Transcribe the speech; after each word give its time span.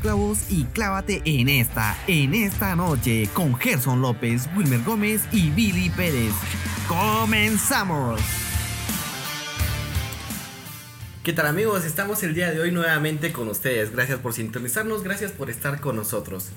clavos 0.00 0.50
y 0.50 0.64
clávate 0.64 1.22
en 1.24 1.48
esta, 1.48 1.96
en 2.06 2.34
esta 2.34 2.74
noche, 2.74 3.28
con 3.32 3.54
Gerson 3.56 4.00
López, 4.02 4.48
Wilmer 4.56 4.82
Gómez 4.82 5.22
y 5.30 5.50
Billy 5.50 5.90
Pérez. 5.90 6.32
¡Comenzamos! 6.88 8.20
¿Qué 11.22 11.32
tal 11.32 11.46
amigos? 11.46 11.84
Estamos 11.84 12.22
el 12.22 12.34
día 12.34 12.50
de 12.50 12.60
hoy 12.60 12.72
nuevamente 12.72 13.30
con 13.30 13.48
ustedes. 13.48 13.92
Gracias 13.92 14.18
por 14.18 14.32
sintonizarnos, 14.32 15.04
gracias 15.04 15.32
por 15.32 15.50
estar 15.50 15.80
con 15.80 15.96
nosotros. 15.96 16.48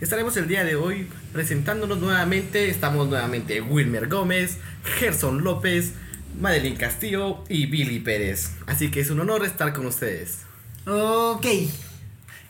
Estaremos 0.00 0.36
el 0.36 0.48
día 0.48 0.64
de 0.64 0.74
hoy 0.74 1.08
presentándonos 1.32 1.98
nuevamente. 1.98 2.70
Estamos 2.70 3.08
nuevamente 3.08 3.60
Wilmer 3.60 4.08
Gómez, 4.08 4.58
Gerson 4.98 5.44
López, 5.44 5.92
Madeline 6.40 6.76
Castillo 6.76 7.44
y 7.48 7.66
Billy 7.66 8.00
Pérez. 8.00 8.52
Así 8.66 8.90
que 8.90 9.00
es 9.00 9.10
un 9.10 9.20
honor 9.20 9.44
estar 9.44 9.72
con 9.72 9.86
ustedes. 9.86 10.38
Ok, 10.86 11.46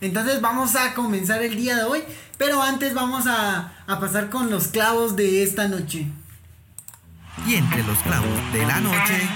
entonces 0.00 0.40
vamos 0.40 0.76
a 0.76 0.94
comenzar 0.94 1.42
el 1.42 1.56
día 1.56 1.76
de 1.76 1.84
hoy, 1.84 2.02
pero 2.38 2.62
antes 2.62 2.94
vamos 2.94 3.26
a, 3.26 3.72
a 3.86 4.00
pasar 4.00 4.30
con 4.30 4.50
los 4.50 4.68
clavos 4.68 5.16
de 5.16 5.42
esta 5.42 5.68
noche. 5.68 6.06
Y 7.46 7.54
entre 7.54 7.82
los 7.82 7.98
clavos 7.98 8.52
de 8.52 8.66
la 8.66 8.80
noche... 8.80 9.28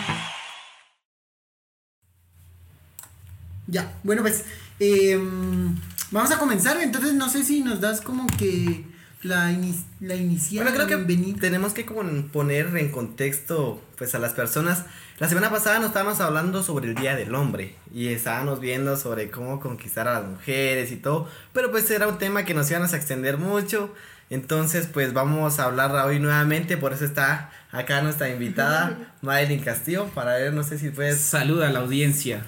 Ya, 3.66 3.92
bueno 4.02 4.23
pues 4.23 4.45
em, 4.80 5.77
vamos 6.10 6.32
a 6.32 6.38
comenzar, 6.38 6.80
entonces 6.80 7.15
no 7.15 7.29
sé 7.29 7.45
si 7.45 7.60
nos 7.62 7.80
das 7.80 8.01
como 8.01 8.27
que 8.27 8.84
la, 9.23 9.54
la 10.01 10.15
inicial. 10.15 10.65
Bueno, 10.65 10.85
creo 10.85 11.07
que 11.07 11.35
tenemos 11.40 11.74
que 11.74 11.85
como 11.85 12.02
poner 12.29 12.74
en 12.76 12.90
contexto 12.90 13.82
pues 13.96 14.15
a 14.15 14.18
las 14.18 14.32
personas. 14.32 14.85
La 15.18 15.29
semana 15.29 15.51
pasada 15.51 15.79
nos 15.79 15.88
estábamos 15.88 16.21
hablando 16.21 16.62
sobre 16.62 16.88
el 16.88 16.95
Día 16.95 17.15
del 17.15 17.35
Hombre 17.35 17.74
y 17.93 18.09
estábamos 18.09 18.60
viendo 18.60 18.96
sobre 18.96 19.30
cómo 19.30 19.60
conquistar 19.60 20.09
a 20.09 20.21
las 20.21 20.24
mujeres 20.24 20.90
y 20.93 20.96
todo, 20.96 21.29
pero 21.52 21.71
pues 21.71 21.90
era 21.90 22.09
un 22.09 22.18
tema 22.18 22.45
que 22.45 22.54
nos 22.54 22.71
íbamos 22.71 22.95
a 22.95 22.96
extender 22.96 23.37
mucho. 23.37 23.95
Entonces, 24.30 24.87
pues 24.87 25.12
vamos 25.12 25.59
a 25.59 25.65
hablar 25.65 25.90
hoy 26.07 26.21
nuevamente, 26.21 26.77
por 26.77 26.93
eso 26.93 27.05
está 27.05 27.51
acá 27.73 28.01
nuestra 28.01 28.29
invitada, 28.29 29.12
Madeline 29.23 29.62
Castillo, 29.62 30.07
para 30.15 30.34
ver, 30.34 30.52
no 30.52 30.62
sé 30.62 30.79
si 30.79 30.90
puedes... 30.90 31.21
Saluda 31.21 31.68
a 31.68 31.73
la 31.73 31.80
audiencia. 31.80 32.45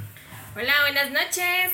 Hola, 0.54 0.72
buenas 0.82 1.10
noches. 1.10 1.72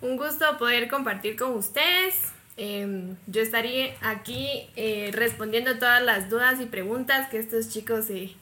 Un 0.00 0.16
gusto 0.16 0.56
poder 0.56 0.88
compartir 0.88 1.36
con 1.36 1.52
ustedes. 1.52 2.33
Em, 2.56 3.16
yo 3.26 3.42
estaría 3.42 3.96
aquí 4.00 4.68
eh, 4.76 5.10
respondiendo 5.12 5.76
todas 5.78 6.02
las 6.02 6.30
dudas 6.30 6.60
y 6.60 6.66
preguntas 6.66 7.28
que 7.28 7.38
estos 7.38 7.68
chicos 7.68 8.08
eh, 8.10 8.32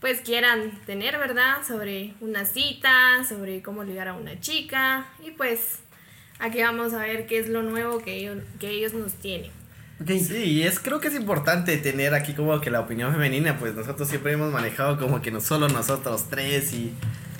pues 0.00 0.20
quieran 0.20 0.80
tener, 0.84 1.16
¿verdad? 1.18 1.58
Sobre 1.66 2.14
una 2.20 2.44
cita, 2.44 3.24
sobre 3.28 3.62
cómo 3.62 3.84
ligar 3.84 4.08
a 4.08 4.14
una 4.14 4.40
chica 4.40 5.06
y 5.24 5.30
pues 5.30 5.78
aquí 6.40 6.60
vamos 6.60 6.92
a 6.92 6.98
ver 6.98 7.26
qué 7.26 7.38
es 7.38 7.48
lo 7.48 7.62
nuevo 7.62 8.00
que 8.00 8.16
ellos, 8.16 8.38
que 8.58 8.70
ellos 8.70 8.94
nos 8.94 9.12
tienen. 9.14 9.52
Sí, 10.04 10.64
es, 10.64 10.80
creo 10.80 10.98
que 10.98 11.06
es 11.06 11.14
importante 11.14 11.76
tener 11.78 12.14
aquí 12.14 12.32
como 12.32 12.60
que 12.60 12.70
la 12.70 12.80
opinión 12.80 13.12
femenina, 13.12 13.56
pues 13.60 13.74
nosotros 13.74 14.08
siempre 14.08 14.32
hemos 14.32 14.52
manejado 14.52 14.98
como 14.98 15.22
que 15.22 15.30
no 15.30 15.40
solo 15.40 15.68
nosotros 15.68 16.24
tres 16.28 16.72
y, 16.72 16.92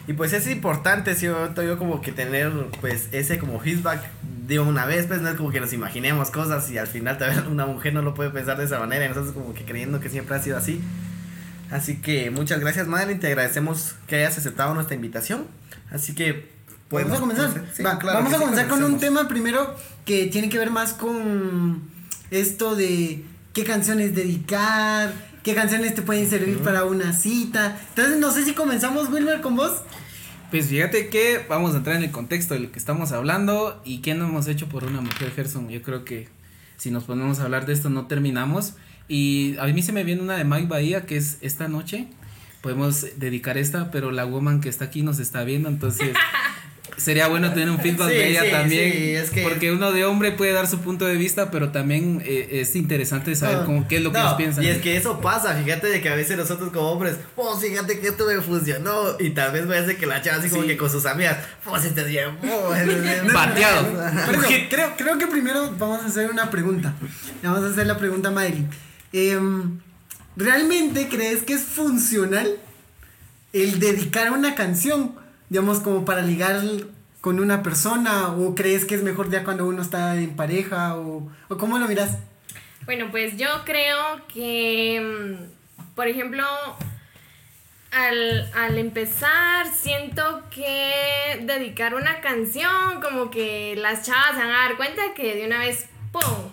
y 0.07 0.13
pues 0.15 0.33
es 0.33 0.47
importante, 0.49 1.15
sí, 1.15 1.27
yo 1.27 1.79
como 1.79 2.01
que 2.01 2.13
tener 2.13 2.53
pues 2.81 3.09
ese 3.13 3.39
como 3.39 3.61
feedback 3.61 4.03
digo, 4.47 4.65
una 4.65 4.87
vez, 4.87 5.07
pues 5.07 5.21
no 5.21 5.29
es 5.29 5.37
como 5.37 5.51
que 5.51 5.61
nos 5.61 5.73
imaginemos 5.73 6.31
cosas 6.31 6.71
y 6.71 6.79
al 6.79 6.87
final 6.87 7.19
también 7.19 7.47
una 7.47 7.67
mujer 7.67 7.95
no 7.95 8.03
lo 8.03 8.15
puede 8.15 8.31
pensar 8.31 8.59
de 8.59 8.65
esa 8.65 8.79
manera 8.79 9.05
y 9.05 9.09
nosotros 9.09 9.33
como 9.35 9.55
que 9.55 9.65
creyendo 9.65 10.01
que 10.01 10.09
siempre 10.09 10.37
ha 10.37 10.43
sido 10.43 10.57
así. 10.57 10.81
Así 11.71 12.01
que 12.01 12.31
muchas 12.31 12.61
gracias 12.61 12.87
Madeline, 12.87 13.21
te 13.21 13.29
agradecemos 13.29 13.95
que 14.07 14.17
hayas 14.17 14.37
aceptado 14.37 14.75
nuestra 14.75 14.95
invitación. 14.95 15.47
Así 15.91 16.15
que 16.15 16.51
podemos 16.89 17.19
comenzar. 17.19 17.51
vamos 18.05 18.35
a 18.35 18.39
comenzar 18.39 18.69
con 18.69 18.83
un 18.85 18.99
tema 18.99 19.29
primero 19.29 19.75
que 20.05 20.27
tiene 20.27 20.49
que 20.49 20.59
ver 20.59 20.71
más 20.71 20.93
con 20.93 21.83
esto 22.31 22.75
de 22.75 23.25
qué 23.53 23.65
canciones 23.65 24.15
dedicar, 24.15 25.13
qué 25.43 25.55
canciones 25.55 25.95
te 25.95 26.03
pueden 26.03 26.29
servir 26.29 26.59
para 26.59 26.85
una 26.85 27.13
cita. 27.13 27.79
Entonces 27.91 28.19
no 28.19 28.33
sé 28.33 28.45
si 28.45 28.55
comenzamos 28.55 29.09
Wilmer 29.09 29.41
con 29.41 29.57
vos. 29.57 29.83
Pues 30.53 30.67
fíjate 30.67 31.09
que 31.09 31.41
vamos 31.49 31.73
a 31.73 31.79
entrar 31.79 31.97
en 31.97 32.03
el 32.03 32.11
contexto 32.11 32.53
de 32.53 32.61
lo 32.61 32.71
que 32.71 32.79
estamos 32.79 33.11
hablando 33.13 33.81
y 33.87 34.03
qué 34.03 34.15
no 34.15 34.27
hemos 34.27 34.49
hecho 34.49 34.69
por 34.69 34.85
una 34.85 35.01
mujer, 35.01 35.33
Gerson. 35.35 35.71
Yo 35.71 35.81
creo 35.81 36.05
que 36.05 36.29
si 36.77 36.91
nos 36.91 37.05
ponemos 37.05 37.41
a 37.41 37.45
hablar 37.45 37.65
de 37.65 37.73
esto 37.73 37.89
no 37.89 38.07
terminamos. 38.07 38.75
Y 39.09 39.57
a 39.57 39.65
mí 39.69 39.83
se 39.83 39.93
me 39.93 40.05
viene 40.05 40.21
una 40.21 40.37
de 40.37 40.45
Mike 40.45 40.67
Bahía 40.67 41.07
que 41.07 41.17
es 41.17 41.39
esta 41.41 41.69
noche. 41.69 42.07
Podemos 42.61 43.07
dedicar 43.17 43.57
esta, 43.57 43.91
pero 43.91 44.11
la 44.11 44.27
woman 44.27 44.61
que 44.61 44.69
está 44.69 44.85
aquí 44.85 45.01
nos 45.01 45.21
está 45.21 45.43
viendo, 45.43 45.71
entonces 45.71 46.15
sería 46.97 47.29
bueno 47.29 47.53
tener 47.53 47.71
un 47.71 47.79
feedback 47.79 48.09
de 48.09 48.29
ella 48.29 48.51
también. 48.51 49.25
Porque 49.43 49.73
uno 49.73 49.93
de 49.93 50.05
hombre 50.05 50.33
puede 50.33 50.53
dar 50.53 50.67
su 50.67 50.81
punto 50.81 51.05
de 51.05 51.17
vista, 51.17 51.51
pero 51.51 51.71
también 51.71 52.23
eh, 52.25 52.61
es 52.61 52.77
interesante 52.77 53.35
saber 53.35 53.65
cómo, 53.65 53.87
qué 53.89 53.97
es 53.97 54.03
lo 54.03 54.13
que 54.13 54.19
ellos 54.19 54.35
piensan. 54.35 54.65
Y 54.65 54.69
es 54.69 54.79
que 54.79 54.97
eso 54.97 55.21
pasa, 55.21 55.55
fíjate 55.55 55.89
de 55.89 56.01
que 56.01 56.09
a 56.09 56.15
veces 56.15 56.37
nosotros 56.37 56.71
como 56.71 56.91
hombres, 56.91 57.17
pues 57.35 57.59
fíjate 57.61 58.01
que 58.01 58.09
esto 58.09 58.27
me 58.27 58.41
funcionó. 58.41 59.17
Y 59.19 59.31
tal 59.31 59.53
vez 59.53 59.67
voy 59.67 59.77
a 59.77 59.81
hacer 59.81 59.97
que 59.97 60.07
la 60.07 60.23
chava 60.23 60.39
así 60.39 60.49
como 60.49 60.63
que 60.65 60.77
con 60.77 60.91
sus 60.91 61.07
amigas, 61.07 61.39
pues 61.65 61.85
este 61.85 62.05
día, 62.05 62.29
bateado. 63.35 63.87
creo, 64.69 64.93
creo 64.97 65.19
que 65.19 65.27
primero 65.27 65.73
vamos 65.79 66.03
a 66.03 66.07
hacer 66.07 66.31
una 66.31 66.51
pregunta. 66.51 66.95
Vamos 67.43 67.65
a 67.65 67.73
hacer 67.73 67.87
la 67.87 67.99
pregunta 67.99 68.29
a 68.29 68.47
em, 69.13 69.79
¿Realmente 70.37 71.09
crees 71.09 71.43
que 71.43 71.55
es 71.55 71.63
funcional 71.63 72.57
el 73.53 73.79
dedicar 73.79 74.33
una 74.33 74.55
canción? 74.55 75.22
Digamos, 75.53 75.81
como 75.81 76.07
para 76.07 76.23
ligar 76.23 76.63
con 77.21 77.39
una 77.39 77.63
persona? 77.63 78.29
¿O 78.29 78.55
crees 78.55 78.87
que 78.87 78.95
es 78.95 79.03
mejor 79.03 79.31
ya 79.31 79.45
cuando 79.45 79.67
uno 79.67 79.83
está 79.83 80.17
en 80.17 80.35
pareja? 80.35 80.97
¿O, 80.97 81.31
o 81.49 81.57
cómo 81.59 81.79
lo 81.79 81.87
miras? 81.89 82.17
Bueno, 82.87 83.09
pues 83.11 83.37
yo 83.37 83.49
creo 83.67 84.27
que, 84.33 84.99
mm, 84.99 85.95
por 85.95 86.09
ejemplo, 86.09 86.43
al, 87.91 88.51
al, 88.55 88.79
empezar, 88.79 89.67
siento 89.67 90.43
que 90.49 91.43
dedicar 91.43 91.95
una 91.97 92.23
canción, 92.23 93.03
como 93.03 93.31
que 93.31 93.77
las 93.77 94.07
chavas 94.07 94.31
se 94.31 94.39
van 94.39 94.51
a 94.53 94.69
dar 94.69 94.77
cuenta 94.79 95.03
que 95.15 95.35
de 95.35 95.45
una 95.45 95.59
vez, 95.59 95.87
¡pum! 96.13 96.51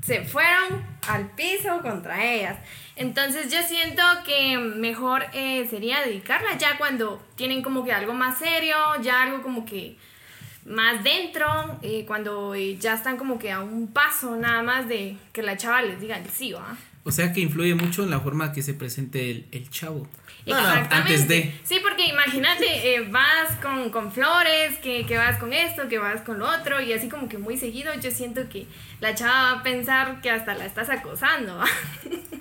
Se 0.00 0.22
fueron 0.22 0.86
al 1.08 1.28
piso 1.30 1.82
contra 1.82 2.24
ellas. 2.24 2.56
Entonces 3.02 3.52
yo 3.52 3.58
siento 3.66 4.00
que 4.24 4.56
mejor 4.58 5.24
eh, 5.32 5.66
sería 5.68 6.00
dedicarla 6.02 6.56
ya 6.56 6.78
cuando 6.78 7.20
tienen 7.34 7.60
como 7.60 7.84
que 7.84 7.92
algo 7.92 8.14
más 8.14 8.38
serio, 8.38 8.76
ya 9.02 9.24
algo 9.24 9.42
como 9.42 9.64
que 9.64 9.96
más 10.64 11.02
dentro, 11.02 11.80
eh, 11.82 12.04
cuando 12.06 12.54
ya 12.54 12.94
están 12.94 13.16
como 13.16 13.40
que 13.40 13.50
a 13.50 13.60
un 13.60 13.88
paso 13.88 14.36
nada 14.36 14.62
más 14.62 14.86
de 14.86 15.16
que 15.32 15.42
la 15.42 15.56
chava 15.56 15.82
les 15.82 16.00
diga 16.00 16.16
el 16.16 16.28
sí, 16.30 16.52
¿va? 16.52 16.76
O 17.02 17.10
sea 17.10 17.32
que 17.32 17.40
influye 17.40 17.74
mucho 17.74 18.04
en 18.04 18.10
la 18.10 18.20
forma 18.20 18.52
que 18.52 18.62
se 18.62 18.72
presente 18.72 19.32
el, 19.32 19.46
el 19.50 19.68
chavo. 19.68 20.06
Exactamente. 20.46 20.94
Antes 20.94 21.28
de. 21.28 21.54
Sí, 21.64 21.78
porque 21.82 22.06
imagínate, 22.06 22.94
eh, 22.94 23.00
vas 23.10 23.56
con, 23.62 23.90
con 23.90 24.12
flores, 24.12 24.78
que, 24.82 25.06
que, 25.06 25.16
vas 25.16 25.38
con 25.38 25.52
esto, 25.52 25.88
que 25.88 25.98
vas 25.98 26.22
con 26.22 26.38
lo 26.38 26.48
otro, 26.48 26.80
y 26.80 26.92
así 26.92 27.08
como 27.08 27.28
que 27.28 27.38
muy 27.38 27.56
seguido, 27.56 27.92
yo 28.00 28.10
siento 28.10 28.48
que 28.48 28.66
la 29.00 29.14
chava 29.14 29.52
va 29.54 29.60
a 29.60 29.62
pensar 29.62 30.20
que 30.20 30.30
hasta 30.30 30.54
la 30.54 30.66
estás 30.66 30.90
acosando. 30.90 31.60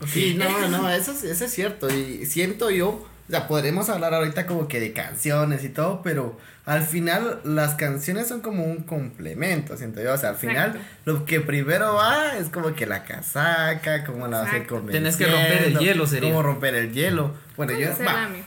Sí, 0.08 0.34
no, 0.34 0.68
no, 0.68 0.90
eso, 0.90 1.12
eso 1.12 1.46
es 1.46 1.54
cierto. 1.54 1.88
Y 1.90 2.26
siento 2.26 2.72
yo, 2.72 2.88
o 2.90 3.08
sea, 3.30 3.48
podremos 3.48 3.88
hablar 3.90 4.14
ahorita 4.14 4.48
como 4.48 4.68
que 4.68 4.80
de 4.80 4.94
canciones 4.94 5.64
y 5.64 5.70
todo, 5.70 6.02
pero 6.02 6.38
al 6.66 6.84
final 6.84 7.40
las 7.44 7.76
canciones 7.76 8.28
son 8.28 8.42
como 8.42 8.64
un 8.66 8.84
complemento, 8.84 9.78
siento 9.78 10.02
yo. 10.02 10.14
O 10.14 10.18
sea, 10.18 10.30
al 10.30 10.36
final 10.36 10.80
lo 11.06 11.26
que 11.26 11.40
primero 11.42 11.96
va 11.96 12.38
es 12.38 12.50
como 12.50 12.74
que 12.76 12.86
la 12.86 13.04
casaca, 13.04 14.04
como 14.06 14.28
la 14.28 14.42
vas 14.42 14.54
a 14.54 14.90
Tienes 14.90 15.18
que 15.18 15.26
romper 15.26 15.64
el 15.64 15.80
hielo, 15.80 16.06
sería. 16.06 16.30
Cómo 16.30 16.44
romper 16.44 16.76
el 16.76 16.94
hielo. 16.94 17.34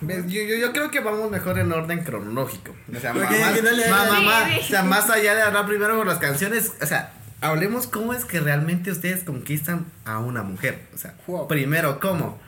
Bueno, 0.01 0.27
yo, 0.29 0.43
yo, 0.43 0.57
yo, 0.57 0.73
creo 0.73 0.91
que 0.91 1.01
vamos 1.01 1.31
mejor 1.31 1.59
en 1.59 1.73
orden 1.73 2.05
cronológico. 2.05 2.75
O 2.95 3.01
sea, 3.01 3.13
o 3.15 4.63
sea, 4.63 4.83
más 4.83 5.11
allá 5.11 5.35
de 5.35 5.43
hablar 5.43 5.67
primero 5.67 5.97
con 5.97 6.07
las 6.07 6.19
canciones, 6.19 6.73
o 6.81 6.87
sea, 6.87 7.13
hablemos 7.41 7.87
cómo 7.87 8.15
es 8.15 8.25
que 8.25 8.41
realmente 8.41 8.91
ustedes 8.91 9.25
conquistan 9.25 9.87
a 10.05 10.19
una 10.19 10.43
mujer. 10.43 10.87
O 10.95 10.99
sea, 10.99 11.15
primero, 11.49 12.01
¿cómo? 12.01 12.39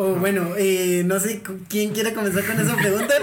Oh, 0.00 0.14
bueno, 0.14 0.52
eh, 0.56 1.02
no 1.04 1.18
sé 1.18 1.42
quién 1.68 1.92
quiere 1.92 2.14
comenzar 2.14 2.44
con 2.44 2.60
esa 2.60 2.76
pregunta. 2.76 3.14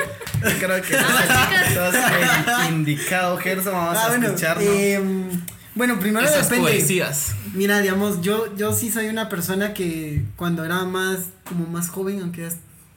Creo 0.60 0.82
que 0.82 0.96
el 2.68 2.74
indicado, 2.74 3.38
Gerson, 3.38 3.74
vamos 3.74 3.98
ah, 3.98 4.06
a 4.06 4.10
bueno, 4.10 4.36
em, 4.60 5.42
bueno, 5.76 6.00
primero 6.00 6.26
Esas 6.26 6.50
depende. 6.50 7.06
Mira, 7.54 7.82
digamos, 7.82 8.22
yo, 8.22 8.56
yo 8.56 8.74
sí 8.74 8.92
soy 8.92 9.08
una 9.08 9.30
persona 9.30 9.74
que 9.74 10.24
cuando 10.38 10.64
era 10.64 10.84
más, 10.86 11.20
como 11.48 11.68
más 11.68 11.90
joven, 11.90 12.22
aunque 12.22 12.42
ya 12.42 12.50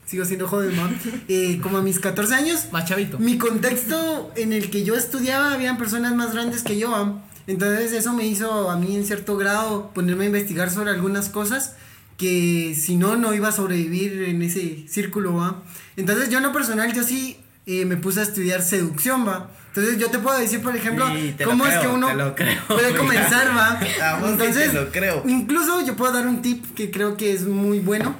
sigo 0.05 0.25
siendo 0.25 0.47
joven, 0.47 0.75
¿no? 0.75 0.89
Eh, 1.27 1.59
como 1.61 1.77
a 1.77 1.81
mis 1.81 1.99
14 1.99 2.33
años. 2.33 2.67
Más 2.71 2.85
chavito. 2.85 3.19
Mi 3.19 3.37
contexto 3.37 4.31
en 4.35 4.53
el 4.53 4.69
que 4.69 4.83
yo 4.83 4.95
estudiaba, 4.95 5.53
habían 5.53 5.77
personas 5.77 6.15
más 6.15 6.33
grandes 6.33 6.63
que 6.63 6.77
yo, 6.77 7.21
Entonces 7.47 7.91
eso 7.91 8.13
me 8.13 8.25
hizo 8.25 8.69
a 8.69 8.77
mí 8.77 8.95
en 8.95 9.05
cierto 9.05 9.37
grado 9.37 9.91
ponerme 9.93 10.23
a 10.23 10.27
investigar 10.27 10.71
sobre 10.71 10.91
algunas 10.91 11.29
cosas 11.29 11.75
que 12.17 12.75
si 12.79 12.97
no, 12.97 13.15
no 13.15 13.33
iba 13.33 13.47
a 13.47 13.51
sobrevivir 13.51 14.23
en 14.23 14.41
ese 14.41 14.85
círculo. 14.87 15.63
Entonces 15.95 16.29
yo 16.29 16.37
en 16.37 16.43
lo 16.43 16.53
personal, 16.53 16.93
yo 16.93 17.03
sí 17.03 17.37
eh, 17.69 17.85
me 17.85 17.97
puse 17.97 18.19
a 18.19 18.23
estudiar 18.23 18.63
seducción, 18.63 19.27
va. 19.27 19.51
Entonces 19.67 19.99
yo 19.99 20.09
te 20.09 20.17
puedo 20.17 20.39
decir, 20.39 20.61
por 20.63 20.75
ejemplo, 20.75 21.07
Sí, 21.09 21.35
cómo 21.43 21.67
es 21.67 21.77
que 21.77 21.87
uno 21.87 22.07
creo, 22.35 22.65
puede 22.67 22.95
comenzar, 22.95 23.55
va. 23.55 23.79
Entonces, 24.27 24.71
te 24.71 24.73
lo 24.73 24.91
creo. 24.91 25.23
incluso 25.27 25.85
yo 25.85 25.95
puedo 25.95 26.11
dar 26.11 26.25
un 26.25 26.41
tip 26.41 26.73
que 26.73 26.89
creo 26.89 27.15
que 27.15 27.31
es 27.31 27.43
muy 27.43 27.79
bueno. 27.79 28.15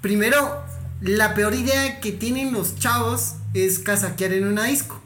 Primero, 0.00 0.64
la 1.02 1.34
peor 1.34 1.54
idea 1.54 2.00
que 2.00 2.12
tienen 2.12 2.54
los 2.54 2.78
chavos 2.78 3.34
es 3.52 3.78
casaquear 3.78 4.32
en 4.32 4.46
una 4.46 4.64
disco, 4.64 5.02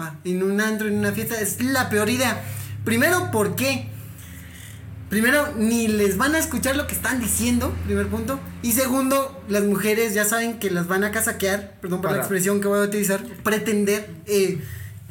va, 0.00 0.16
en 0.24 0.42
un 0.42 0.60
antro, 0.60 0.88
en 0.88 0.98
una 0.98 1.12
fiesta, 1.12 1.38
es 1.38 1.62
la 1.62 1.90
peor 1.90 2.08
idea. 2.08 2.42
Primero, 2.84 3.30
¿por 3.30 3.54
qué? 3.54 3.91
Primero, 5.12 5.52
ni 5.58 5.88
les 5.88 6.16
van 6.16 6.34
a 6.34 6.38
escuchar 6.38 6.74
lo 6.74 6.86
que 6.86 6.94
están 6.94 7.20
diciendo, 7.20 7.70
primer 7.84 8.08
punto. 8.08 8.40
Y 8.62 8.72
segundo, 8.72 9.38
las 9.46 9.62
mujeres 9.62 10.14
ya 10.14 10.24
saben 10.24 10.58
que 10.58 10.70
las 10.70 10.88
van 10.88 11.04
a 11.04 11.10
casaquear, 11.10 11.74
perdón 11.82 12.00
por 12.00 12.12
la 12.12 12.16
expresión 12.16 12.62
que 12.62 12.68
voy 12.68 12.80
a 12.80 12.84
utilizar, 12.84 13.22
pretender 13.44 14.08
eh, 14.24 14.58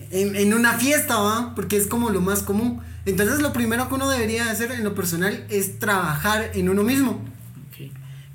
en, 0.10 0.36
en 0.36 0.56
una 0.56 0.74
fiesta, 0.74 1.20
¿va? 1.20 1.54
Porque 1.54 1.78
es 1.78 1.86
como 1.86 2.10
lo 2.10 2.20
más 2.20 2.42
común. 2.42 2.82
Entonces, 3.06 3.42
lo 3.42 3.54
primero 3.54 3.90
que 3.90 3.94
uno 3.94 4.10
debería 4.10 4.50
hacer 4.50 4.72
en 4.72 4.84
lo 4.84 4.96
personal 4.96 5.46
es 5.50 5.78
trabajar 5.78 6.50
en 6.56 6.70
uno 6.70 6.82
mismo. 6.82 7.24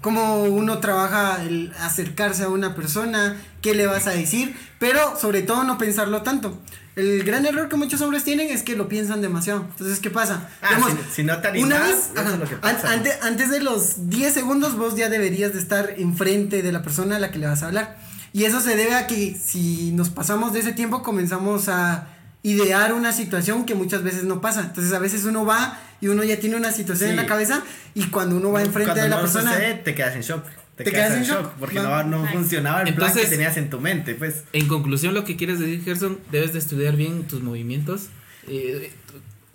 Cómo 0.07 0.45
uno 0.45 0.79
trabaja 0.79 1.43
el 1.43 1.73
acercarse 1.81 2.45
a 2.45 2.49
una 2.49 2.77
persona, 2.77 3.37
qué 3.61 3.75
le 3.75 3.89
vas 3.89 4.07
a 4.07 4.11
decir, 4.11 4.55
pero 4.79 5.19
sobre 5.21 5.43
todo 5.43 5.65
no 5.65 5.79
pensarlo 5.79 6.23
tanto. 6.23 6.63
El 6.95 7.25
gran 7.25 7.45
error 7.45 7.69
que 7.69 7.75
muchos 7.75 8.01
hombres 8.03 8.23
tienen 8.23 8.49
es 8.51 8.63
que 8.63 8.77
lo 8.77 8.87
piensan 8.89 9.21
demasiado. 9.21 9.63
Entonces, 9.69 9.99
¿qué 9.99 10.11
pasa? 10.11 10.49
Ah, 10.63 10.79
si- 11.11 11.13
si 11.17 11.23
no 11.25 11.41
te 11.41 11.61
una 11.61 11.81
vez, 11.81 12.11
eso 12.13 12.21
ajá, 12.21 12.35
es 12.35 12.39
lo 12.39 12.45
que 12.49 12.55
an- 12.55 12.61
pasa. 12.61 12.93
ante- 12.93 13.19
antes 13.21 13.51
de 13.51 13.59
los 13.59 14.09
10 14.09 14.33
segundos, 14.33 14.77
vos 14.77 14.95
ya 14.95 15.09
deberías 15.09 15.53
de 15.55 15.59
estar 15.59 15.95
enfrente 15.99 16.63
de 16.63 16.71
la 16.71 16.83
persona 16.85 17.17
a 17.17 17.19
la 17.19 17.33
que 17.33 17.41
le 17.41 17.49
vas 17.49 17.65
a 17.65 17.67
hablar. 17.67 17.99
Y 18.33 18.45
eso 18.45 18.61
se 18.61 18.77
debe 18.77 18.95
a 18.95 19.09
que 19.09 19.35
si 19.35 19.91
nos 19.91 20.11
pasamos 20.11 20.53
de 20.53 20.61
ese 20.61 20.71
tiempo, 20.73 21.03
comenzamos 21.03 21.69
a 21.69 22.07
idear 22.49 22.93
una 22.93 23.13
situación 23.13 23.65
que 23.67 23.75
muchas 23.75 24.03
veces 24.03 24.25
no 24.25 24.41
pasa. 24.41 24.61
Entonces, 24.61 24.93
a 24.93 24.99
veces 24.99 25.25
uno 25.25 25.45
va 25.45 25.81
y 26.01 26.09
uno 26.09 26.23
ya 26.23 26.39
tiene 26.39 26.57
una 26.57 26.71
situación 26.71 27.11
en 27.11 27.17
la 27.17 27.27
cabeza 27.27 27.63
y 27.95 28.05
cuando 28.07 28.37
uno 28.37 28.53
va 28.53 28.63
enfrente 28.63 28.93
Cuando 28.93 29.03
de 29.03 29.09
la 29.09 29.17
no 29.17 29.23
persona... 29.23 29.53
sucede, 29.53 29.75
te 29.75 29.95
quedas 29.95 30.15
en 30.15 30.23
shock. 30.23 30.45
Te, 30.77 30.85
Te 30.85 30.91
quedas, 30.93 31.13
quedas 31.13 31.19
en 31.19 31.25
shock, 31.25 31.43
shock, 31.45 31.53
porque 31.59 31.79
va. 31.81 32.05
no, 32.05 32.23
no 32.23 32.31
funcionaba 32.31 32.83
el 32.83 32.95
plan 32.95 33.13
que 33.13 33.25
tenías 33.25 33.57
en 33.57 33.71
tu 33.71 33.81
mente, 33.81 34.15
pues. 34.15 34.45
En 34.53 34.69
conclusión, 34.69 35.15
lo 35.15 35.25
que 35.25 35.35
quieres 35.37 35.59
decir, 35.59 35.83
Gerson, 35.83 36.19
debes 36.31 36.53
de 36.53 36.59
estudiar 36.59 36.97
bien 36.97 37.25
tus 37.27 37.43
movimientos. 37.43 38.09
Eh, 38.47 38.93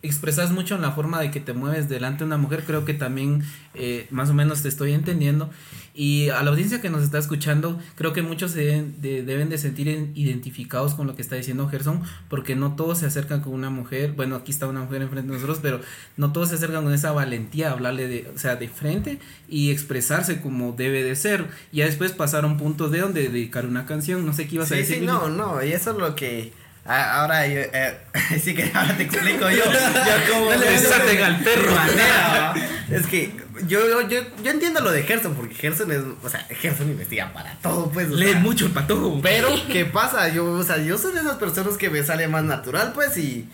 expresas 0.03 0.51
mucho 0.51 0.75
en 0.75 0.81
la 0.81 0.91
forma 0.91 1.19
de 1.21 1.29
que 1.31 1.39
te 1.39 1.53
mueves 1.53 1.87
delante 1.89 2.19
de 2.19 2.25
una 2.25 2.37
mujer. 2.37 2.63
Creo 2.65 2.85
que 2.85 2.93
también 2.93 3.43
eh, 3.75 4.07
más 4.11 4.29
o 4.29 4.33
menos 4.33 4.61
te 4.63 4.67
estoy 4.69 4.93
entendiendo. 4.93 5.49
Y 5.93 6.29
a 6.29 6.41
la 6.41 6.51
audiencia 6.51 6.79
que 6.79 6.89
nos 6.89 7.03
está 7.03 7.17
escuchando, 7.17 7.77
creo 7.95 8.13
que 8.13 8.21
muchos 8.21 8.51
se 8.51 8.59
deben 8.63 9.01
de, 9.01 9.23
deben 9.23 9.49
de 9.49 9.57
sentir 9.57 9.89
en- 9.89 10.11
identificados 10.15 10.95
con 10.95 11.05
lo 11.05 11.15
que 11.15 11.21
está 11.21 11.35
diciendo 11.35 11.67
Gerson, 11.67 12.01
porque 12.29 12.55
no 12.55 12.75
todos 12.75 12.99
se 12.99 13.05
acercan 13.05 13.41
con 13.41 13.53
una 13.53 13.69
mujer. 13.69 14.13
Bueno, 14.13 14.35
aquí 14.37 14.51
está 14.51 14.67
una 14.67 14.81
mujer 14.83 15.01
enfrente 15.01 15.27
de 15.27 15.33
nosotros, 15.35 15.59
pero 15.61 15.81
no 16.17 16.31
todos 16.31 16.49
se 16.49 16.55
acercan 16.55 16.83
con 16.85 16.93
esa 16.93 17.11
valentía 17.11 17.69
a 17.69 17.71
hablarle 17.73 18.07
de, 18.07 18.31
o 18.33 18.37
sea, 18.39 18.55
de 18.55 18.69
frente 18.69 19.19
y 19.49 19.69
expresarse 19.71 20.39
como 20.41 20.71
debe 20.71 21.03
de 21.03 21.15
ser. 21.17 21.47
Ya 21.73 21.85
después 21.85 22.13
pasar 22.13 22.45
a 22.45 22.47
un 22.47 22.57
punto 22.57 22.87
de 22.89 22.99
donde 23.01 23.27
dedicar 23.27 23.65
una 23.65 23.85
canción. 23.85 24.25
No 24.25 24.31
sé 24.33 24.47
qué 24.47 24.55
ibas 24.55 24.71
a 24.71 24.75
decir. 24.75 24.99
sí, 24.99 25.05
no, 25.05 25.27
no, 25.29 25.61
y 25.63 25.73
eso 25.73 25.91
es 25.91 25.97
lo 25.97 26.15
que. 26.15 26.53
A- 26.85 27.21
Ahora 27.21 27.47
yo, 27.47 27.59
eh, 27.61 27.97
sí 28.43 28.53
que 28.55 28.71
ahora 28.73 28.95
te 28.97 29.03
explico 29.03 29.49
yo. 29.49 29.63
Yo 29.65 30.33
como 30.33 30.51
desaten 30.51 31.23
al 31.23 31.39
perro. 31.43 31.71
manera. 31.73 32.53
Es 32.89 33.07
que 33.07 33.33
yo, 33.67 33.79
yo, 34.07 34.21
yo, 34.43 34.51
entiendo 34.51 34.81
lo 34.81 34.91
de 34.91 35.03
Gerson, 35.03 35.35
porque 35.35 35.53
Gerson 35.55 35.91
es, 35.91 36.01
o 36.23 36.29
sea, 36.29 36.45
Gerson 36.49 36.89
investiga 36.89 37.31
para 37.33 37.55
todo, 37.61 37.89
pues. 37.91 38.09
Lee 38.09 38.31
sea, 38.31 38.39
mucho 38.39 38.65
el 38.65 38.71
patojo. 38.71 39.19
Pero, 39.21 39.49
¿qué 39.71 39.85
pasa? 39.85 40.29
Yo, 40.29 40.45
o 40.45 40.63
sea, 40.63 40.77
yo 40.77 40.97
soy 40.97 41.13
de 41.13 41.19
esas 41.21 41.35
personas 41.37 41.77
que 41.77 41.89
me 41.89 42.03
sale 42.03 42.27
más 42.27 42.43
natural, 42.43 42.91
pues, 42.93 43.17
y 43.17 43.47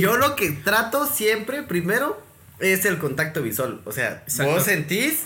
yo 0.00 0.16
lo 0.16 0.36
que 0.36 0.50
trato 0.50 1.06
siempre, 1.06 1.62
primero, 1.62 2.22
es 2.60 2.84
el 2.84 2.98
contacto 2.98 3.42
visual. 3.42 3.80
O 3.84 3.92
sea, 3.92 4.22
Exacto. 4.26 4.52
vos 4.52 4.64
sentís 4.64 5.24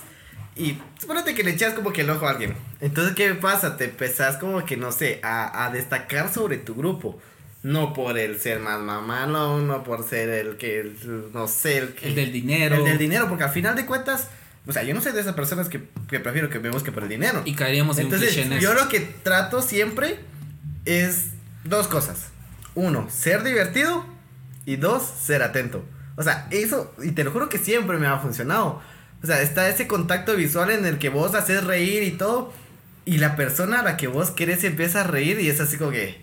y 0.57 0.79
suponete 1.01 1.35
que 1.35 1.43
le 1.43 1.51
echas 1.53 1.75
como 1.75 1.93
que 1.93 2.03
el 2.03 2.11
ojo 2.11 2.27
a 2.27 2.31
alguien. 2.31 2.55
Entonces, 2.81 3.15
¿qué 3.15 3.35
pasa? 3.35 3.77
Te 3.77 3.85
empezás 3.87 4.37
como 4.37 4.65
que, 4.65 4.77
no 4.77 4.93
sé, 4.93 5.21
a, 5.23 5.65
a 5.65 5.71
destacar 5.71 6.33
sobre 6.33 6.59
tu 6.59 6.75
grupo. 6.75 7.21
No 7.63 7.95
por 7.95 8.19
el 8.19 8.39
ser 8.39 8.61
más 8.61 8.79
mamalo, 8.81 9.59
no 9.61 9.83
por 9.85 10.07
ser 10.07 10.29
el 10.29 10.57
que, 10.57 10.81
el- 10.81 11.31
no 11.33 11.49
sé, 11.49 11.79
el 11.79 11.95
que... 11.95 12.09
El 12.09 12.15
del 12.15 12.31
dinero. 12.33 12.77
El 12.77 12.85
del 12.85 12.99
dinero, 12.99 13.27
porque 13.29 13.45
al 13.45 13.51
final 13.53 13.75
de 13.75 13.87
cuentas, 13.87 14.29
o 14.67 14.73
sea, 14.73 14.83
yo 14.83 14.95
no 14.95 15.01
soy 15.01 15.13
de 15.13 15.21
esas 15.23 15.35
personas 15.35 15.69
que, 15.71 15.83
que 16.09 16.21
prefiero 16.21 16.51
que 16.51 16.59
me 16.61 16.69
busque 16.71 16.93
por 16.93 17.05
el 17.05 17.09
dinero. 17.09 17.41
Y 17.47 17.55
caeríamos 17.55 17.97
en 17.99 18.07
un 18.09 18.13
Entonces, 18.15 18.37
en 18.37 18.59
yo 18.61 18.75
lo 18.75 18.89
que 18.91 19.01
trato 19.01 19.63
siempre 19.63 20.19
es 20.85 21.29
dos 21.65 21.89
cosas. 21.89 22.29
Uno, 22.75 23.09
ser 23.11 23.43
divertido. 23.45 24.05
Y 24.67 24.77
dos, 24.77 25.03
ser 25.03 25.43
atento. 25.43 25.85
O 26.17 26.23
sea, 26.23 26.47
eso, 26.51 26.95
y 27.03 27.11
te 27.13 27.25
lo 27.25 27.31
juro 27.33 27.49
que 27.49 27.59
siempre 27.59 27.99
me 27.99 28.07
ha 28.07 28.19
funcionado. 28.19 28.81
O 29.25 29.27
sea, 29.27 29.41
está 29.41 29.69
ese 29.69 29.87
contacto 29.89 30.37
visual 30.37 30.71
en 30.71 30.85
el 30.85 30.99
que 30.99 31.09
vos 31.09 31.35
haces 31.35 31.65
reír 31.65 32.03
y 32.03 32.11
todo. 32.13 32.53
Y 33.07 33.17
la 33.19 33.37
persona 33.37 33.81
a 33.81 33.83
la 33.83 33.97
que 33.97 34.07
vos 34.07 34.31
querés 34.31 34.63
empieza 34.65 35.01
a 35.01 35.05
reír 35.05 35.41
y 35.41 35.49
es 35.49 35.61
así 35.61 35.79
como 35.79 35.91
que. 35.93 36.23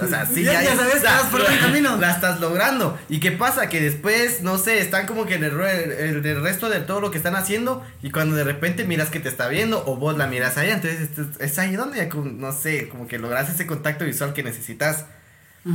O 0.00 0.06
sea, 0.06 0.26
sí, 0.26 0.44
Ya- 0.44 0.62
ya 0.62 0.76
sabes 0.76 1.02
vas 1.02 1.22
por 1.24 1.40
buen 1.42 1.58
camino. 1.58 1.96
La 1.96 2.12
estás 2.12 2.40
logrando. 2.40 2.96
¿Y 3.08 3.18
qué 3.20 3.32
pasa? 3.32 3.68
Que 3.68 3.80
después, 3.80 4.42
no 4.42 4.58
sé, 4.58 4.80
están 4.80 5.06
como 5.06 5.26
que 5.26 5.34
en 5.36 5.44
el, 5.44 5.60
el- 5.60 6.24
el 6.26 6.42
resto 6.42 6.68
de 6.68 6.80
todo 6.80 7.00
lo 7.00 7.10
que 7.10 7.18
están 7.18 7.34
haciendo. 7.36 7.84
Y 8.02 8.10
cuando 8.10 8.36
de 8.36 8.44
repente 8.44 8.84
miras 8.84 9.10
que 9.10 9.18
te 9.20 9.28
está 9.28 9.48
viendo 9.48 9.82
o 9.86 9.96
vos 9.96 10.16
la 10.18 10.26
miras 10.28 10.56
a 10.56 10.64
ella, 10.64 10.74
entonces 10.74 11.08
es, 11.40 11.58
ahí 11.58 11.74
donde, 11.76 12.06
no 12.14 12.52
sé, 12.52 12.88
como 12.88 13.08
que 13.08 13.18
logras 13.18 13.48
ese 13.50 13.66
contacto 13.66 14.04
visual 14.04 14.34
que 14.34 14.42
necesitas. 14.42 15.06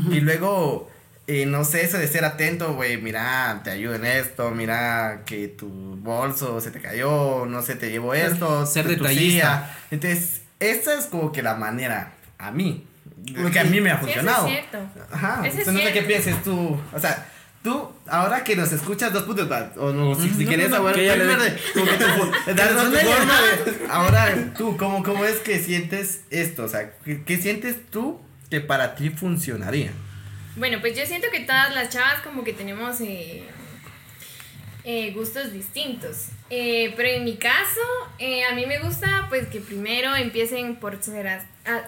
Y 0.10 0.22
luego, 0.22 0.90
eh, 1.28 1.46
no 1.46 1.64
sé, 1.64 1.84
eso 1.86 1.98
de 1.98 2.08
ser 2.08 2.26
atento, 2.26 2.74
güey, 2.74 2.98
mira, 3.02 3.62
te 3.64 3.72
ayudo 3.72 3.96
en 3.96 4.06
esto, 4.06 4.52
mira 4.52 5.22
que 5.26 5.48
tu 5.48 5.68
bolso 5.70 6.60
se 6.62 6.72
te 6.72 6.80
cayó, 6.82 7.46
no 7.46 7.62
sé, 7.62 7.76
te 7.76 7.90
llevo 7.90 8.14
esto. 8.14 8.66
ser 8.66 8.84
tu 8.86 8.90
detallista. 8.92 9.20
silla. 9.20 9.78
Entonces, 9.92 10.42
esa 10.60 10.98
es 11.00 11.06
como 11.06 11.32
que 11.32 11.42
la 11.42 11.56
manera, 11.56 12.14
a 12.38 12.52
mí, 12.52 12.86
Ok. 13.46 13.52
que 13.52 13.60
a 13.60 13.64
mí 13.64 13.80
me 13.80 13.90
ha 13.92 13.96
Eso 13.96 14.06
es 14.08 14.14
funcionado. 14.14 14.48
cierto. 14.48 14.78
Ajá, 15.12 15.36
Eso 15.40 15.46
es 15.48 15.68
entonces 15.68 15.74
no 15.74 15.80
sé 15.80 15.94
qué 15.94 16.02
pienses 16.04 16.44
tú, 16.44 16.78
o 16.92 17.00
sea, 17.00 17.30
tú, 17.64 17.90
ahora 18.08 18.44
que 18.44 18.58
nos 18.58 18.74
escuchas 18.74 19.14
dos 19.14 19.24
puntos, 19.24 19.48
o 19.78 19.94
no, 19.94 20.14
si, 20.16 20.30
si 20.30 20.44
no, 20.44 20.48
quieres 20.50 20.70
no, 20.70 20.78
no, 20.80 20.84
saber, 20.84 20.96
que 20.96 21.04
ella 21.06 21.16
le 21.16 21.24
primero 21.24 21.44
dé- 21.44 21.52
de- 21.52 21.60
como 21.74 21.86
que 21.86 21.98
tu- 21.98 22.54
darnos 22.56 22.92
tu 22.92 22.98
forma 22.98 23.42
de- 23.42 23.88
ahora 23.90 24.54
tú, 24.58 24.76
¿cómo, 24.76 25.02
¿cómo 25.04 25.24
es 25.24 25.38
que 25.38 25.60
sientes 25.60 26.22
esto? 26.32 26.66
O 26.66 26.68
sea, 26.68 26.92
¿qué, 27.06 27.24
qué 27.24 27.38
sientes 27.38 27.78
tú 27.90 28.20
que 28.50 28.60
para 28.60 28.96
ti 28.96 29.10
funcionaría? 29.10 29.92
Bueno, 30.56 30.80
pues 30.82 30.98
yo 30.98 31.06
siento 31.06 31.30
que 31.32 31.40
todas 31.40 31.74
las 31.74 31.90
chavas 31.90 32.22
como 32.22 32.44
que 32.44 32.54
tenemos 32.54 33.02
eh, 33.02 33.44
eh, 34.84 35.12
gustos 35.12 35.52
distintos. 35.52 36.28
Eh, 36.50 36.94
pero 36.96 37.10
en 37.10 37.24
mi 37.24 37.38
caso, 37.38 37.82
a 38.52 38.54
mí 38.54 38.66
me 38.68 38.80
gusta 38.80 39.26
pues 39.30 39.48
que 39.48 39.60
primero 39.60 40.16
empiecen 40.16 40.76
por 40.76 41.02
ser 41.02 41.28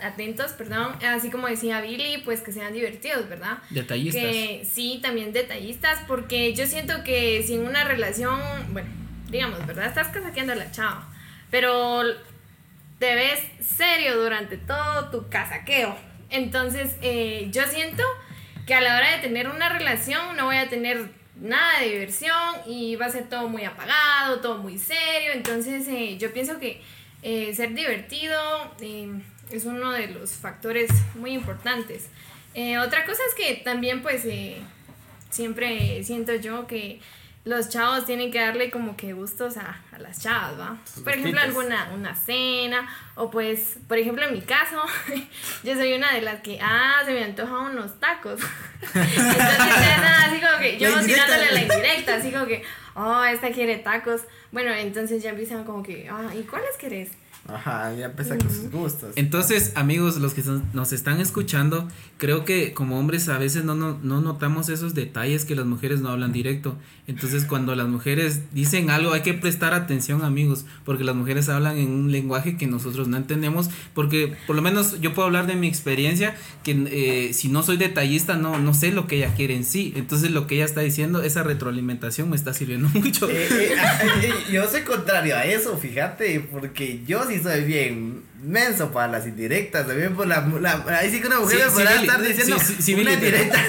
atentos, 0.01 0.53
perdón, 0.53 0.95
así 1.03 1.29
como 1.29 1.47
decía 1.47 1.81
Billy, 1.81 2.23
pues 2.23 2.41
que 2.41 2.51
sean 2.51 2.73
divertidos, 2.73 3.29
¿verdad? 3.29 3.59
Detallistas. 3.69 4.23
Que 4.23 4.67
sí, 4.67 4.99
también 5.03 5.31
detallistas, 5.31 5.99
porque 6.07 6.55
yo 6.55 6.65
siento 6.65 7.03
que 7.03 7.43
si 7.45 7.55
en 7.55 7.67
una 7.67 7.83
relación, 7.83 8.39
bueno, 8.71 8.89
digamos, 9.29 9.63
¿verdad? 9.67 9.85
Estás 9.85 10.07
casaqueando 10.07 10.53
a 10.53 10.55
la 10.55 10.71
chava, 10.71 11.07
pero 11.51 12.01
te 12.97 13.13
ves 13.13 13.39
serio 13.63 14.19
durante 14.19 14.57
todo 14.57 15.11
tu 15.11 15.29
casaqueo. 15.29 15.95
Entonces, 16.31 16.95
yo 17.51 17.67
siento 17.67 18.03
que 18.65 18.73
a 18.73 18.81
la 18.81 18.97
hora 18.97 19.15
de 19.15 19.21
tener 19.21 19.47
una 19.47 19.69
relación 19.69 20.35
no 20.35 20.45
voy 20.45 20.57
a 20.57 20.67
tener 20.69 21.09
nada 21.39 21.79
de 21.81 21.89
diversión 21.89 22.55
y 22.65 22.95
va 22.95 23.07
a 23.07 23.11
ser 23.11 23.29
todo 23.29 23.47
muy 23.47 23.63
apagado, 23.63 24.39
todo 24.39 24.57
muy 24.57 24.77
serio. 24.77 25.31
Entonces, 25.33 25.87
eh, 25.87 26.17
yo 26.17 26.33
pienso 26.33 26.59
que 26.59 26.81
eh, 27.21 27.53
ser 27.53 27.73
divertido 27.73 28.39
eh, 28.79 29.09
es 29.51 29.65
uno 29.65 29.91
de 29.91 30.07
los 30.07 30.31
factores 30.31 30.89
muy 31.15 31.31
importantes. 31.31 32.09
Otra 32.81 33.05
cosa 33.05 33.21
es 33.27 33.35
que 33.35 33.55
también, 33.65 34.01
pues, 34.01 34.25
siempre 35.29 36.01
siento 36.05 36.35
yo 36.35 36.67
que 36.67 37.01
los 37.45 37.69
chavos 37.69 38.05
tienen 38.05 38.31
que 38.31 38.39
darle 38.39 38.71
como 38.71 38.97
que 38.97 39.13
gustos 39.13 39.57
a, 39.57 39.79
a 39.91 39.99
las 39.99 40.19
chavas, 40.19 40.59
¿va? 40.59 40.77
Por 41.03 41.13
ejemplo, 41.13 41.39
alguna 41.39 41.91
una 41.93 42.15
cena, 42.15 42.89
o 43.13 43.29
pues, 43.29 43.77
por 43.87 43.99
ejemplo, 43.99 44.25
en 44.25 44.33
mi 44.33 44.41
caso, 44.41 44.81
yo 45.63 45.75
soy 45.75 45.93
una 45.93 46.11
de 46.13 46.21
las 46.21 46.41
que, 46.41 46.57
ah, 46.59 47.03
se 47.05 47.13
me 47.13 47.23
antojan 47.23 47.71
unos 47.71 47.99
tacos. 47.99 48.41
Entonces, 48.81 49.17
ya 49.17 50.25
así 50.25 50.41
como 50.41 50.57
que 50.59 50.77
yo 50.79 50.99
tirándole 51.05 51.51
la 51.51 51.61
indirecta, 51.61 52.15
así 52.15 52.31
como 52.31 52.47
que, 52.47 52.63
oh, 52.95 53.23
esta 53.23 53.51
quiere 53.51 53.77
tacos. 53.77 54.21
Bueno, 54.51 54.73
entonces 54.73 55.21
ya 55.21 55.31
empiezan 55.31 55.65
como 55.65 55.83
que, 55.83 56.09
ah, 56.09 56.33
¿y 56.33 56.43
cuáles 56.43 56.77
querés? 56.77 57.11
Ajá, 57.47 57.93
ya 57.93 58.05
empieza 58.07 58.37
con 58.37 58.49
sus 58.49 58.71
gustos. 58.71 59.11
Entonces, 59.15 59.71
amigos, 59.75 60.17
los 60.17 60.33
que 60.33 60.41
son- 60.41 60.63
nos 60.73 60.91
están 60.93 61.21
escuchando, 61.21 61.87
creo 62.17 62.43
que 62.43 62.73
como 62.73 62.99
hombres 62.99 63.29
a 63.29 63.37
veces 63.37 63.63
no, 63.63 63.75
no, 63.75 63.99
no 64.01 64.19
notamos 64.19 64.67
esos 64.69 64.95
detalles 64.95 65.45
que 65.45 65.55
las 65.55 65.65
mujeres 65.67 66.01
no 66.01 66.09
hablan 66.09 66.31
directo. 66.31 66.75
Entonces, 67.07 67.45
cuando 67.45 67.75
las 67.75 67.87
mujeres 67.87 68.39
dicen 68.51 68.89
algo, 68.89 69.13
hay 69.13 69.21
que 69.21 69.35
prestar 69.35 69.75
atención, 69.75 70.23
amigos, 70.23 70.65
porque 70.85 71.03
las 71.03 71.15
mujeres 71.15 71.47
hablan 71.49 71.77
en 71.77 71.91
un 71.91 72.11
lenguaje 72.11 72.57
que 72.57 72.65
nosotros 72.65 73.07
no 73.07 73.15
entendemos, 73.17 73.69
porque 73.93 74.35
por 74.47 74.55
lo 74.55 74.63
menos 74.63 74.99
yo 74.99 75.13
puedo 75.13 75.27
hablar 75.27 75.45
de 75.45 75.53
mi 75.55 75.67
experiencia, 75.67 76.35
que 76.63 76.71
eh, 76.89 77.33
si 77.35 77.49
no 77.49 77.61
soy 77.61 77.77
detallista, 77.77 78.37
no, 78.37 78.57
no 78.57 78.73
sé 78.73 78.91
lo 78.91 79.05
que 79.05 79.17
ella 79.17 79.35
quiere 79.35 79.55
en 79.55 79.65
sí. 79.65 79.93
Entonces, 79.95 80.31
lo 80.31 80.47
que 80.47 80.55
ella 80.55 80.65
está 80.65 80.81
diciendo, 80.81 81.21
esa 81.21 81.43
retroalimentación 81.43 82.27
me 82.27 82.35
está 82.35 82.55
sirviendo 82.55 82.89
mucho. 82.95 83.29
Eh, 83.29 83.47
eh, 83.51 83.75
eh, 84.23 84.33
yo 84.51 84.67
soy 84.67 84.81
contrario 84.81 85.35
a 85.37 85.45
eso, 85.45 85.77
fíjate, 85.77 86.39
porque 86.39 87.01
yo 87.05 87.23
sí 87.25 87.34
soy 87.41 87.63
bien 87.63 88.23
menso 88.43 88.91
para 88.91 89.07
las 89.11 89.25
indirectas, 89.25 89.87
también 89.87 90.13
por 90.13 90.27
la, 90.27 90.45
la- 90.61 90.83
ahí 90.99 91.09
sí 91.09 91.19
que 91.19 91.27
una 91.27 91.39
mujer 91.39 91.57
Sí, 91.57 91.63
me 91.63 91.69
sí, 91.69 91.75
podrá 91.75 92.01
estar 92.01 92.21
diciendo 92.21 92.57
sí, 92.59 92.75
sí, 92.77 92.81
sí, 92.83 92.93
una 92.93 93.13
indirecta 93.13 93.59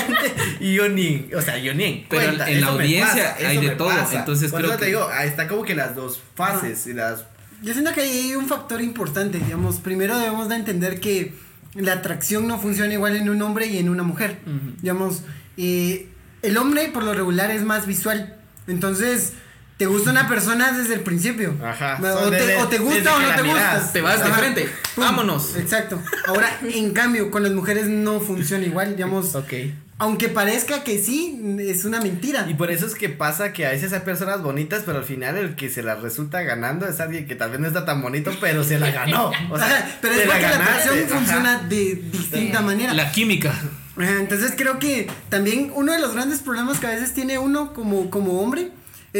y 0.60 0.74
yo 0.74 0.88
ni, 0.88 1.30
o 1.34 1.40
sea, 1.40 1.56
yo 1.58 1.72
ni 1.74 1.84
en 1.84 2.06
Pero 2.08 2.22
cuenta, 2.24 2.50
en 2.50 2.60
la 2.60 2.66
audiencia 2.68 3.32
pasa, 3.34 3.48
hay 3.48 3.58
de 3.58 3.70
todo, 3.70 3.88
pasa. 3.88 4.18
entonces 4.18 4.50
Por 4.50 4.60
creo 4.60 4.70
eso 4.72 4.78
te 4.78 4.84
que- 4.86 4.90
digo, 4.90 5.08
ahí 5.12 5.28
está 5.28 5.48
como 5.48 5.62
que 5.62 5.74
las 5.74 5.94
dos 5.96 6.20
fases 6.34 6.86
y 6.86 6.92
las 6.92 7.24
Yo 7.62 7.72
siento 7.72 7.92
que 7.94 8.02
hay 8.02 8.34
un 8.34 8.46
factor 8.46 8.82
importante, 8.82 9.38
digamos, 9.38 9.76
primero 9.76 10.18
debemos 10.18 10.48
de 10.50 10.56
entender 10.56 11.00
que 11.00 11.32
la 11.74 11.94
atracción 11.94 12.46
no 12.46 12.58
funciona 12.60 12.92
igual 12.92 13.16
en 13.16 13.28
un 13.30 13.40
hombre 13.42 13.66
y 13.66 13.78
en 13.78 13.88
una 13.88 14.02
mujer. 14.02 14.38
Ujú. 14.46 14.76
Digamos, 14.82 15.22
eh, 15.56 16.08
el 16.42 16.56
hombre 16.58 16.88
por 16.92 17.04
lo 17.04 17.14
regular 17.14 17.50
es 17.50 17.62
más 17.64 17.86
visual, 17.86 18.36
entonces 18.66 19.32
te 19.76 19.86
gusta 19.86 20.10
una 20.10 20.26
persona 20.28 20.72
desde 20.72 20.94
el 20.94 21.00
principio. 21.00 21.54
Ajá, 21.62 21.98
O, 22.00 22.30
te, 22.30 22.36
desde- 22.36 22.56
o 22.56 22.68
te 22.68 22.78
desde 22.78 22.84
gusta 22.94 23.14
o 23.16 23.20
no 23.20 23.28
la 23.28 23.36
te 23.36 23.42
gusta. 23.42 23.92
Te 23.92 24.00
vas 24.00 24.18
de 24.20 24.24
Ajá. 24.30 24.38
frente. 24.38 24.70
Pum. 24.94 25.04
Vámonos. 25.04 25.56
Exacto. 25.56 26.00
Ahora, 26.26 26.48
en 26.74 26.92
cambio, 26.92 27.30
con 27.30 27.42
las 27.42 27.52
mujeres 27.52 27.86
no 27.86 28.20
funciona 28.20 28.64
igual, 28.64 28.96
digamos. 28.96 29.34
Ok. 29.34 29.52
Aunque 29.98 30.28
parezca 30.28 30.84
que 30.84 30.98
sí, 30.98 31.40
es 31.58 31.86
una 31.86 32.00
mentira. 32.02 32.46
Y 32.50 32.54
por 32.54 32.70
eso 32.70 32.84
es 32.86 32.94
que 32.94 33.08
pasa 33.08 33.54
que 33.54 33.64
a 33.66 33.70
veces 33.70 33.94
hay 33.94 34.00
personas 34.00 34.42
bonitas, 34.42 34.82
pero 34.84 34.98
al 34.98 35.04
final 35.04 35.38
el 35.38 35.56
que 35.56 35.70
se 35.70 35.82
la 35.82 35.94
resulta 35.94 36.42
ganando 36.42 36.86
es 36.86 37.00
alguien 37.00 37.26
que 37.26 37.34
tal 37.34 37.50
vez 37.50 37.60
no 37.60 37.66
está 37.66 37.86
tan 37.86 38.02
bonito, 38.02 38.30
pero 38.38 38.62
se 38.62 38.78
la 38.78 38.90
ganó. 38.90 39.30
O 39.50 39.58
sea, 39.58 39.98
pero 40.02 40.14
es 40.14 40.20
porque 40.26 40.40
la, 40.42 40.48
ajá. 40.50 40.80
funciona 41.08 41.58
de 41.62 41.94
distinta 42.12 42.60
manera. 42.60 42.92
La 42.92 43.10
química. 43.10 43.54
Entonces 43.98 44.52
creo 44.54 44.78
que 44.78 45.08
también 45.30 45.70
uno 45.74 45.92
de 45.92 45.98
los 45.98 46.12
grandes 46.12 46.40
problemas 46.40 46.78
que 46.78 46.86
a 46.86 46.90
veces 46.90 47.14
tiene 47.14 47.38
uno 47.38 47.72
como, 47.72 48.10
como 48.10 48.42
hombre 48.42 48.72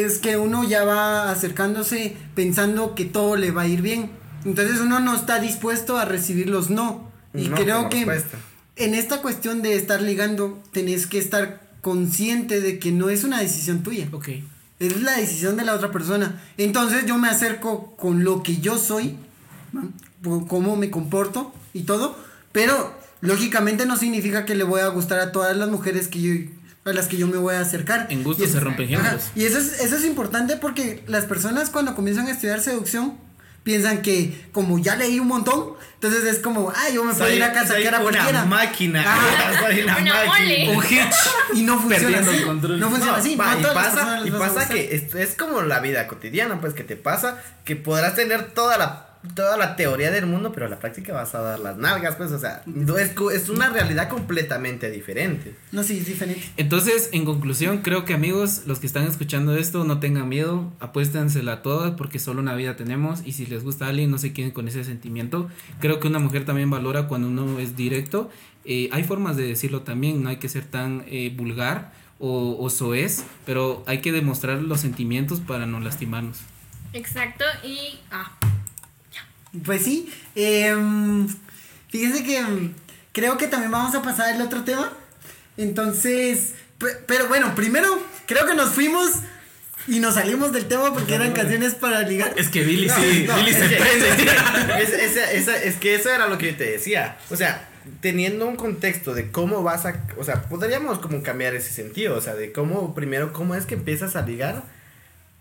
es 0.05 0.19
que 0.19 0.37
uno 0.37 0.65
ya 0.65 0.85
va 0.85 1.31
acercándose 1.31 2.17
pensando 2.35 2.95
que 2.95 3.05
todo 3.05 3.37
le 3.37 3.51
va 3.51 3.63
a 3.63 3.69
ir 3.69 3.83
bien. 3.83 4.11
Entonces 4.45 4.81
uno 4.81 5.01
no 5.01 5.15
está 5.15 5.41
dispuesto 5.41 5.97
a 5.97 6.05
recibir 6.05 6.49
los 6.49 6.71
no. 6.71 7.11
Y 7.35 7.49
No, 7.49 7.57
creo 7.57 7.89
que 7.89 8.07
en 8.77 8.95
esta 8.95 9.23
cuestión 9.23 9.63
de 9.63 9.75
estar 9.75 10.03
ligando 10.03 10.63
tenés 10.73 11.07
que 11.07 11.19
estar 11.19 11.61
consciente 11.81 12.61
de 12.61 12.79
que 12.79 12.93
no 12.93 13.11
es 13.11 13.25
una 13.25 13.41
decisión 13.41 13.83
tuya. 13.83 14.09
Ok. 14.13 14.29
Es 14.79 15.01
la 15.01 15.17
decisión 15.17 15.57
de 15.57 15.65
la 15.65 15.75
otra 15.75 15.91
persona. 15.91 16.43
Entonces 16.59 17.07
yo 17.07 17.17
me 17.17 17.29
acerco 17.29 17.97
con 17.97 18.25
lo 18.25 18.43
que 18.43 18.59
yo 18.59 18.79
soy, 18.79 19.17
¿no? 19.73 19.93
Cómo 20.47 20.77
me 20.77 20.91
comporto 20.91 21.53
y 21.73 21.83
todo, 21.83 22.17
pero 22.53 22.93
lógicamente 23.21 23.87
no 23.87 23.97
significa 23.97 24.45
que 24.45 24.55
le 24.55 24.65
voy 24.65 24.81
a 24.81 24.89
gustar 24.89 25.21
a 25.21 25.33
todas 25.33 25.57
las 25.57 25.69
mujeres 25.69 26.09
que 26.09 26.21
yo 26.21 26.33
a 26.91 26.93
las 26.95 27.07
que 27.09 27.17
yo 27.17 27.27
me 27.27 27.37
voy 27.37 27.55
a 27.55 27.61
acercar. 27.61 28.07
En 28.11 28.23
gusto 28.23 28.45
Y 28.45 28.49
se 28.49 28.61
rompen 28.61 28.89
géneros. 28.89 29.25
Y 29.35 29.45
eso 29.45 29.59
es, 29.59 29.81
eso 29.81 29.97
es 29.97 30.05
importante 30.05 30.57
porque 30.57 31.03
las 31.07 31.25
personas 31.25 31.71
cuando 31.71 31.95
comienzan 31.95 32.27
a 32.29 32.31
estudiar 32.31 32.61
seducción 32.61 33.19
piensan 33.65 34.01
que 34.01 34.47
como 34.53 34.79
ya 34.79 34.95
leí 34.95 35.19
un 35.19 35.27
montón, 35.27 35.73
entonces 35.95 36.23
es 36.23 36.39
como, 36.39 36.71
ah, 36.71 36.89
yo 36.95 37.03
me 37.03 37.13
puedo 37.13 37.33
ir 37.35 37.43
a 37.43 37.53
casaquear 37.53 37.95
soy 37.95 38.01
a 38.01 38.03
cualquiera. 38.03 38.29
Una 38.31 38.45
máquina. 38.45 39.05
Soy 39.61 39.81
una, 39.83 39.97
Una 39.97 40.15
máquina. 40.27 40.71
Un 40.71 40.85
hitch. 40.85 41.15
Y 41.55 41.63
no 41.63 41.79
funciona 41.81 42.19
Perdiendo 42.19 42.31
así. 42.31 42.39
el 42.41 42.47
control. 42.47 42.79
No 42.81 42.91
funciona 42.91 43.13
No, 43.13 43.19
así. 43.19 43.35
va, 43.37 43.55
no 43.57 43.69
a 43.69 43.71
y 43.71 43.75
pasa, 43.75 44.21
y 44.25 44.31
pasa 44.31 44.69
que 44.69 44.95
es, 44.95 45.15
es 45.17 45.35
como 45.35 45.63
la 45.63 45.81
vida 45.81 46.07
cotidiana, 46.07 46.61
pues 46.61 46.75
que 46.75 46.85
te 46.85 46.95
pasa 46.97 47.43
que 47.65 47.75
podrás 47.75 48.15
tener 48.15 48.53
toda 48.53 48.79
la 48.79 49.06
toda 49.35 49.57
la 49.57 49.77
teoría 49.77 50.11
del 50.11 50.27
mundo, 50.27 50.53
pero 50.53 50.67
a 50.67 50.69
la 50.69 50.79
práctica 50.79 51.13
vas 51.13 51.35
a 51.35 51.41
dar 51.41 51.59
las 51.59 51.77
nalgas, 51.77 52.17
pues, 52.17 52.31
o 52.33 52.39
sea, 52.39 52.63
es, 52.99 53.13
es 53.35 53.49
una 53.49 53.71
realidad 53.71 54.09
completamente 54.09 54.91
diferente. 54.91 55.55
No, 55.73 55.83
sí, 55.83 55.99
es 55.99 56.07
diferente. 56.07 56.43
Entonces, 56.57 57.11
en 57.13 57.25
conclusión, 57.25 57.79
creo 57.79 58.05
que 58.05 58.15
amigos, 58.15 58.63
los 58.67 58.79
que 58.79 58.87
están 58.87 59.07
escuchando 59.07 59.57
esto, 59.57 59.85
no 59.85 60.01
tengan 60.01 60.29
miedo, 60.29 60.73
apuéstensela 60.81 61.63
toda 61.63 61.97
porque 61.97 62.19
solo 62.19 62.41
una 62.41 62.55
vida 62.55 62.77
tenemos 62.77 63.23
y 63.25 63.33
si 63.33 63.47
les 63.47 63.65
gusta 63.65 63.87
a 63.87 63.89
alguien, 63.89 64.11
no 64.11 64.19
se 64.19 64.33
queden 64.33 64.51
con 64.51 64.69
ese 64.69 64.85
sentimiento. 64.85 65.49
Creo 65.81 66.01
que 66.01 66.09
una 66.09 66.19
mujer 66.19 66.45
también 66.45 66.71
valora 66.71 67.09
cuando 67.09 67.29
uno 67.29 67.59
es 67.59 67.77
directo. 67.77 68.31
Eh, 68.65 68.89
hay 68.93 69.05
formas 69.05 69.37
de 69.37 69.47
decirlo 69.47 69.83
también, 69.83 70.23
no 70.23 70.29
hay 70.29 70.37
que 70.37 70.49
ser 70.49 70.65
tan 70.65 71.05
eh, 71.07 71.33
vulgar 71.37 71.93
o, 72.19 72.57
o 72.59 72.71
soez, 72.71 73.25
pero 73.45 73.85
hay 73.87 74.01
que 74.01 74.13
demostrar 74.13 74.63
los 74.63 74.81
sentimientos 74.81 75.41
para 75.41 75.67
no 75.67 75.81
lastimarnos. 75.81 76.41
Exacto, 76.93 77.45
y. 77.63 77.99
Ah, 78.11 78.33
Pues 79.65 79.83
sí. 79.83 80.13
em, 80.35 81.27
fíjense 81.89 82.25
que 82.25 82.39
em, 82.39 82.73
creo 83.13 83.37
que 83.39 83.47
también 83.49 83.71
vamos 83.73 83.95
a 83.95 84.03
pasar 84.03 84.35
al 84.35 84.43
otro 84.43 84.65
tema. 84.65 84.93
Entonces, 85.57 86.55
pe- 86.79 86.97
pero 87.07 87.29
bueno, 87.29 87.55
primero 87.55 87.89
creo 88.27 88.47
que 88.47 88.55
nos 88.55 88.71
fuimos 88.71 89.11
y 89.89 90.01
nos 90.01 90.15
salimos 90.15 90.53
del 90.53 90.67
tema 90.67 90.93
porque 90.93 91.15
eran 91.15 91.33
canciones 91.33 91.75
para 91.75 92.03
ligar. 92.03 92.35
Es 92.37 92.49
que 92.49 92.63
Billy 92.65 92.89
No, 92.89 92.95
sí, 92.97 93.25
no, 93.27 93.37
Billy 93.37 93.51
es 93.51 93.57
se 93.57 93.69
que- 93.69 93.77
prende. 93.77 94.09
es, 95.69 95.77
que 95.77 95.95
eso 95.95 96.11
era 96.11 96.27
lo 96.29 96.37
que 96.39 96.53
yo 96.53 96.57
te 96.59 96.71
decía. 96.73 97.17
O 97.31 97.37
sea, 97.37 97.69
teniendo 98.01 98.47
un 98.47 98.57
contexto 98.57 99.15
de 99.15 99.31
cómo 99.31 99.63
vas 99.63 99.87
a. 99.87 100.05
O 100.19 100.25
sea, 100.25 100.43
podríamos 100.43 100.99
como 100.99 101.23
cambiar 101.23 101.55
ese 101.55 101.71
sentido. 101.71 102.17
O 102.17 102.21
sea, 102.21 102.35
de 102.35 102.53
cómo, 102.53 102.95
primero, 102.95 103.33
cómo 103.33 103.55
es 103.55 103.65
que 103.65 103.75
empiezas 103.75 104.17
a 104.17 104.23
ligar. 104.23 104.65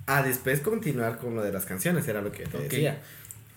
A 0.07 0.21
después 0.21 0.59
continuar 0.59 1.17
con 1.17 1.35
lo 1.35 1.41
de 1.41 1.51
las 1.51 1.65
canciones, 1.65 2.07
era 2.07 2.21
lo 2.21 2.31
que 2.31 2.43
yo 2.43 2.49
te 2.51 2.57
decía. 2.59 3.01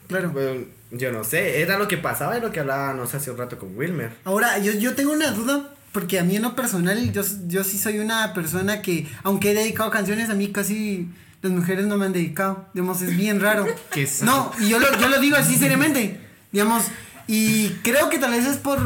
Claro. 0.09 0.31
Bueno, 0.31 0.65
yo 0.91 1.13
no 1.13 1.23
sé, 1.23 1.61
era 1.61 1.79
lo 1.79 1.87
que 1.87 1.99
pasaba 1.99 2.37
y 2.37 2.41
lo 2.41 2.51
que 2.51 2.61
hablábamos 2.61 3.15
hace 3.15 3.31
un 3.31 3.39
rato 3.39 3.59
con 3.59 3.77
Wilmer. 3.77 4.11
Ahora, 4.25 4.59
yo, 4.59 4.73
yo 4.73 4.95
tengo 4.95 5.13
una 5.13 5.31
duda, 5.31 5.71
porque 5.93 6.19
a 6.19 6.25
mí 6.25 6.37
en 6.37 6.43
lo 6.43 6.57
personal, 6.57 7.13
yo, 7.13 7.23
yo 7.47 7.63
sí 7.63 7.79
soy 7.79 7.99
una 7.99 8.35
persona 8.35 8.83
que, 8.83 9.07
aunque 9.23 9.53
he 9.53 9.55
dedicado 9.55 9.91
canciones, 9.91 10.31
a 10.31 10.35
mí 10.35 10.49
casi 10.51 11.09
las 11.43 11.53
mujeres 11.53 11.87
no 11.87 11.97
me 11.97 12.07
han 12.07 12.13
dedicado. 12.13 12.67
Digamos, 12.75 13.01
es 13.03 13.17
bien 13.17 13.41
raro. 13.41 13.67
Qué 13.93 14.07
sad. 14.07 14.27
no, 14.27 14.53
y 14.61 14.69
yo 14.69 14.79
lo, 14.79 14.99
yo 14.99 15.09
lo 15.09 15.21
digo 15.21 15.37
así 15.37 15.57
seriamente. 15.57 16.21
Digamos, 16.51 16.85
y 17.27 17.69
creo 17.83 18.09
que 18.09 18.19
tal 18.19 18.31
vez 18.31 18.47
es 18.47 18.57
por 18.57 18.81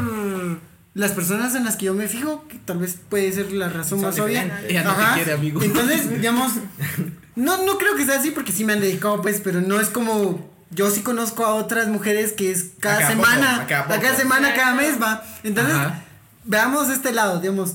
las 0.94 1.12
personas 1.12 1.54
en 1.54 1.64
las 1.64 1.76
que 1.76 1.86
yo 1.86 1.94
me 1.94 2.08
fijo, 2.08 2.46
que 2.48 2.58
tal 2.58 2.78
vez 2.78 2.98
puede 3.08 3.32
ser 3.32 3.52
la 3.52 3.68
razón 3.68 4.00
Son 4.00 4.08
más 4.08 4.18
obvia. 4.18 4.62
Ella 4.68 4.82
no 4.82 4.94
te 4.94 5.14
quiere, 5.14 5.32
amigo. 5.32 5.62
Entonces, 5.62 6.10
digamos, 6.10 6.52
no, 7.36 7.64
no 7.64 7.78
creo 7.78 7.96
que 7.96 8.04
sea 8.04 8.18
así 8.18 8.30
porque 8.30 8.52
sí 8.52 8.64
me 8.64 8.74
han 8.74 8.80
dedicado, 8.80 9.22
pues, 9.22 9.40
pero 9.42 9.60
no 9.60 9.80
es 9.80 9.88
como. 9.88 10.50
Yo 10.74 10.90
sí 10.90 11.02
conozco 11.02 11.44
a 11.44 11.54
otras 11.54 11.88
mujeres 11.88 12.32
que 12.32 12.50
es 12.50 12.70
cada 12.80 13.06
semana, 13.06 13.50
poco, 13.52 13.62
a 13.62 13.66
cada 13.66 13.80
a 13.82 13.86
cada 13.88 14.00
poco. 14.08 14.16
semana, 14.20 14.54
cada 14.54 14.74
mes 14.74 15.00
va. 15.00 15.22
Entonces, 15.42 15.74
Ajá. 15.74 16.02
veamos 16.44 16.88
este 16.88 17.12
lado, 17.12 17.40
digamos. 17.40 17.74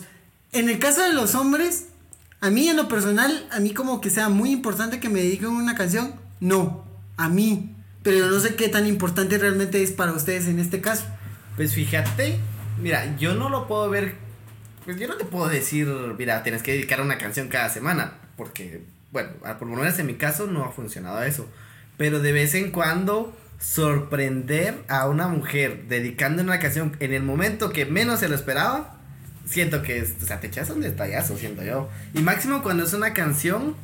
En 0.51 0.69
el 0.69 0.79
caso 0.79 1.01
de 1.03 1.13
los 1.13 1.35
hombres, 1.35 1.85
a 2.41 2.49
mí 2.49 2.67
en 2.67 2.75
lo 2.77 2.87
personal, 2.87 3.47
a 3.51 3.59
mí 3.59 3.73
como 3.73 4.01
que 4.01 4.09
sea 4.09 4.29
muy 4.29 4.51
importante 4.51 4.99
que 4.99 5.09
me 5.09 5.19
dediquen 5.21 5.49
una 5.49 5.75
canción, 5.75 6.15
no, 6.39 6.85
a 7.17 7.29
mí. 7.29 7.75
Pero 8.03 8.17
yo 8.17 8.27
no 8.29 8.39
sé 8.39 8.55
qué 8.55 8.69
tan 8.69 8.87
importante 8.87 9.37
realmente 9.37 9.83
es 9.83 9.91
para 9.91 10.13
ustedes 10.13 10.47
en 10.47 10.59
este 10.59 10.81
caso. 10.81 11.03
Pues 11.55 11.73
fíjate, 11.73 12.39
mira, 12.81 13.15
yo 13.17 13.33
no 13.35 13.49
lo 13.49 13.67
puedo 13.67 13.89
ver. 13.89 14.15
Pues 14.85 14.97
yo 14.97 15.07
no 15.07 15.15
te 15.17 15.25
puedo 15.25 15.47
decir, 15.49 15.87
mira, 16.17 16.41
tienes 16.43 16.63
que 16.63 16.71
dedicar 16.71 17.01
una 17.01 17.17
canción 17.17 17.49
cada 17.49 17.69
semana. 17.69 18.13
Porque, 18.37 18.85
bueno, 19.11 19.29
a- 19.43 19.57
por 19.59 19.67
lo 19.67 19.75
menos 19.75 19.99
en 19.99 20.07
mi 20.07 20.15
caso 20.15 20.47
no 20.47 20.63
ha 20.63 20.71
funcionado 20.71 21.21
eso. 21.23 21.47
Pero 21.97 22.19
de 22.19 22.31
vez 22.31 22.53
en 22.55 22.71
cuando 22.71 23.35
sorprender 23.59 24.75
a 24.87 25.07
una 25.07 25.27
mujer 25.27 25.85
dedicando 25.87 26.43
una 26.43 26.59
canción 26.59 26.95
en 26.99 27.13
el 27.13 27.23
momento 27.23 27.71
que 27.71 27.85
menos 27.85 28.19
se 28.19 28.29
lo 28.29 28.35
esperaba. 28.35 28.95
Siento 29.45 29.81
que 29.81 29.99
es, 29.99 30.15
o 30.21 30.25
sea, 30.25 30.39
te 30.39 30.47
echas 30.47 30.69
un 30.69 30.81
detallazo, 30.81 31.37
siento 31.37 31.63
yo. 31.63 31.89
Y 32.13 32.19
máximo 32.21 32.61
cuando 32.61 32.83
es 32.83 32.93
una 32.93 33.13
canción 33.13 33.75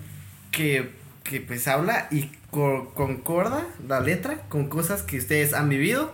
que, 0.52 0.92
que 1.24 1.40
pues 1.42 1.68
habla 1.68 2.08
y 2.12 2.30
co- 2.52 2.92
concorda 2.94 3.66
la 3.88 4.00
letra 4.02 4.42
con 4.50 4.68
cosas 4.68 5.02
que 5.04 5.18
ustedes 5.18 5.54
han 5.54 5.70
vivido 5.70 6.14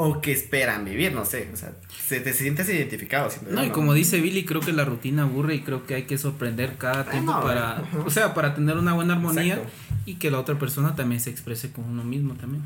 o 0.00 0.20
que 0.20 0.30
esperan 0.30 0.84
vivir, 0.84 1.12
no 1.12 1.24
sé, 1.24 1.50
o 1.52 1.56
sea, 1.56 1.72
se, 2.06 2.20
te 2.20 2.32
sientes 2.32 2.68
identificado. 2.68 3.28
siento 3.30 3.50
No, 3.50 3.64
y 3.64 3.70
como 3.70 3.94
dice 3.94 4.20
Billy, 4.20 4.44
creo 4.44 4.60
que 4.60 4.72
la 4.72 4.84
rutina 4.84 5.24
aburre 5.24 5.56
y 5.56 5.60
creo 5.62 5.86
que 5.86 5.96
hay 5.96 6.04
que 6.04 6.16
sorprender 6.18 6.76
cada 6.78 7.10
tiempo 7.10 7.32
no, 7.32 7.42
para, 7.42 7.78
ajá. 7.78 7.98
o 8.06 8.08
sea, 8.08 8.32
para 8.32 8.54
tener 8.54 8.76
una 8.76 8.92
buena 8.92 9.14
armonía 9.14 9.54
Exacto. 9.54 9.72
y 10.06 10.14
que 10.14 10.30
la 10.30 10.38
otra 10.38 10.56
persona 10.56 10.94
también 10.94 11.20
se 11.20 11.30
exprese 11.30 11.72
con 11.72 11.84
uno 11.84 12.04
mismo 12.04 12.34
también. 12.34 12.62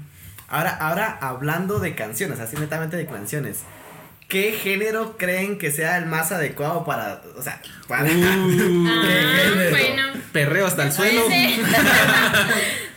Ahora, 0.46 0.76
ahora 0.76 1.16
hablando 1.22 1.78
de 1.78 1.94
canciones, 1.94 2.38
así 2.38 2.58
netamente 2.58 2.98
de 2.98 3.06
canciones, 3.06 3.60
¿qué 4.28 4.52
género 4.52 5.16
creen 5.16 5.56
que 5.56 5.70
sea 5.70 5.96
el 5.96 6.04
más 6.04 6.32
adecuado 6.32 6.84
para, 6.84 7.22
o 7.34 7.40
sea, 7.40 7.62
para... 7.88 8.10
Uh. 8.10 8.86
ah, 8.88 9.68
bueno. 9.70 10.02
Perreo 10.34 10.66
hasta 10.66 10.84
el 10.84 10.92
suelo. 10.92 11.22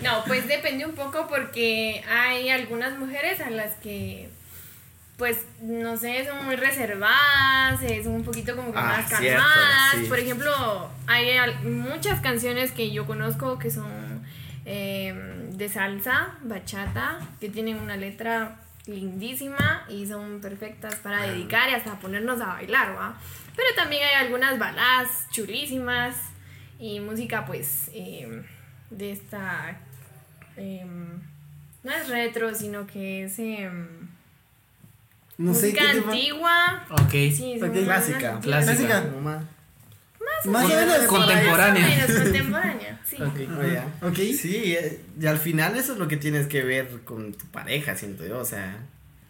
No, 0.02 0.24
pues 0.25 0.48
depende 0.48 0.86
un 0.86 0.94
poco 0.96 1.28
porque 1.28 2.04
hay 2.10 2.50
algunas 2.50 2.98
mujeres 2.98 3.40
a 3.42 3.50
las 3.50 3.74
que, 3.75 4.30
pues, 5.18 5.46
no 5.62 5.96
sé, 5.98 6.25
son 6.25 6.46
muy 6.46 6.56
reservadas, 6.56 7.80
son 8.04 8.14
un 8.14 8.24
poquito 8.24 8.56
como 8.56 8.72
que 8.74 8.78
Ah, 8.80 8.84
más 9.02 9.08
cierto, 9.20 9.42
calmadas. 9.44 9.96
sí. 10.00 10.06
Por 10.08 10.20
ejemplo, 10.20 10.90
hay 11.08 11.38
muchas 11.64 12.20
canciones 12.22 12.72
que 12.72 12.92
yo 12.92 13.06
conozco 13.06 13.58
que 13.58 13.72
son 13.72 14.25
eh, 14.66 15.14
de 15.52 15.70
salsa, 15.70 16.34
bachata, 16.42 17.20
que 17.40 17.50
tienen 17.50 17.78
una 17.80 17.96
letra 17.96 18.58
lindísima 18.88 19.86
y 19.90 20.06
son 20.08 20.42
perfectas 20.42 20.96
para 20.96 21.22
dedicar 21.24 21.70
y 21.70 21.74
hasta 21.74 22.00
ponernos 22.00 22.40
a 22.42 22.48
bailar, 22.48 22.96
¿va? 22.96 23.16
Pero 23.56 23.70
también 23.75 24.04
hay 24.04 24.16
algunas 24.25 24.60
baladas 24.60 25.28
chulísimas 25.32 26.16
y 26.78 27.00
música 27.00 27.46
pues 27.46 27.90
eh, 27.94 28.44
de 28.89 29.12
esta... 29.12 29.77
em, 30.58 31.20
no 31.84 31.92
es 31.92 32.08
retro, 32.10 32.54
sino 32.56 32.88
que 32.88 33.25
es 33.25 33.38
em, 33.39 33.88
No 35.38 35.54
sé 35.54 35.74
qué. 35.74 35.80
Ok. 36.00 36.08
antigua. 36.08 36.86
Sí, 37.12 37.56
Ok. 37.62 37.62
más 37.62 37.84
Clásica. 37.84 38.39
Clásica. 38.39 39.01
Más- 39.22 39.44
Más 40.46 40.65
o 40.65 40.68
menos. 40.70 40.98
Sí, 41.01 41.08
Contemporánea. 41.08 41.82
más 41.88 41.92
o 41.92 42.08
menos 42.08 42.24
contemporánea, 42.24 43.00
sí. 43.06 43.15
Ok. 43.22 43.36
Oh, 43.60 43.63
ya. 43.63 43.88
Ok. 44.01 44.15
Sí, 44.15 44.74
eh, 44.75 45.01
y 45.20 45.25
al 45.27 45.38
final 45.38 45.75
eso 45.77 45.94
es 45.94 46.00
lo 46.00 46.08
que 46.08 46.18
tienes 46.18 46.48
que 46.48 46.63
ver 46.63 47.01
con 47.04 47.34
tu 47.34 47.46
pareja, 47.48 47.96
siento 47.96 48.25
yo, 48.25 48.39
o 48.39 48.46
sea. 48.46 48.77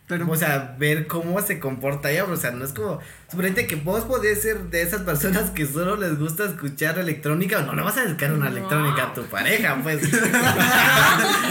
Pero, 0.08 0.30
O 0.30 0.36
sea, 0.36 0.76
ver 0.78 1.08
cómo 1.08 1.42
se 1.42 1.60
comporta 1.60 2.12
ella, 2.12 2.26
o 2.26 2.36
sea, 2.38 2.52
no 2.52 2.64
es 2.64 2.74
como. 2.74 3.00
Suponete 3.32 3.66
que 3.66 3.76
vos 3.76 4.04
podés 4.04 4.40
ser 4.40 4.60
de 4.70 4.84
esas 4.84 5.02
personas 5.02 5.50
que 5.50 5.66
solo 5.66 5.96
les 5.96 6.20
gusta 6.20 6.46
escuchar 6.46 7.00
electrónica, 7.00 7.58
o 7.58 7.62
no 7.64 7.74
le 7.74 7.82
vas 7.82 7.98
a 7.98 8.04
dedicar 8.06 8.32
una 8.32 8.50
No. 8.52 8.56
electrónica 8.58 9.04
a 9.06 9.14
tu 9.16 9.24
pareja, 9.24 9.80
pues. 9.82 10.02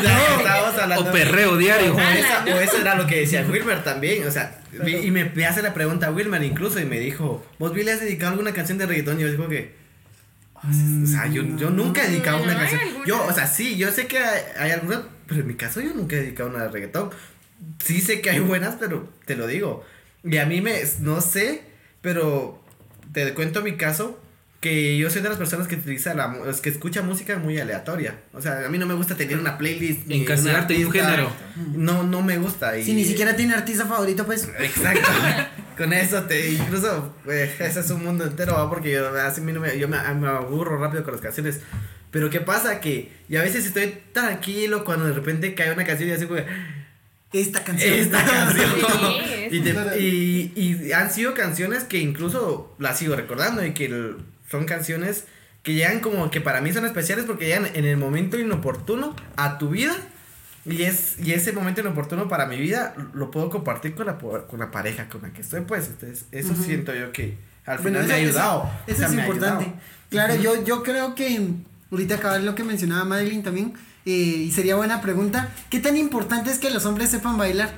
no. 0.03 1.01
O 1.01 1.13
perreo 1.13 1.57
diario. 1.57 1.95
O, 1.95 2.01
esa- 2.01 2.45
o 2.45 2.61
eso 2.61 2.77
era 2.79 2.95
lo 2.95 3.07
que 3.07 3.21
decía 3.21 3.45
Wilmer 3.51 3.83
también, 3.83 4.27
o 4.27 4.31
sea, 4.31 4.61
y 4.87 5.11
me, 5.11 5.25
me 5.27 5.47
hace 5.47 5.63
la 5.63 5.75
pregunta 5.75 6.11
Wilmer 6.11 6.43
incluso 6.43 6.79
y 6.81 6.85
me 6.85 6.99
dijo, 6.99 7.45
¿vos 7.59 7.73
Billy 7.73 7.91
has 7.91 8.01
dedicado 8.01 8.33
alguna 8.33 8.53
canción 8.53 8.79
de 8.79 8.87
reggaetón? 8.87 9.19
Y 9.19 9.23
yo 9.23 9.31
digo 9.31 9.49
que, 9.49 9.75
o 10.55 11.07
sea, 11.07 11.27
yo, 11.27 11.43
yo 11.57 11.71
nunca 11.71 12.05
he 12.05 12.09
dedicado 12.11 12.39
No, 12.39 12.45
una 12.45 12.57
canción. 12.57 12.81
Yo, 13.07 13.25
o 13.25 13.33
sea, 13.33 13.47
sí, 13.47 13.77
yo 13.77 13.91
sé 13.91 14.07
que 14.07 14.19
hay, 14.19 14.43
hay 14.59 14.71
algunas, 14.73 15.01
pero 15.27 15.41
en 15.41 15.47
mi 15.47 15.55
caso 15.55 15.81
yo 15.81 15.93
nunca 15.95 16.17
he 16.17 16.21
dedicado 16.21 16.51
una 16.51 16.63
de 16.65 16.69
reggaetón. 16.71 17.11
Sí 17.85 18.01
sé 18.01 18.21
que 18.21 18.31
hay 18.31 18.41
buenas, 18.41 18.77
pero 18.79 19.09
te 19.27 19.37
lo 19.37 19.47
digo. 19.47 19.85
Y 20.23 20.39
a 20.39 20.47
mí 20.47 20.61
me, 20.61 20.81
no 21.01 21.21
sé, 21.21 21.63
pero 22.01 22.63
te 23.13 23.35
cuento 23.35 23.63
mi 23.63 23.77
caso, 23.77 24.21
que 24.65 24.97
yo 24.97 25.11
soy 25.11 25.21
de 25.21 25.29
las 25.29 25.37
personas 25.37 25.69
que 25.69 25.75
utiliza 25.75 26.15
la, 26.15 26.35
que 26.63 26.71
escucha 26.71 27.03
música 27.03 27.37
muy 27.37 27.59
aleatoria. 27.59 28.21
O 28.33 28.41
sea, 28.41 28.65
a 28.65 28.71
mí 28.71 28.79
no 28.79 28.87
me 28.87 28.95
gusta 28.95 29.15
tener 29.15 29.39
una 29.39 29.59
playlist. 29.59 30.07
ni 30.07 30.23
Encasillarte 30.23 30.75
en 30.75 30.87
un 30.87 30.93
género. 30.93 31.31
No, 31.75 32.03
no 32.03 32.23
me 32.23 32.39
gusta. 32.39 32.79
Y, 32.79 32.85
si 32.85 32.95
ni 32.95 33.05
siquiera 33.05 33.37
tiene 33.37 33.53
artista 33.53 33.85
favorito, 33.85 34.25
pues. 34.25 34.49
Exacto. 34.59 35.07
Con 35.77 35.93
eso 35.93 36.23
te 36.23 36.53
incluso 36.53 37.15
eh, 37.29 37.53
ese 37.59 37.81
es 37.81 37.91
un 37.91 38.05
mundo 38.05 38.25
entero, 38.25 38.55
¿va? 38.55 38.71
porque 38.71 38.93
yo 38.93 39.09
así 39.19 39.41
a 39.41 39.45
mí 39.45 39.53
no 39.53 39.61
me, 39.61 39.77
yo 39.77 39.89
me, 39.89 39.99
me 40.15 40.29
aburro 40.29 40.79
rápido 40.79 41.03
con 41.03 41.13
las 41.13 41.21
canciones. 41.21 41.61
Pero 42.13 42.31
qué 42.31 42.41
pasa 42.41 42.81
que 42.81 43.11
y 43.29 43.37
a 43.37 43.43
veces 43.43 43.67
estoy 43.67 43.99
tranquilo 44.13 44.85
cuando 44.85 45.05
de 45.05 45.13
repente 45.13 45.53
cae 45.55 45.73
una 45.73 45.85
canción 45.85 46.09
y 46.09 46.13
así 46.13 46.27
como 46.27 46.41
Esta 47.35 47.63
canción. 47.65 47.93
esta 47.95 48.25
canción. 48.25 48.71
Sí, 49.51 49.59
y, 49.59 49.61
te- 49.61 50.01
y, 50.01 50.53
y 50.57 50.93
han 50.93 51.11
sido 51.13 51.35
canciones 51.35 51.85
que 51.85 51.99
incluso 51.99 52.75
las 52.79 52.99
sigo 52.99 53.15
recordando 53.15 53.65
y 53.65 53.73
que 53.75 54.15
son 54.51 54.65
canciones 54.65 55.25
que 55.63 55.75
llegan 55.75 56.01
como 56.01 56.31
que 56.31 56.41
para 56.41 56.61
mí 56.61 56.73
son 56.73 56.87
especiales 56.87 57.25
porque 57.27 57.47
llegan 57.47 57.69
en 57.75 57.85
el 57.85 57.97
momento 57.99 58.39
inoportuno 58.39 59.15
a 59.37 59.59
tu 59.59 59.69
vida. 59.71 59.95
Y, 60.67 60.83
es, 60.85 61.17
y 61.23 61.33
ese 61.33 61.53
momento 61.53 61.83
inoportuno 61.83 62.27
para 62.27 62.47
mi 62.47 62.57
vida 62.59 62.95
lo 63.13 63.31
puedo 63.31 63.51
compartir 63.51 63.95
con 63.95 64.07
la, 64.07 64.17
con 64.19 64.59
la 64.59 64.71
pareja 64.71 65.09
con 65.11 65.21
la 65.23 65.31
que 65.33 65.43
estoy, 65.43 65.61
pues. 65.61 65.89
Entonces, 65.89 66.25
eso 66.33 66.53
Ujú. 66.53 66.63
siento 66.65 66.95
yo 66.95 67.13
que 67.13 67.37
al 67.67 67.79
Bueno, 67.79 67.99
final 68.01 68.09
me 68.09 68.15
ha 68.15 68.19
eso- 68.19 68.29
ayudado. 68.29 68.71
Eso, 68.87 68.95
O 68.95 68.99
sea, 68.99 69.07
es 69.09 69.13
importante. 69.15 69.65
ayudado. 69.65 69.81
Claro, 70.09 70.35
yo, 70.37 70.65
yo 70.65 70.83
creo 70.83 71.15
que 71.15 71.39
ahorita 71.93 72.15
acabar 72.15 72.41
lo 72.43 72.55
que 72.55 72.65
mencionaba 72.65 73.05
Madeline 73.05 73.43
también, 73.43 73.75
y 74.05 74.51
sería 74.53 74.77
buena 74.77 75.01
pregunta, 75.01 75.51
¿qué 75.71 75.81
tan 75.81 75.97
importante 75.97 76.51
es 76.51 76.59
que 76.59 76.71
los 76.71 76.85
hombres 76.87 77.11
sepan 77.11 77.39
bailar? 77.39 77.73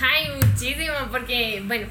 Ay, 0.00 0.28
muchísimo, 0.42 0.94
porque, 1.10 1.62
bueno, 1.66 1.86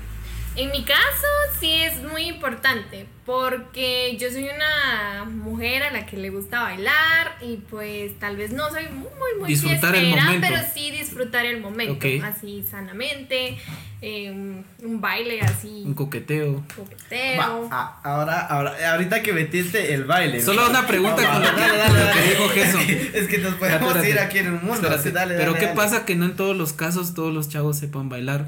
en 0.58 0.72
mi 0.72 0.84
caso 0.84 1.28
sí 1.60 1.72
es 1.72 2.02
muy 2.04 2.24
importante, 2.24 3.06
porque 3.26 4.18
yo 4.20 4.30
soy 4.32 4.46
una 4.46 5.26
mujer 5.26 5.84
a 5.84 5.92
la 5.92 6.06
que 6.06 6.18
le 6.18 6.30
gusta 6.32 6.62
bailar 6.64 7.38
y 7.42 7.58
pues 7.58 8.18
tal 8.20 8.38
vez 8.38 8.52
no 8.52 8.70
soy 8.70 8.84
muy, 8.86 9.08
muy, 9.20 9.40
muy 9.40 9.48
Disfrutar 9.50 9.96
el 9.96 10.02
fiestera, 10.06 10.26
momento. 10.26 10.48
pero 10.50 10.62
sí 10.74 10.92
disfrutar 10.92 11.46
el 11.46 11.62
momento, 11.62 11.94
Ok. 11.94 12.24
así 12.24 12.66
sanamente, 12.70 13.58
eh, 14.02 14.32
un- 14.32 14.66
baile 15.02 15.42
así, 15.42 15.84
Un 15.86 15.94
coqueteo. 15.94 16.64
coqueteo. 16.76 17.40
Va, 17.70 17.70
a- 17.72 18.02
ahora, 18.04 18.40
ahora, 18.48 18.92
ahorita 18.94 19.22
que 19.22 19.34
metiste 19.34 19.94
el 19.94 20.06
baile. 20.06 20.42
Solo 20.42 20.70
una 20.70 20.88
pregunta 20.88 21.22
Va, 21.22 21.34
con 21.34 21.42
lo 21.44 21.48
va, 21.50 21.54
dale, 21.54 21.78
dale, 21.78 22.00
lo 22.06 22.12
que 22.14 22.20
dale. 22.20 22.30
dijo 22.30 22.50
Gerson. 22.50 22.82
Es 23.14 23.28
que 23.28 23.38
nos 23.40 23.54
podemos 23.56 23.82
Espérate. 23.90 24.10
ir 24.10 24.20
aquí 24.20 24.38
en 24.40 24.54
un 24.54 24.66
mundo. 24.66 24.90
Así, 24.90 25.12
dale, 25.12 25.36
Pero 25.36 25.52
dale, 25.54 25.60
¿qué 25.60 25.66
dale. 25.68 25.76
pasa 25.78 26.06
que 26.06 26.16
no 26.16 26.26
en 26.26 26.36
todos 26.36 26.56
los 26.58 26.74
casos 26.74 27.14
todos 27.14 27.34
los 27.34 27.48
chavos 27.50 27.78
sepan 27.78 28.10
bailar? 28.10 28.48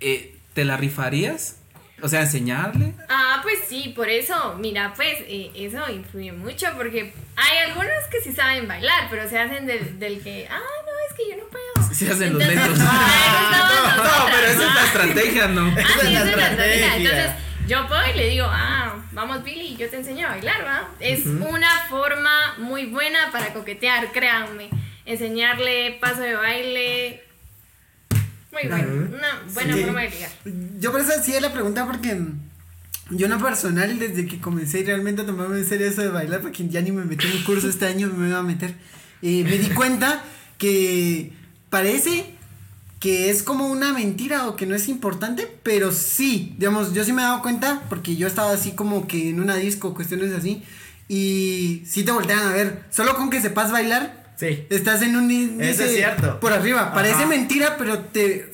Eh, 0.00 0.35
¿Te 0.56 0.64
la 0.64 0.78
rifarías? 0.78 1.58
O 2.00 2.08
sea, 2.08 2.22
enseñarle. 2.22 2.94
Ah, 3.10 3.40
pues 3.42 3.58
sí, 3.68 3.92
por 3.94 4.08
eso, 4.08 4.56
mira, 4.58 4.94
pues 4.96 5.18
eh, 5.28 5.50
eso 5.54 5.82
influye 5.90 6.32
mucho 6.32 6.66
porque 6.78 7.12
hay 7.36 7.58
algunos 7.68 7.92
que 8.10 8.22
sí 8.22 8.32
saben 8.32 8.66
bailar, 8.66 9.08
pero 9.10 9.28
se 9.28 9.38
hacen 9.38 9.66
del, 9.66 9.98
del 9.98 10.22
que, 10.22 10.48
ah, 10.50 10.56
no, 10.58 10.92
es 11.10 11.14
que 11.14 11.30
yo 11.30 11.36
no 11.44 11.48
puedo. 11.50 11.94
Se 11.94 12.10
hacen 12.10 12.32
los 12.32 12.42
Entonces, 12.42 12.68
lentos. 12.68 12.78
ah, 12.90 13.96
No, 13.98 14.34
pero 14.34 14.46
esa 14.46 14.52
es 14.52 14.74
la 14.74 14.80
ah. 14.80 14.86
estrategia, 14.86 15.48
¿no? 15.48 15.66
Ah, 15.76 15.80
Esa 15.80 16.00
sí, 16.00 16.06
es 16.06 16.12
la 16.14 16.20
esa 16.20 16.30
es 16.30 16.36
la 16.36 16.46
estrategia. 16.48 16.86
estrategia. 16.86 16.96
Entonces, 16.96 17.30
yo 17.68 17.86
puedo 17.88 18.10
y 18.10 18.16
le 18.16 18.28
digo, 18.30 18.46
ah, 18.48 18.94
vamos 19.12 19.44
Billy, 19.44 19.76
yo 19.76 19.90
te 19.90 19.96
enseño 19.96 20.26
a 20.26 20.30
bailar, 20.30 20.64
¿va? 20.66 20.88
Es 21.00 21.26
una 21.26 21.80
forma 21.90 22.54
muy 22.56 22.86
buena 22.86 23.30
para 23.30 23.52
coquetear, 23.52 24.10
créanme. 24.12 24.70
Enseñarle 25.04 25.98
paso 26.00 26.20
de 26.22 26.34
baile. 26.34 27.25
Muy 28.62 28.70
bueno, 28.70 29.08
una 29.16 29.42
buena 29.52 29.74
Sí. 29.74 29.82
forma 29.84 30.00
de 30.02 30.10
ligar. 30.10 30.30
Yo 30.80 30.92
por 30.92 31.00
eso 31.00 31.12
hacía 31.18 31.40
la 31.40 31.52
pregunta 31.52 31.86
porque 31.86 32.18
yo 33.10 33.26
en 33.26 33.32
lo 33.32 33.38
personal, 33.38 33.98
desde 33.98 34.26
que 34.26 34.40
comencé 34.40 34.82
realmente 34.82 35.22
a 35.22 35.26
tomarme 35.26 35.58
en 35.58 35.68
serio 35.68 35.86
eso 35.86 36.00
de 36.02 36.08
bailar, 36.08 36.40
porque 36.40 36.66
ya 36.68 36.80
ni 36.80 36.90
me 36.90 37.04
metí 37.04 37.26
en 37.26 37.36
un 37.36 37.44
curso 37.44 37.68
este 37.68 37.86
año, 37.86 38.08
me 38.08 38.28
iba 38.28 38.38
a 38.38 38.42
meter, 38.42 38.74
eh, 39.22 39.44
me 39.44 39.58
di 39.58 39.68
cuenta 39.70 40.24
que 40.58 41.32
parece 41.70 42.32
que 42.98 43.28
es 43.30 43.42
como 43.42 43.68
una 43.68 43.92
mentira 43.92 44.48
o 44.48 44.56
que 44.56 44.64
no 44.66 44.74
es 44.74 44.88
importante, 44.88 45.46
pero 45.62 45.92
sí, 45.92 46.54
digamos, 46.58 46.94
yo 46.94 47.04
sí 47.04 47.12
me 47.12 47.20
he 47.22 47.24
dado 47.26 47.42
cuenta 47.42 47.82
porque 47.90 48.16
yo 48.16 48.26
estaba 48.26 48.52
así 48.52 48.72
como 48.72 49.06
que 49.06 49.28
en 49.30 49.38
una 49.40 49.54
disco, 49.56 49.92
cuestiones 49.94 50.32
así, 50.32 50.62
y 51.08 51.82
sí 51.86 52.04
te 52.04 52.10
voltean 52.10 52.40
a 52.40 52.52
ver, 52.52 52.84
solo 52.90 53.14
con 53.14 53.28
que 53.30 53.40
sepas 53.40 53.70
bailar, 53.70 54.25
Sí. 54.38 54.66
Estás 54.70 55.02
en 55.02 55.16
un 55.16 55.30
índice 55.30 55.70
Eso 55.70 55.84
es 55.84 55.94
cierto. 55.94 56.40
por 56.40 56.52
arriba. 56.52 56.92
Parece 56.92 57.14
Ajá. 57.16 57.26
mentira, 57.26 57.76
pero 57.78 57.98
te 58.00 58.52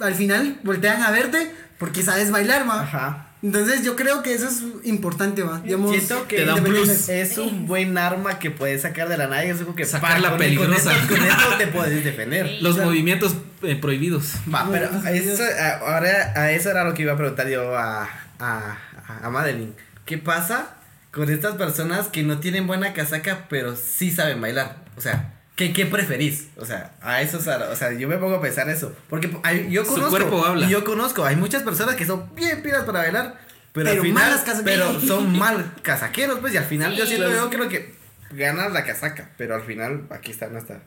al 0.00 0.14
final 0.14 0.58
voltean 0.64 1.02
a 1.02 1.10
verte 1.10 1.50
porque 1.78 2.02
sabes 2.02 2.30
bailar, 2.30 2.68
va. 2.68 2.82
Ajá. 2.82 3.20
Entonces 3.42 3.84
yo 3.84 3.94
creo 3.94 4.22
que 4.22 4.32
eso 4.32 4.48
es 4.48 4.62
importante, 4.84 5.42
va. 5.42 5.60
Digamos, 5.60 5.90
Siento 5.90 6.26
que 6.26 6.36
Te 6.36 6.44
da 6.46 6.54
un 6.54 6.64
plus. 6.64 7.08
es 7.10 7.36
un 7.36 7.66
buen 7.66 7.98
arma 7.98 8.38
que 8.38 8.50
puedes 8.50 8.80
sacar 8.82 9.06
de 9.08 9.18
la 9.18 9.26
nada 9.26 9.44
y 9.44 9.50
es 9.50 9.58
algo 9.58 9.74
que 9.74 9.84
Sacarla 9.84 10.30
con- 10.30 10.38
peligrosa. 10.38 10.92
Con 11.06 11.22
esto 11.22 11.56
te 11.58 11.66
puedes 11.68 12.02
defender. 12.04 12.58
Los 12.62 12.72
O 12.72 12.76
sea, 12.76 12.84
movimientos 12.86 13.34
eh, 13.62 13.76
prohibidos. 13.76 14.32
Va, 14.52 14.66
pero 14.70 14.88
eso, 15.10 15.42
a- 15.42 15.94
ahora 15.94 16.32
a 16.36 16.52
eso 16.52 16.70
era 16.70 16.84
lo 16.84 16.94
que 16.94 17.02
iba 17.02 17.12
a 17.12 17.16
preguntar 17.18 17.46
yo 17.48 17.76
a, 17.76 18.08
a, 18.38 18.78
a 19.22 19.28
Madeline. 19.30 19.74
¿Qué 20.06 20.16
pasa 20.16 20.76
con 21.12 21.28
estas 21.30 21.56
personas 21.56 22.08
que 22.08 22.22
no 22.22 22.38
tienen 22.40 22.66
buena 22.66 22.94
casaca 22.94 23.44
pero 23.50 23.76
sí 23.76 24.10
saben 24.10 24.40
bailar? 24.40 24.83
O 24.96 25.00
sea, 25.00 25.34
¿qué, 25.56 25.72
qué 25.72 25.86
preferís? 25.86 26.48
O 26.56 26.64
sea, 26.64 26.92
a 27.00 27.20
eso, 27.22 27.38
o 27.38 27.40
sea, 27.40 27.58
o 27.70 27.76
sea, 27.76 27.92
yo 27.92 28.08
me 28.08 28.16
pongo 28.18 28.36
a 28.36 28.40
pensar 28.40 28.68
eso. 28.68 28.94
Porque 29.08 29.30
hay- 29.42 29.70
yo 29.70 29.84
Su 29.84 29.92
conozco. 29.94 30.10
cuerpo 30.10 30.44
habla. 30.44 30.66
Y 30.66 30.70
yo 30.70 30.84
conozco, 30.84 31.24
hay 31.24 31.36
muchas 31.36 31.62
personas 31.62 31.96
que 31.96 32.06
son 32.06 32.34
bien 32.34 32.62
pilas 32.62 32.84
para 32.84 33.00
bailar. 33.00 33.38
Pero, 33.72 33.86
Pero 33.90 34.02
al 34.02 34.06
final, 34.06 34.24
malas 34.24 34.40
casaqueras. 34.42 34.88
pero 34.88 35.00
son 35.00 35.32
mal 35.38 35.72
casaqueros, 35.82 36.38
pues, 36.38 36.54
y 36.54 36.56
al 36.58 36.64
final 36.64 36.94
yo 36.94 37.04
Sí. 37.06 37.16
siento, 37.16 37.32
yo 37.34 37.50
creo 37.50 37.68
que 37.68 37.94
ganas 38.30 38.72
la 38.72 38.84
casaca, 38.84 39.30
pero 39.36 39.54
al 39.56 39.62
final 39.62 40.06
aquí 40.10 40.30
está 40.30 40.46
nuestra 40.48 40.80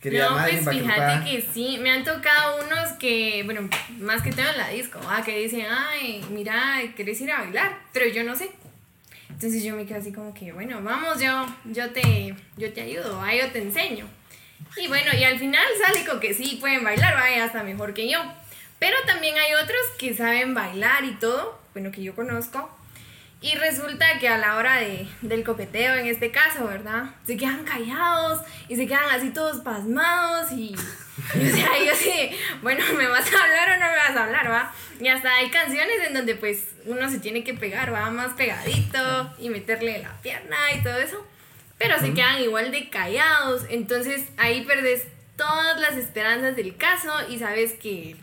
querida 0.00 0.28
no, 0.30 0.36
pues 0.42 0.68
fíjate 0.68 1.24
que 1.30 1.48
sí, 1.54 1.78
me 1.80 1.92
han 1.92 2.02
tocado 2.02 2.64
unos 2.66 2.92
que, 2.98 3.42
bueno, 3.44 3.68
más 4.00 4.20
que 4.22 4.32
todo 4.32 4.48
en 4.50 4.58
la 4.58 4.68
disco, 4.70 4.98
ah, 5.08 5.22
que 5.24 5.38
dicen, 5.38 5.64
ay, 5.70 6.24
mira, 6.32 6.80
¿quieres 6.96 7.20
ir 7.20 7.30
a 7.30 7.42
bailar? 7.42 7.78
Pero 7.92 8.06
yo 8.08 8.24
no 8.24 8.34
sé. 8.34 8.50
Entonces 9.32 9.64
yo 9.64 9.74
me 9.74 9.84
quedo 9.86 9.98
así 9.98 10.12
como 10.12 10.32
que, 10.32 10.52
bueno, 10.52 10.80
vamos, 10.82 11.20
yo, 11.20 11.46
yo 11.64 11.90
te, 11.90 12.34
yo 12.56 12.72
te 12.72 12.82
ayudo, 12.82 13.20
ah, 13.20 13.34
yo 13.34 13.50
te 13.50 13.60
enseño. 13.60 14.06
Y 14.76 14.88
bueno, 14.88 15.10
y 15.18 15.24
al 15.24 15.38
final 15.38 15.64
sale 15.84 16.04
con 16.06 16.20
que 16.20 16.32
sí, 16.32 16.58
pueden 16.60 16.84
bailar, 16.84 17.14
vaya, 17.14 17.44
hasta 17.44 17.62
mejor 17.62 17.92
que 17.92 18.08
yo. 18.08 18.18
Pero 18.78 18.96
también 19.06 19.36
hay 19.36 19.54
otros 19.54 19.80
que 19.98 20.14
saben 20.14 20.54
bailar 20.54 21.04
y 21.04 21.12
todo, 21.14 21.58
bueno, 21.72 21.90
que 21.90 22.02
yo 22.02 22.14
conozco. 22.14 22.70
Y 23.40 23.56
resulta 23.56 24.20
que 24.20 24.28
a 24.28 24.38
la 24.38 24.56
hora 24.56 24.76
de, 24.76 25.08
del 25.20 25.42
coqueteo, 25.42 25.96
en 25.96 26.06
este 26.06 26.30
caso, 26.30 26.64
¿verdad? 26.64 27.06
Se 27.26 27.36
quedan 27.36 27.64
callados 27.64 28.40
y 28.68 28.76
se 28.76 28.86
quedan 28.86 29.10
así 29.10 29.30
todos 29.30 29.62
pasmados 29.62 30.52
y, 30.52 30.68
y, 30.70 30.74
o 31.50 31.56
sea, 31.56 31.84
yo 31.84 31.92
así, 31.92 32.30
bueno, 32.62 32.84
¿me 32.96 33.08
vas 33.08 33.26
a 33.32 33.42
hablar 33.42 33.76
o 33.76 33.80
no 33.80 33.81
a 34.16 34.24
hablar, 34.24 34.50
va? 34.50 34.72
Y 35.00 35.08
hasta 35.08 35.34
hay 35.34 35.50
canciones 35.50 35.96
en 36.06 36.14
donde 36.14 36.34
pues 36.34 36.68
uno 36.86 37.10
se 37.10 37.18
tiene 37.18 37.44
que 37.44 37.54
pegar, 37.54 37.92
va, 37.92 38.10
más 38.10 38.34
pegadito 38.34 39.34
y 39.38 39.48
meterle 39.48 39.98
la 40.02 40.20
pierna 40.22 40.56
y 40.74 40.82
todo 40.82 40.96
eso. 40.98 41.26
Pero 41.78 41.98
se 41.98 42.14
quedan 42.14 42.40
igual 42.40 42.70
de 42.70 42.88
callados, 42.90 43.64
entonces 43.68 44.24
ahí 44.36 44.64
perdes 44.64 45.04
todas 45.36 45.80
las 45.80 45.96
esperanzas 45.96 46.54
del 46.54 46.76
caso 46.76 47.12
y 47.28 47.38
sabes 47.38 47.72
que 47.72 48.16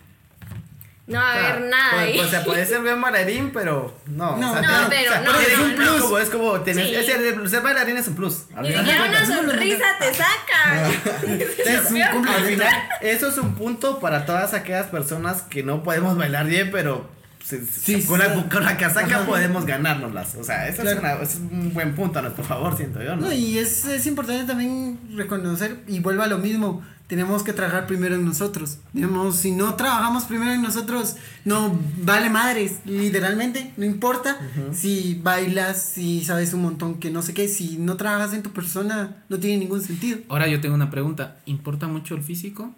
no 1.09 1.19
va 1.19 1.27
a 1.27 1.33
haber 1.33 1.45
Claro, 1.55 1.65
nada 1.69 1.89
pues, 1.91 2.03
ahí. 2.03 2.17
pues, 2.17 2.29
se 2.29 2.39
puede 2.41 2.65
ser 2.65 2.79
buen 2.81 3.01
bailarín, 3.01 3.51
pero 3.51 3.97
no. 4.07 4.37
No, 4.37 4.51
o 4.51 4.53
sea, 4.53 4.61
no, 4.61 4.87
tiene- 4.89 4.89
pero 4.89 5.09
o 5.09 5.13
sea, 5.13 5.21
no, 5.21 5.31
no, 5.33 5.63
un 5.63 5.69
no. 5.71 5.75
plus. 5.75 6.01
Como, 6.01 6.17
es 6.19 6.29
como, 6.29 6.61
tener, 6.61 6.85
Sí. 6.87 6.95
es 6.95 7.09
el- 7.09 7.49
ser 7.49 7.61
bailarín 7.61 7.97
es 7.97 8.07
un 8.07 8.15
plus. 8.15 8.43
Al 8.55 8.63
Ni 8.63 8.71
siquiera 8.73 9.05
una 9.05 9.25
sonrisa 9.25 9.85
te 9.99 10.13
saca. 10.13 10.89
Entonces, 11.23 11.91
un 12.15 12.27
al 12.27 12.43
final, 12.45 12.73
eso 13.01 13.27
es 13.27 13.37
un 13.37 13.55
punto 13.55 13.99
para 13.99 14.25
todas 14.25 14.53
aquellas 14.53 14.87
personas 14.87 15.41
que 15.43 15.63
no 15.63 15.83
podemos 15.83 16.17
bailar 16.17 16.45
bien, 16.45 16.69
pero 16.71 17.09
se- 17.43 17.65
Sí, 17.65 18.03
con, 18.03 18.21
sí. 18.21 18.27
la, 18.27 18.49
con 18.49 18.63
la 18.63 18.77
casaca 18.77 19.17
Ajá. 19.17 19.25
podemos 19.25 19.65
ganárnoslas. 19.65 20.35
O 20.35 20.43
sea, 20.43 20.67
eso 20.67 20.83
Claro. 20.83 20.97
es, 20.97 20.99
una- 21.03 21.23
es 21.23 21.35
un 21.35 21.73
buen 21.73 21.95
punto 21.95 22.19
a 22.19 22.21
nuestro 22.21 22.43
favor, 22.43 22.77
siento 22.77 23.01
yo, 23.01 23.15
¿no? 23.15 23.23
No, 23.27 23.33
y 23.33 23.57
es, 23.57 23.85
es 23.85 24.05
importante 24.05 24.43
también 24.45 24.99
reconocer, 25.15 25.77
y 25.87 25.99
vuelvo 25.99 26.21
a 26.23 26.27
lo 26.27 26.37
mismo, 26.37 26.83
tenemos 27.09 27.43
que 27.43 27.51
trabajar 27.53 27.87
primero 27.87 28.15
en 28.15 28.23
nosotros. 28.23 28.77
Digamos, 28.93 29.35
si 29.35 29.51
no 29.51 29.73
trabajamos 29.75 30.23
primero 30.25 30.51
en 30.53 30.61
nosotros, 30.61 31.15
no 31.43 31.77
vale 32.03 32.29
madres, 32.29 32.77
literalmente, 32.85 33.73
no 33.77 33.83
importa 33.85 34.37
si 34.71 35.19
bailas, 35.21 35.83
si 35.83 36.23
sabes 36.23 36.53
un 36.53 36.61
montón 36.61 36.99
que 36.99 37.09
no 37.09 37.21
sé 37.21 37.33
qué, 37.33 37.47
si 37.49 37.77
no 37.77 37.97
trabajas 37.97 38.33
en 38.33 38.43
tu 38.43 38.51
persona, 38.51 39.23
no 39.27 39.39
tiene 39.39 39.57
ningún 39.57 39.81
sentido. 39.81 40.19
Ahora 40.29 40.47
yo 40.47 40.61
tengo 40.61 40.75
una 40.75 40.91
pregunta, 40.91 41.39
¿importa 41.45 41.87
mucho 41.87 42.13
el 42.15 42.21
físico? 42.23 42.73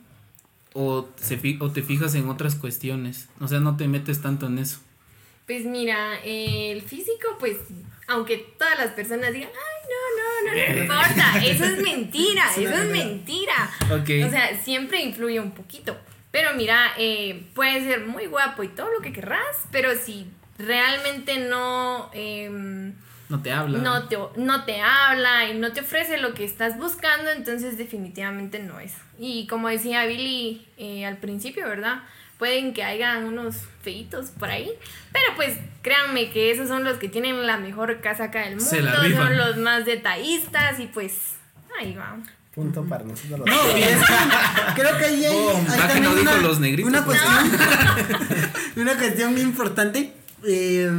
¿O, 0.74 1.10
se 1.18 1.38
fi- 1.38 1.58
o 1.60 1.70
te 1.72 1.84
fijas 1.84 2.16
en 2.16 2.30
otras 2.30 2.56
cuestiones? 2.56 3.28
O 3.42 3.48
sea, 3.50 3.60
no 3.60 3.76
te 3.76 3.88
metes 3.90 4.22
tanto 4.22 4.48
en 4.48 4.58
eso. 4.60 4.80
Pues 5.46 5.66
mira, 5.66 6.16
eh, 6.24 6.72
el 6.72 6.82
físico, 6.82 7.28
pues, 7.38 7.58
aunque 8.08 8.38
todas 8.58 8.78
las 8.78 8.92
personas 8.92 9.34
digan, 9.34 9.50
ay, 9.50 9.71
no, 10.52 10.82
importa, 10.82 11.42
eso 11.44 11.66
es 11.66 11.82
mentira, 11.82 12.44
Es 12.52 12.58
eso 12.58 12.76
es 12.76 12.90
mentira. 12.90 13.72
Ok. 13.92 14.10
O 14.28 14.30
sea, 14.30 14.60
siempre 14.64 15.02
influye 15.02 15.40
un 15.40 15.52
poquito. 15.52 15.98
Pero 16.32 16.54
mira, 16.56 16.94
eh, 16.98 17.46
puede 17.54 17.84
ser 17.84 18.06
muy 18.06 18.26
guapo 18.28 18.64
y 18.64 18.70
todo 18.70 18.90
lo 18.92 19.02
que 19.02 19.12
querrás, 19.12 19.68
pero 19.72 19.92
si 19.96 20.28
realmente 20.58 21.40
no, 21.40 22.10
em, 22.14 22.94
No 23.28 23.42
te 23.42 23.52
habla. 23.52 23.80
no, 23.80 24.08
te, 24.08 24.18
no 24.38 24.64
te 24.64 24.80
habla 24.82 25.50
y 25.50 25.58
no 25.58 25.74
te 25.74 25.82
ofrece 25.82 26.18
lo 26.18 26.34
que 26.34 26.46
estás 26.46 26.78
buscando, 26.78 27.32
entonces 27.32 27.78
definitivamente 27.78 28.60
no 28.60 28.80
es. 28.80 28.94
Y 29.20 29.46
como 29.48 29.68
decía 29.68 30.06
Billy 30.06 30.66
eh, 30.78 31.06
al 31.06 31.18
principio, 31.18 31.68
¿verdad? 31.68 32.04
Pueden 32.42 32.74
que 32.74 32.84
hayan 32.84 33.26
unos 33.26 33.54
feitos 33.84 34.32
por 34.32 34.50
ahí, 34.50 34.72
pero 35.12 35.26
pues 35.36 35.60
créanme 35.84 36.32
que 36.32 36.50
esos 36.50 36.68
son 36.68 36.84
los 36.84 36.98
que 36.98 37.08
tienen 37.08 37.46
la 37.46 37.58
mejor 37.58 38.02
casaca 38.02 38.40
del 38.50 38.60
Se 38.60 38.82
la 38.82 39.00
mundo, 39.00 39.16
son 39.16 39.38
los 39.38 39.58
más 39.58 39.86
detallistas 39.86 40.80
y 40.80 40.88
pues 40.88 41.14
ahí 41.80 41.94
va. 41.94 42.18
Punto 42.56 42.84
para 42.86 43.04
nosotros 43.04 43.42
los 43.42 43.48
No, 43.48 43.78
y 43.78 43.84
es 43.84 44.00
que 44.00 44.82
creo 44.82 44.98
que 44.98 45.06
ahí 45.06 45.26
hay, 45.26 45.36
Boom, 45.36 45.68
hay 45.70 45.80
también 45.82 46.04
no 46.04 46.20
una, 46.20 46.38
los 46.38 46.60
negritos, 46.60 46.90
una 46.90 47.06
cuestión, 47.06 47.32
una 48.76 48.98
cuestión 48.98 49.34
muy 49.34 49.42
importante, 49.42 50.12
eh, 50.44 50.92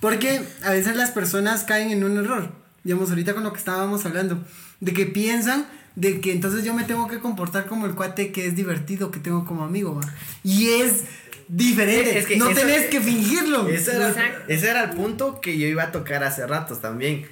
porque 0.00 0.46
a 0.62 0.70
veces 0.70 0.94
las 0.94 1.10
personas 1.10 1.64
caen 1.64 1.90
en 1.90 2.04
un 2.04 2.18
error, 2.18 2.52
digamos 2.84 3.10
ahorita 3.10 3.34
con 3.34 3.42
lo 3.42 3.52
que 3.52 3.58
estábamos 3.58 4.06
hablando, 4.06 4.38
de 4.78 4.92
que 4.92 5.06
piensan 5.06 5.66
de 5.96 6.20
que 6.20 6.32
entonces 6.32 6.64
yo 6.64 6.74
me 6.74 6.84
tengo 6.84 7.06
que 7.08 7.18
comportar 7.20 7.66
como 7.66 7.86
el 7.86 7.94
cuate 7.94 8.32
que 8.32 8.46
es 8.46 8.56
divertido 8.56 9.10
que 9.10 9.20
tengo 9.20 9.44
como 9.44 9.64
amigo, 9.64 9.94
¿va? 9.94 10.02
y 10.42 10.68
es 10.80 11.04
diferente, 11.48 12.18
Es 12.18 12.26
que 12.26 12.36
no 12.36 12.48
eso- 12.50 12.60
tenés 12.60 12.86
que 12.86 13.00
fingirlo. 13.00 13.68
Ese 13.68 13.94
era, 13.96 14.14
ese 14.48 14.68
era 14.70 14.84
el 14.84 14.90
punto 14.90 15.40
que 15.40 15.58
yo 15.58 15.66
iba 15.66 15.82
a 15.84 15.92
tocar 15.92 16.24
hace 16.24 16.46
ratos 16.46 16.80
también. 16.80 17.26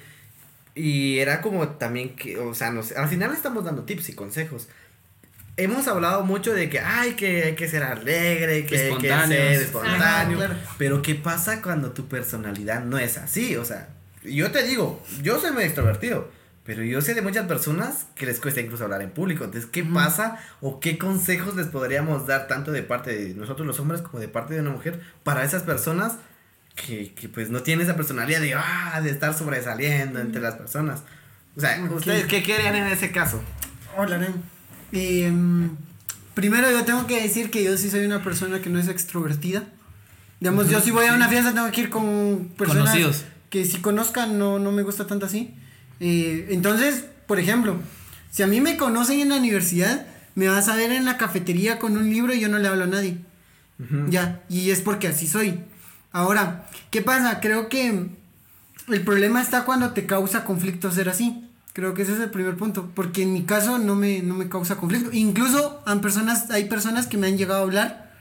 Y 0.75 1.19
era 1.19 1.41
como 1.41 1.67
también 1.69 2.15
que, 2.15 2.37
o 2.39 2.53
sea, 2.55 2.71
nos, 2.71 2.91
al 2.93 3.07
final 3.09 3.29
le 3.31 3.35
estamos 3.35 3.63
dando 3.65 3.83
tips 3.83 4.09
y 4.09 4.13
consejos. 4.13 4.67
Hemos 5.55 5.87
hablado 5.87 6.23
mucho 6.23 6.51
de 6.53 6.67
que 6.69 6.79
hay 6.79 7.11
que, 7.13 7.43
hay 7.43 7.55
que 7.55 7.67
ser 7.67 7.83
alegre, 7.83 8.65
que 8.65 8.75
hay 8.75 8.97
que 8.97 9.07
ser 9.27 9.61
espontáneo. 9.61 10.01
Ajá, 10.01 10.23
claro. 10.37 10.55
Pero 10.79 11.01
¿qué 11.03 11.13
pasa 11.15 11.61
cuando 11.61 11.91
tu 11.91 12.07
personalidad 12.07 12.83
no 12.83 12.97
es 12.97 13.17
así? 13.19 13.55
O 13.55 13.65
sea, 13.65 13.89
yo 14.23 14.51
te 14.51 14.63
digo, 14.63 15.03
yo 15.21 15.39
soy 15.39 15.51
muy 15.51 15.63
extrovertido. 15.63 16.31
Pero 16.65 16.81
yo 16.83 17.01
sé 17.01 17.13
de 17.13 17.21
muchas 17.21 17.45
personas 17.45 18.05
que 18.15 18.25
les 18.25 18.39
cuesta 18.39 18.61
incluso 18.61 18.85
hablar 18.85 19.01
en 19.01 19.11
público. 19.11 19.43
Entonces, 19.43 19.69
¿qué 19.69 19.83
pasa 19.83 20.37
o 20.61 20.79
qué 20.79 20.97
consejos 20.97 21.55
les 21.57 21.67
podríamos 21.67 22.25
dar 22.25 22.47
tanto 22.47 22.71
de 22.71 22.83
parte 22.83 23.13
de 23.13 23.33
nosotros 23.33 23.67
los 23.67 23.79
hombres 23.81 24.01
como 24.01 24.19
de 24.19 24.29
parte 24.29 24.53
de 24.53 24.61
una 24.61 24.69
mujer 24.69 25.01
para 25.23 25.43
esas 25.43 25.63
personas 25.63 26.13
que, 26.75 27.13
que 27.13 27.27
pues 27.27 27.49
no 27.49 27.63
tienen 27.63 27.85
esa 27.85 27.97
personalidad 27.97 28.39
de, 28.39 28.53
ah, 28.55 29.01
de 29.03 29.09
estar 29.09 29.33
sobresaliendo 29.37 30.19
entre 30.21 30.41
las 30.41 30.55
personas? 30.55 31.03
O 31.57 31.59
sea, 31.59 31.83
Ok. 31.85 31.97
¿ustedes 31.97 32.25
qué 32.27 32.41
querían 32.41 32.75
en 32.75 32.87
ese 32.87 33.11
caso? 33.11 33.41
Hola, 33.97 34.17
Ren. 34.17 34.33
Em, 34.93 35.69
primero 36.33 36.71
yo 36.71 36.85
tengo 36.85 37.05
que 37.07 37.21
decir 37.21 37.51
que 37.51 37.63
yo 37.63 37.77
sí 37.77 37.89
soy 37.89 38.05
una 38.05 38.23
persona 38.23 38.61
que 38.61 38.69
no 38.69 38.79
es 38.79 38.87
extrovertida. 38.87 39.63
Digamos, 40.39 40.69
yo 40.69 40.79
si 40.79 40.91
voy 40.91 41.07
a 41.07 41.13
una 41.13 41.27
fiesta 41.29 41.53
tengo 41.53 41.69
que 41.71 41.81
ir 41.81 41.89
con 41.89 42.51
personas 42.57 42.85
Conocidos. 42.91 43.25
que 43.49 43.65
si 43.65 43.79
conozcan 43.79 44.37
no, 44.39 44.59
no 44.59 44.71
me 44.71 44.81
gusta 44.83 45.05
tanto 45.07 45.25
así. 45.25 45.53
Eh, 46.05 46.47
entonces, 46.49 47.05
por 47.27 47.39
ejemplo, 47.39 47.77
si 48.29 48.43
a 48.43 48.47
mí 48.47 48.59
me 48.59 48.75
conocen 48.75 49.21
en 49.21 49.29
la 49.29 49.37
universidad, 49.37 50.05
me 50.35 50.49
vas 50.49 50.67
a 50.67 50.75
ver 50.75 50.91
en 50.91 51.05
la 51.05 51.17
cafetería 51.17 51.79
con 51.79 51.95
un 51.95 52.09
libro 52.09 52.33
y 52.33 52.41
yo 52.41 52.49
no 52.49 52.59
le 52.59 52.67
hablo 52.67 52.83
a 52.83 52.87
nadie. 52.87 53.17
Ya, 54.09 54.41
y 54.49 54.71
es 54.71 54.81
porque 54.81 55.07
así 55.07 55.27
soy. 55.27 55.59
Ahora, 56.11 56.67
¿qué 56.89 57.01
pasa? 57.01 57.39
Creo 57.39 57.69
que 57.69 58.07
el 58.87 59.01
problema 59.01 59.41
está 59.41 59.63
cuando 59.65 59.91
te 59.91 60.05
causa 60.05 60.43
conflicto 60.45 60.91
ser 60.91 61.09
así. 61.09 61.47
Creo 61.73 61.93
que 61.93 62.01
ese 62.03 62.13
es 62.13 62.19
el 62.19 62.29
primer 62.29 62.55
punto. 62.55 62.91
Porque 62.93 63.23
en 63.23 63.33
mi 63.33 63.43
caso 63.43 63.79
no 63.79 63.95
me, 63.95 64.21
no 64.21 64.35
me 64.35 64.47
causa 64.49 64.75
conflicto. 64.75 65.09
Incluso 65.13 65.81
han 65.85 66.01
personas, 66.01 66.49
hay 66.51 66.65
personas 66.65 67.07
que 67.07 67.17
me 67.17 67.27
han 67.27 67.37
llegado 67.37 67.61
a 67.61 67.63
hablar 67.63 68.13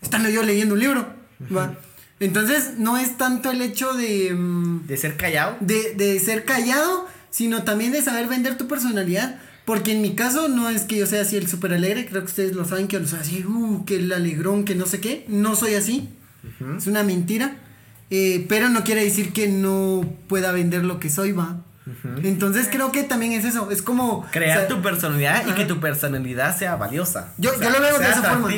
estando 0.00 0.28
yo 0.28 0.42
leyendo 0.42 0.74
un 0.74 0.80
libro. 0.80 1.06
¿va? 1.54 1.74
Entonces, 2.20 2.74
no 2.78 2.96
es 2.96 3.16
tanto 3.16 3.50
el 3.50 3.60
hecho 3.60 3.92
de, 3.94 4.32
mm, 4.32 4.86
De 4.86 4.96
ser 4.96 5.16
callado. 5.16 5.56
de, 5.60 5.94
de 5.94 6.18
ser 6.20 6.44
callado, 6.44 7.06
sino 7.34 7.64
también 7.64 7.90
de 7.90 8.00
saber 8.00 8.28
vender 8.28 8.56
tu 8.56 8.68
personalidad. 8.68 9.40
Porque 9.64 9.90
en 9.92 10.02
mi 10.02 10.14
caso 10.14 10.46
no 10.48 10.68
es 10.68 10.82
que 10.82 10.98
yo 10.98 11.06
sea 11.06 11.22
así 11.22 11.36
el 11.36 11.48
súper 11.48 11.72
alegre, 11.72 12.06
creo 12.06 12.20
que 12.20 12.26
ustedes 12.28 12.54
lo 12.54 12.64
saben, 12.64 12.86
que 12.86 13.00
yo 13.00 13.06
soy 13.08 13.18
así, 13.18 13.44
uh, 13.44 13.84
que 13.84 13.96
el 13.96 14.12
alegrón, 14.12 14.64
que 14.64 14.74
no 14.76 14.86
sé 14.86 15.00
qué. 15.00 15.24
No 15.26 15.56
soy 15.56 15.74
así. 15.74 16.08
Es 16.76 16.86
una 16.86 17.02
mentira. 17.02 17.56
Eh, 18.10 18.44
pero 18.48 18.68
no 18.68 18.84
quiere 18.84 19.02
decir 19.02 19.32
que 19.32 19.48
no 19.48 20.04
pueda 20.28 20.52
vender 20.52 20.84
lo 20.84 21.00
que 21.00 21.08
soy, 21.10 21.32
va. 21.32 21.56
Entonces 22.22 22.68
creo 22.70 22.92
que 22.92 23.02
también 23.02 23.32
es 23.32 23.44
eso. 23.44 23.70
Es 23.70 23.82
como. 23.82 24.26
Crear 24.30 24.56
o 24.56 24.60
sea, 24.60 24.68
tu 24.68 24.80
personalidad 24.82 25.46
y 25.46 25.52
que 25.52 25.64
tu 25.64 25.80
personalidad 25.80 26.56
sea 26.56 26.76
valiosa. 26.76 27.32
Yo- 27.38 27.52
yo 27.60 27.70
lo 27.70 27.80
veo 27.80 27.98
de 27.98 28.08
esa 28.08 28.22
forma. 28.22 28.48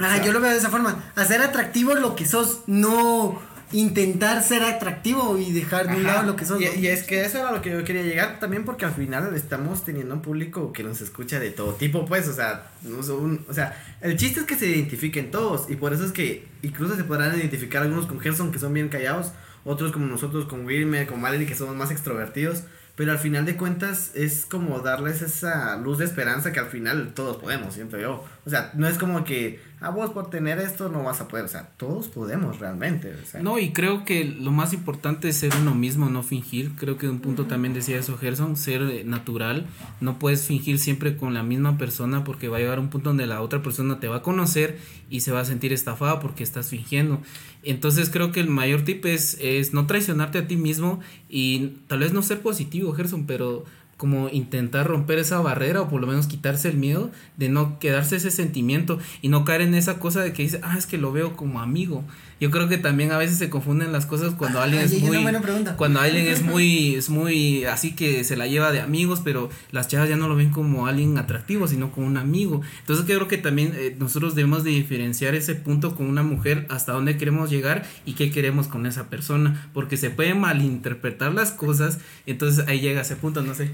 Ajá, 0.00 0.22
yo 0.24 0.32
lo 0.32 0.40
veo 0.40 0.50
de 0.50 0.58
esa 0.58 0.70
forma. 0.70 1.04
Hacer 1.16 1.40
atractivo 1.42 1.94
lo 1.94 2.16
que 2.16 2.26
sos, 2.26 2.60
no 2.66 3.40
intentar 3.72 4.42
ser 4.42 4.62
atractivo 4.62 5.38
y 5.38 5.52
dejar 5.52 5.88
de 5.88 5.96
un 5.96 6.02
lado 6.04 6.22
lo 6.24 6.36
que. 6.36 6.44
Y, 6.44 6.48
¿no? 6.48 6.58
y 6.60 6.86
es 6.88 7.04
que 7.04 7.24
eso 7.24 7.38
era 7.38 7.52
lo 7.52 7.62
que 7.62 7.70
yo 7.70 7.84
quería 7.84 8.02
llegar 8.02 8.38
también 8.40 8.64
porque 8.64 8.84
al 8.84 8.92
final 8.92 9.34
estamos 9.34 9.84
teniendo 9.84 10.14
un 10.14 10.22
público 10.22 10.72
que 10.72 10.82
nos 10.82 11.00
escucha 11.00 11.38
de 11.38 11.50
todo 11.50 11.74
tipo, 11.74 12.04
pues, 12.04 12.26
o 12.28 12.32
sea, 12.32 12.70
no 12.82 13.02
son- 13.02 13.44
o 13.48 13.54
sea, 13.54 13.80
el 14.00 14.16
chiste 14.16 14.40
es 14.40 14.46
que 14.46 14.56
se 14.56 14.66
identifiquen 14.68 15.30
todos 15.30 15.70
y 15.70 15.76
por 15.76 15.92
eso 15.92 16.04
es 16.04 16.12
que 16.12 16.46
incluso 16.62 16.96
se 16.96 17.04
podrán 17.04 17.36
identificar 17.38 17.82
algunos 17.82 18.06
con 18.06 18.20
Gerson 18.20 18.50
que 18.52 18.58
son 18.58 18.72
bien 18.74 18.88
callados, 18.88 19.32
otros 19.64 19.92
como 19.92 20.06
nosotros 20.06 20.46
con 20.46 20.64
Wilmer, 20.66 21.06
con 21.06 21.20
Valerie 21.22 21.46
que 21.46 21.54
somos 21.54 21.76
más 21.76 21.90
extrovertidos, 21.90 22.62
pero 22.96 23.12
al 23.12 23.18
final 23.18 23.46
de 23.46 23.56
cuentas 23.56 24.10
es 24.14 24.44
como 24.44 24.80
darles 24.80 25.22
esa 25.22 25.76
luz 25.76 25.98
de 25.98 26.04
esperanza 26.04 26.52
que 26.52 26.60
al 26.60 26.66
final 26.66 27.12
todos 27.14 27.36
podemos, 27.38 27.72
siento 27.74 27.98
yo. 27.98 28.24
O 28.44 28.50
sea, 28.50 28.72
no 28.74 28.86
es 28.88 28.98
como 28.98 29.24
que, 29.24 29.60
ah, 29.80 29.90
vos 29.90 30.10
por 30.10 30.30
tener 30.30 30.58
esto 30.58 30.88
no 30.88 31.02
vas 31.02 31.20
a 31.20 31.28
poder, 31.28 31.44
o 31.44 31.48
sea, 31.48 31.70
todos 31.76 32.08
podemos 32.08 32.58
realmente. 32.58 33.14
O 33.14 33.26
sea. 33.26 33.42
No, 33.42 33.58
y 33.58 33.72
creo 33.72 34.04
que 34.04 34.24
lo 34.24 34.50
más 34.50 34.72
importante 34.72 35.28
es 35.28 35.36
ser 35.36 35.52
uno 35.60 35.74
mismo, 35.74 36.08
no 36.08 36.22
fingir. 36.22 36.72
Creo 36.76 36.98
que 36.98 37.08
un 37.08 37.20
punto 37.20 37.46
también 37.46 37.74
decía 37.74 37.98
eso 37.98 38.16
Gerson, 38.18 38.56
ser 38.56 38.82
eh, 38.82 39.04
natural. 39.04 39.66
No 40.00 40.18
puedes 40.18 40.44
fingir 40.44 40.78
siempre 40.78 41.16
con 41.16 41.34
la 41.34 41.42
misma 41.42 41.78
persona 41.78 42.24
porque 42.24 42.48
va 42.48 42.58
a 42.58 42.60
llegar 42.60 42.78
un 42.78 42.90
punto 42.90 43.10
donde 43.10 43.26
la 43.26 43.40
otra 43.40 43.62
persona 43.62 44.00
te 44.00 44.08
va 44.08 44.16
a 44.16 44.22
conocer 44.22 44.78
y 45.08 45.20
se 45.20 45.32
va 45.32 45.40
a 45.40 45.44
sentir 45.44 45.72
estafada 45.72 46.20
porque 46.20 46.42
estás 46.42 46.68
fingiendo. 46.68 47.20
Entonces 47.62 48.10
creo 48.10 48.32
que 48.32 48.40
el 48.40 48.48
mayor 48.48 48.82
tip 48.82 49.04
es, 49.06 49.36
es 49.40 49.74
no 49.74 49.86
traicionarte 49.86 50.38
a 50.38 50.46
ti 50.46 50.56
mismo 50.56 51.00
y 51.28 51.78
tal 51.88 52.00
vez 52.00 52.12
no 52.12 52.22
ser 52.22 52.40
positivo, 52.40 52.92
Gerson, 52.92 53.26
pero 53.26 53.64
como 54.00 54.30
intentar 54.30 54.86
romper 54.86 55.18
esa 55.18 55.38
barrera 55.40 55.82
o 55.82 55.88
por 55.90 56.00
lo 56.00 56.06
menos 56.06 56.26
quitarse 56.26 56.70
el 56.70 56.78
miedo 56.78 57.10
de 57.36 57.50
no 57.50 57.78
quedarse 57.78 58.16
ese 58.16 58.30
sentimiento 58.30 58.98
y 59.20 59.28
no 59.28 59.44
caer 59.44 59.60
en 59.60 59.74
esa 59.74 59.98
cosa 59.98 60.22
de 60.22 60.32
que 60.32 60.42
dice, 60.42 60.58
ah, 60.62 60.76
es 60.78 60.86
que 60.86 60.96
lo 60.96 61.12
veo 61.12 61.36
como 61.36 61.60
amigo. 61.60 62.02
Yo 62.40 62.50
creo 62.50 62.70
que 62.70 62.78
también 62.78 63.12
a 63.12 63.18
veces 63.18 63.36
se 63.36 63.50
confunden 63.50 63.92
las 63.92 64.06
cosas 64.06 64.32
cuando 64.32 64.60
Ah, 64.60 64.62
alguien 64.64 64.80
es 64.80 64.98
muy 65.02 65.18
buena 65.18 65.42
pregunta. 65.42 65.76
cuando 65.76 66.00
alguien 66.00 66.26
es 66.26 66.42
muy 66.42 66.94
es 66.94 67.10
muy 67.10 67.64
así 67.66 67.94
que 67.94 68.24
se 68.24 68.38
la 68.38 68.46
lleva 68.46 68.72
de 68.72 68.80
amigos, 68.80 69.20
pero 69.22 69.50
las 69.70 69.88
chavas 69.88 70.08
ya 70.08 70.16
no 70.16 70.26
lo 70.26 70.36
ven 70.36 70.48
como 70.50 70.86
alguien 70.86 71.18
atractivo, 71.18 71.68
sino 71.68 71.92
como 71.92 72.06
un 72.06 72.16
amigo. 72.16 72.62
Entonces 72.80 73.04
creo 73.04 73.28
que 73.28 73.36
también 73.36 73.74
eh, 73.76 73.94
nosotros 73.98 74.34
debemos 74.34 74.64
de 74.64 74.70
diferenciar 74.70 75.34
ese 75.34 75.54
punto 75.54 75.94
con 75.94 76.06
una 76.06 76.22
mujer 76.22 76.64
hasta 76.70 76.92
dónde 76.92 77.18
queremos 77.18 77.50
llegar 77.50 77.84
y 78.06 78.14
qué 78.14 78.30
queremos 78.30 78.66
con 78.68 78.86
esa 78.86 79.10
persona, 79.10 79.68
porque 79.74 79.98
se 79.98 80.08
pueden 80.08 80.40
malinterpretar 80.40 81.34
las 81.34 81.52
cosas, 81.52 81.98
entonces 82.24 82.66
ahí 82.66 82.80
llega 82.80 83.02
ese 83.02 83.16
punto, 83.16 83.42
no 83.42 83.54
sé. 83.54 83.70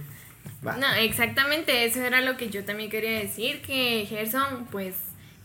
Va. 0.67 0.77
No, 0.77 0.93
exactamente, 0.95 1.85
eso 1.85 2.03
era 2.03 2.21
lo 2.21 2.37
que 2.37 2.51
yo 2.51 2.65
también 2.65 2.91
quería 2.91 3.19
decir, 3.19 3.63
que 3.63 4.07
Gerson, 4.09 4.67
pues 4.71 4.95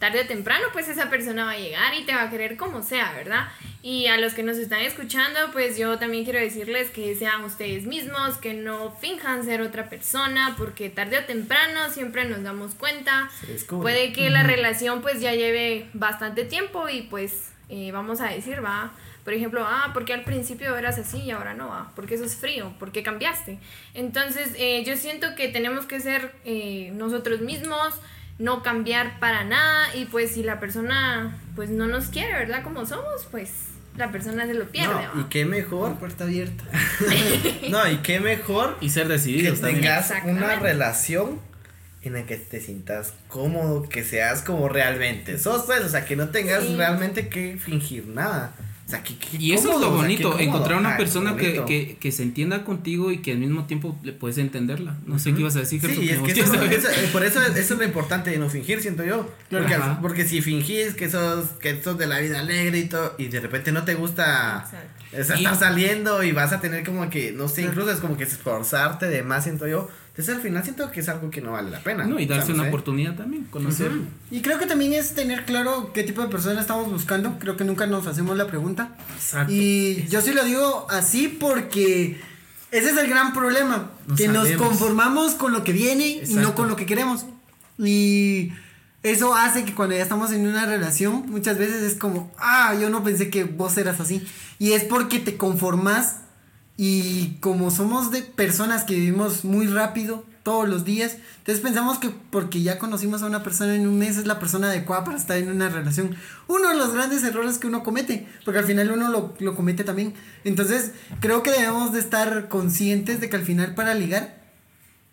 tarde 0.01 0.21
o 0.21 0.25
temprano, 0.25 0.65
pues 0.73 0.89
esa 0.89 1.11
persona 1.11 1.45
va 1.45 1.51
a 1.51 1.59
llegar 1.59 1.93
y 1.93 2.03
te 2.03 2.15
va 2.15 2.23
a 2.23 2.29
querer 2.31 2.57
como 2.57 2.81
sea, 2.81 3.13
¿verdad? 3.13 3.49
Y 3.83 4.07
a 4.07 4.17
los 4.17 4.33
que 4.33 4.41
nos 4.41 4.57
están 4.57 4.81
escuchando, 4.81 5.39
pues 5.53 5.77
yo 5.77 5.99
también 5.99 6.23
quiero 6.23 6.39
decirles 6.39 6.89
que 6.89 7.15
sean 7.15 7.43
ustedes 7.43 7.85
mismos, 7.85 8.37
que 8.37 8.55
no 8.55 8.91
finjan 8.99 9.45
ser 9.45 9.61
otra 9.61 9.89
persona, 9.89 10.55
porque 10.57 10.89
tarde 10.89 11.19
o 11.19 11.23
temprano 11.25 11.91
siempre 11.91 12.25
nos 12.25 12.41
damos 12.41 12.73
cuenta. 12.73 13.29
Puede 13.69 14.11
que 14.11 14.31
la 14.31 14.41
relación 14.41 15.03
pues 15.03 15.21
ya 15.21 15.35
lleve 15.35 15.87
bastante 15.93 16.45
tiempo 16.45 16.89
y 16.89 17.03
pues 17.03 17.51
eh, 17.69 17.91
vamos 17.91 18.21
a 18.21 18.29
decir, 18.29 18.65
va, 18.65 18.91
por 19.23 19.33
ejemplo, 19.33 19.63
ah, 19.67 19.91
porque 19.93 20.13
al 20.13 20.23
principio 20.23 20.75
eras 20.77 20.97
así 20.97 21.19
y 21.19 21.31
ahora 21.31 21.53
no, 21.53 21.73
ah, 21.73 21.91
porque 21.95 22.15
eso 22.15 22.25
es 22.25 22.35
frío, 22.35 22.73
porque 22.79 23.03
cambiaste. 23.03 23.59
Entonces 23.93 24.51
eh, 24.57 24.83
yo 24.85 24.97
siento 24.97 25.35
que 25.35 25.47
tenemos 25.49 25.85
que 25.85 25.99
ser 25.99 26.33
eh, 26.45 26.91
nosotros 26.95 27.41
mismos, 27.41 27.93
no 28.39 28.63
cambiar 28.63 29.19
para 29.19 29.43
nada 29.43 29.95
y 29.95 30.05
pues 30.05 30.31
si 30.31 30.41
la 30.43 30.59
persona 30.59 31.37
pues 31.55 31.69
no 31.69 31.85
nos 31.87 32.07
quiere, 32.07 32.33
¿verdad? 32.33 32.63
Como 32.63 32.85
somos, 32.85 33.27
pues 33.29 33.51
la 33.97 34.11
persona 34.11 34.45
se 34.47 34.53
lo 34.53 34.65
pierde. 34.69 34.93
No, 35.13 35.21
y 35.21 35.23
qué 35.25 35.45
mejor. 35.45 35.95
Puerta 35.97 36.23
abierta. 36.23 36.63
No, 37.69 37.89
y 37.89 37.97
qué 37.97 38.19
mejor 38.19 38.77
Y 38.81 38.89
ser 38.89 39.07
que 39.07 39.13
decididos 39.13 39.59
también. 39.61 39.81
tengas 39.81 40.11
una 40.25 40.55
relación 40.55 41.39
en 42.03 42.13
la 42.13 42.25
que 42.25 42.35
te 42.37 42.59
sientas 42.59 43.13
cómodo, 43.27 43.87
que 43.87 44.03
seas 44.03 44.41
como 44.41 44.67
realmente 44.69 45.37
sos, 45.37 45.65
pues, 45.67 45.81
o 45.83 45.89
sea, 45.89 46.05
que 46.05 46.15
no 46.15 46.29
tengas 46.29 46.63
Sí. 46.63 46.75
realmente 46.75 47.29
que 47.29 47.57
fingir 47.57 48.07
nada. 48.07 48.53
Sea, 48.91 49.03
Y 49.39 49.53
eso 49.53 49.73
es 49.73 49.79
lo 49.79 49.93
o 49.93 49.99
sea, 49.99 50.07
qué 50.07 50.23
bonito, 50.23 50.39
encontrar 50.39 50.79
una 50.79 50.93
Ah, 50.93 50.97
persona 50.97 51.35
que, 51.35 51.63
que, 51.65 51.97
que 51.99 52.11
se 52.11 52.23
entienda 52.23 52.63
contigo 52.63 53.11
y 53.11 53.17
que 53.19 53.31
al 53.31 53.37
mismo 53.39 53.65
tiempo 53.65 53.97
le 54.03 54.11
puedes 54.13 54.37
entenderla. 54.37 54.97
No 55.05 55.17
sé 55.19 55.33
qué 55.33 55.39
ibas 55.41 55.55
a 55.55 55.59
decir, 55.59 55.81
Sí, 55.81 56.09
es 56.09 56.19
que 56.19 56.31
eso, 56.41 56.53
eso- 56.55 56.89
eh, 56.89 57.09
por 57.11 57.23
eso, 57.23 57.41
eso 57.41 57.73
es 57.73 57.79
lo 57.79 57.83
importante 57.83 58.29
de 58.29 58.37
no 58.37 58.49
fingir, 58.49 58.81
siento 58.81 59.03
yo. 59.03 59.29
Porque, 59.49 59.75
porque 60.01 60.25
si 60.27 60.41
fingís 60.41 60.93
que 60.93 61.09
sos, 61.09 61.45
que 61.59 61.81
sos 61.81 61.97
de 61.97 62.07
la 62.07 62.19
vida 62.19 62.39
alegre 62.39 62.79
y 62.79 62.85
todo, 62.85 63.15
y 63.17 63.27
de 63.27 63.39
repente 63.39 63.71
no 63.71 63.83
te 63.83 63.95
gusta 63.95 64.67
o 65.17 65.23
sea, 65.23 65.35
estar 65.35 65.55
saliendo 65.57 66.23
y 66.23 66.31
vas 66.31 66.53
a 66.53 66.61
tener 66.61 66.85
como 66.85 67.09
que, 67.09 67.31
no 67.31 67.47
sé, 67.47 67.63
incluso 67.63 67.91
es 67.91 67.99
como 67.99 68.17
que 68.17 68.23
esforzarte 68.25 69.07
de 69.07 69.23
más, 69.23 69.43
siento 69.43 69.67
yo. 69.67 69.89
Entonces 70.11 70.35
al 70.35 70.41
final 70.41 70.61
siento 70.63 70.91
que 70.91 70.99
es 70.99 71.07
algo 71.09 71.29
que 71.31 71.39
no 71.41 71.53
vale 71.53 71.71
la 71.71 71.79
pena. 71.79 72.05
No, 72.05 72.19
y 72.19 72.25
O 72.25 72.27
sea, 72.27 72.37
darse 72.37 72.49
no 72.51 72.55
una 72.55 72.63
sé. 72.65 72.69
oportunidad 72.69 73.15
también, 73.15 73.45
conocer. 73.45 73.91
Y 74.29 74.41
creo 74.41 74.59
que 74.59 74.65
también 74.65 74.91
es 74.93 75.13
tener 75.15 75.45
claro 75.45 75.91
qué 75.93 76.03
tipo 76.03 76.21
de 76.21 76.27
persona 76.27 76.59
estamos 76.59 76.91
buscando. 76.91 77.39
Creo 77.39 77.55
que 77.55 77.63
nunca 77.63 77.87
nos 77.87 78.05
hacemos 78.07 78.35
la 78.37 78.45
pregunta. 78.47 78.95
Exacto. 79.15 79.53
Y 79.53 80.05
yo 80.09 80.19
sí 80.21 80.33
lo 80.33 80.43
digo 80.43 80.85
así 80.89 81.29
porque 81.29 82.19
ese 82.71 82.89
es 82.89 82.97
el 82.97 83.07
gran 83.07 83.31
problema. 83.31 83.89
No 84.05 84.15
que 84.15 84.27
nos 84.27 84.43
sabemos. 84.49 84.67
conformamos 84.67 85.33
con 85.35 85.53
lo 85.53 85.63
que 85.63 85.71
viene 85.71 86.07
y 86.07 86.15
no 86.17 86.23
Exacto. 86.41 86.55
con 86.55 86.67
lo 86.67 86.75
que 86.75 86.85
queremos. 86.85 87.25
Y 87.77 88.51
eso 89.03 89.33
hace 89.33 89.63
que 89.63 89.73
cuando 89.73 89.95
ya 89.95 90.03
estamos 90.03 90.31
en 90.33 90.45
una 90.45 90.65
relación, 90.65 91.23
muchas 91.29 91.57
veces 91.57 91.81
es 91.83 91.97
como, 91.97 92.31
ah, 92.37 92.75
yo 92.79 92.89
no 92.89 93.01
pensé 93.03 93.29
que 93.29 93.45
vos 93.45 93.77
eras 93.77 93.99
así. 94.01 94.27
Y 94.59 94.73
es 94.73 94.83
porque 94.83 95.19
te 95.19 95.37
conformas 95.37 96.17
y 96.83 97.37
como 97.41 97.69
somos 97.69 98.09
de 98.09 98.23
personas 98.23 98.85
que 98.85 98.95
vivimos 98.95 99.45
muy 99.45 99.67
rápido 99.67 100.25
todos 100.41 100.67
los 100.67 100.83
días, 100.83 101.17
entonces 101.37 101.63
pensamos 101.63 101.99
que 101.99 102.09
porque 102.09 102.63
ya 102.63 102.79
conocimos 102.79 103.21
a 103.21 103.27
una 103.27 103.43
persona 103.43 103.75
en 103.75 103.87
un 103.87 103.99
mes 103.99 104.17
es 104.17 104.25
la 104.25 104.39
persona 104.39 104.65
adecuada 104.65 105.03
para 105.03 105.15
estar 105.15 105.37
en 105.37 105.51
una 105.51 105.69
relación. 105.69 106.15
Uno 106.47 106.69
de 106.69 106.75
los 106.75 106.91
grandes 106.91 107.23
errores 107.23 107.59
que 107.59 107.67
uno 107.67 107.83
comete, 107.83 108.27
porque 108.45 108.57
al 108.57 108.65
final 108.65 108.89
uno 108.89 109.09
lo, 109.09 109.35
lo 109.37 109.55
comete 109.55 109.83
también. 109.83 110.15
Entonces 110.43 110.93
creo 111.19 111.43
que 111.43 111.51
debemos 111.51 111.93
de 111.93 111.99
estar 111.99 112.47
conscientes 112.47 113.21
de 113.21 113.29
que 113.29 113.35
al 113.35 113.45
final 113.45 113.75
para 113.75 113.93
ligar 113.93 114.41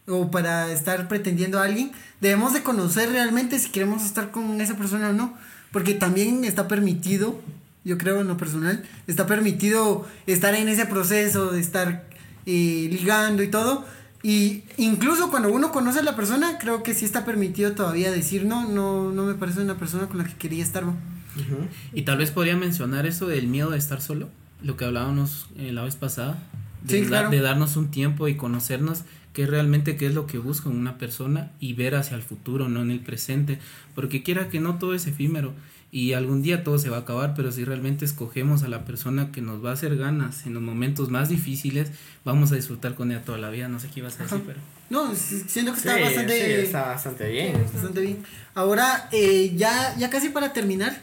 o 0.06 0.30
para 0.30 0.72
estar 0.72 1.06
pretendiendo 1.06 1.60
a 1.60 1.64
alguien, 1.64 1.92
debemos 2.22 2.54
de 2.54 2.62
conocer 2.62 3.10
realmente 3.10 3.58
si 3.58 3.68
queremos 3.68 4.06
estar 4.06 4.30
con 4.30 4.58
esa 4.62 4.74
persona 4.74 5.10
o 5.10 5.12
no, 5.12 5.34
porque 5.70 5.92
también 5.92 6.46
está 6.46 6.66
permitido, 6.66 7.38
yo 7.84 7.96
creo 7.98 8.20
en 8.20 8.28
lo 8.28 8.36
personal, 8.36 8.84
está 9.06 9.26
permitido 9.26 10.06
estar 10.26 10.54
en 10.54 10.68
ese 10.68 10.86
proceso 10.86 11.50
de 11.50 11.60
estar 11.60 12.08
eh, 12.46 12.88
ligando 12.90 13.42
y 13.42 13.48
todo, 13.48 13.84
y 14.22 14.64
incluso 14.76 15.30
cuando 15.30 15.50
uno 15.52 15.70
conoce 15.70 16.00
a 16.00 16.02
la 16.02 16.16
persona, 16.16 16.58
creo 16.58 16.82
que 16.82 16.92
sí 16.94 17.04
está 17.04 17.24
permitido 17.24 17.72
todavía 17.72 18.10
decir, 18.10 18.44
no, 18.44 18.68
no, 18.68 19.12
no 19.12 19.24
me 19.24 19.34
parece 19.34 19.60
una 19.60 19.76
persona 19.78 20.06
con 20.08 20.18
la 20.18 20.24
que 20.24 20.34
quería 20.34 20.62
estar. 20.64 20.82
¿no?". 20.84 20.96
Ujú. 21.36 21.66
Y 21.94 22.02
tal 22.02 22.18
vez 22.18 22.30
podría 22.30 22.56
mencionar 22.56 23.06
eso 23.06 23.26
del 23.28 23.46
miedo 23.46 23.70
de 23.70 23.78
estar 23.78 24.00
solo, 24.00 24.28
lo 24.62 24.76
que 24.76 24.84
hablábamos 24.84 25.48
eh, 25.56 25.70
la 25.72 25.84
vez 25.84 25.94
pasada, 25.96 26.36
de, 26.82 26.94
Sí, 26.98 27.02
da- 27.02 27.08
claro. 27.08 27.30
de 27.30 27.40
darnos 27.40 27.76
un 27.76 27.90
tiempo 27.90 28.26
y 28.28 28.36
conocernos 28.36 29.02
qué 29.32 29.46
realmente 29.46 29.96
qué 29.96 30.06
es 30.06 30.14
lo 30.14 30.26
que 30.26 30.38
busca 30.38 30.68
en 30.68 30.76
una 30.76 30.98
persona 30.98 31.52
y 31.60 31.74
ver 31.74 31.94
hacia 31.94 32.16
el 32.16 32.22
futuro, 32.22 32.68
no 32.68 32.80
en 32.82 32.90
el 32.90 32.98
presente, 33.00 33.60
porque 33.94 34.24
quiera 34.24 34.48
que 34.48 34.58
no 34.58 34.78
todo 34.78 34.94
es 34.94 35.06
efímero 35.06 35.52
y 35.90 36.12
algún 36.12 36.42
día 36.42 36.64
todo 36.64 36.78
se 36.78 36.90
va 36.90 36.98
a 36.98 37.00
acabar, 37.00 37.34
pero 37.34 37.50
si 37.50 37.64
realmente 37.64 38.04
escogemos 38.04 38.62
a 38.62 38.68
la 38.68 38.84
persona 38.84 39.32
que 39.32 39.40
nos 39.40 39.64
va 39.64 39.70
a 39.70 39.72
hacer 39.72 39.96
ganas 39.96 40.44
en 40.46 40.54
los 40.54 40.62
momentos 40.62 41.08
más 41.08 41.28
difíciles, 41.30 41.90
vamos 42.24 42.52
a 42.52 42.56
disfrutar 42.56 42.94
con 42.94 43.10
ella 43.10 43.24
toda 43.24 43.38
la 43.38 43.48
vida, 43.48 43.68
no 43.68 43.80
sé 43.80 43.88
qué 43.88 44.00
ibas 44.00 44.20
a 44.20 44.24
decir, 44.24 44.36
Ajá. 44.36 44.44
pero... 44.46 44.60
No, 44.90 45.14
siento 45.14 45.72
que 45.72 45.78
está 45.78 45.96
Sí, 45.96 46.02
bastante... 46.02 46.44
sí, 46.44 46.52
está 46.66 46.86
bastante 46.88 47.28
bien. 47.30 47.66
Bastante 47.72 48.00
bien. 48.00 48.18
Ahora, 48.54 49.08
eh, 49.12 49.52
ya, 49.56 49.94
ya 49.98 50.10
casi 50.10 50.28
para 50.30 50.52
terminar, 50.52 51.00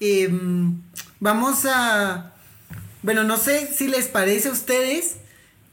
em, 0.00 0.80
vamos 1.20 1.64
a... 1.66 2.32
Bueno, 3.02 3.24
no 3.24 3.36
sé 3.36 3.68
si 3.72 3.86
les 3.88 4.06
parece 4.08 4.48
a 4.48 4.52
ustedes 4.52 5.16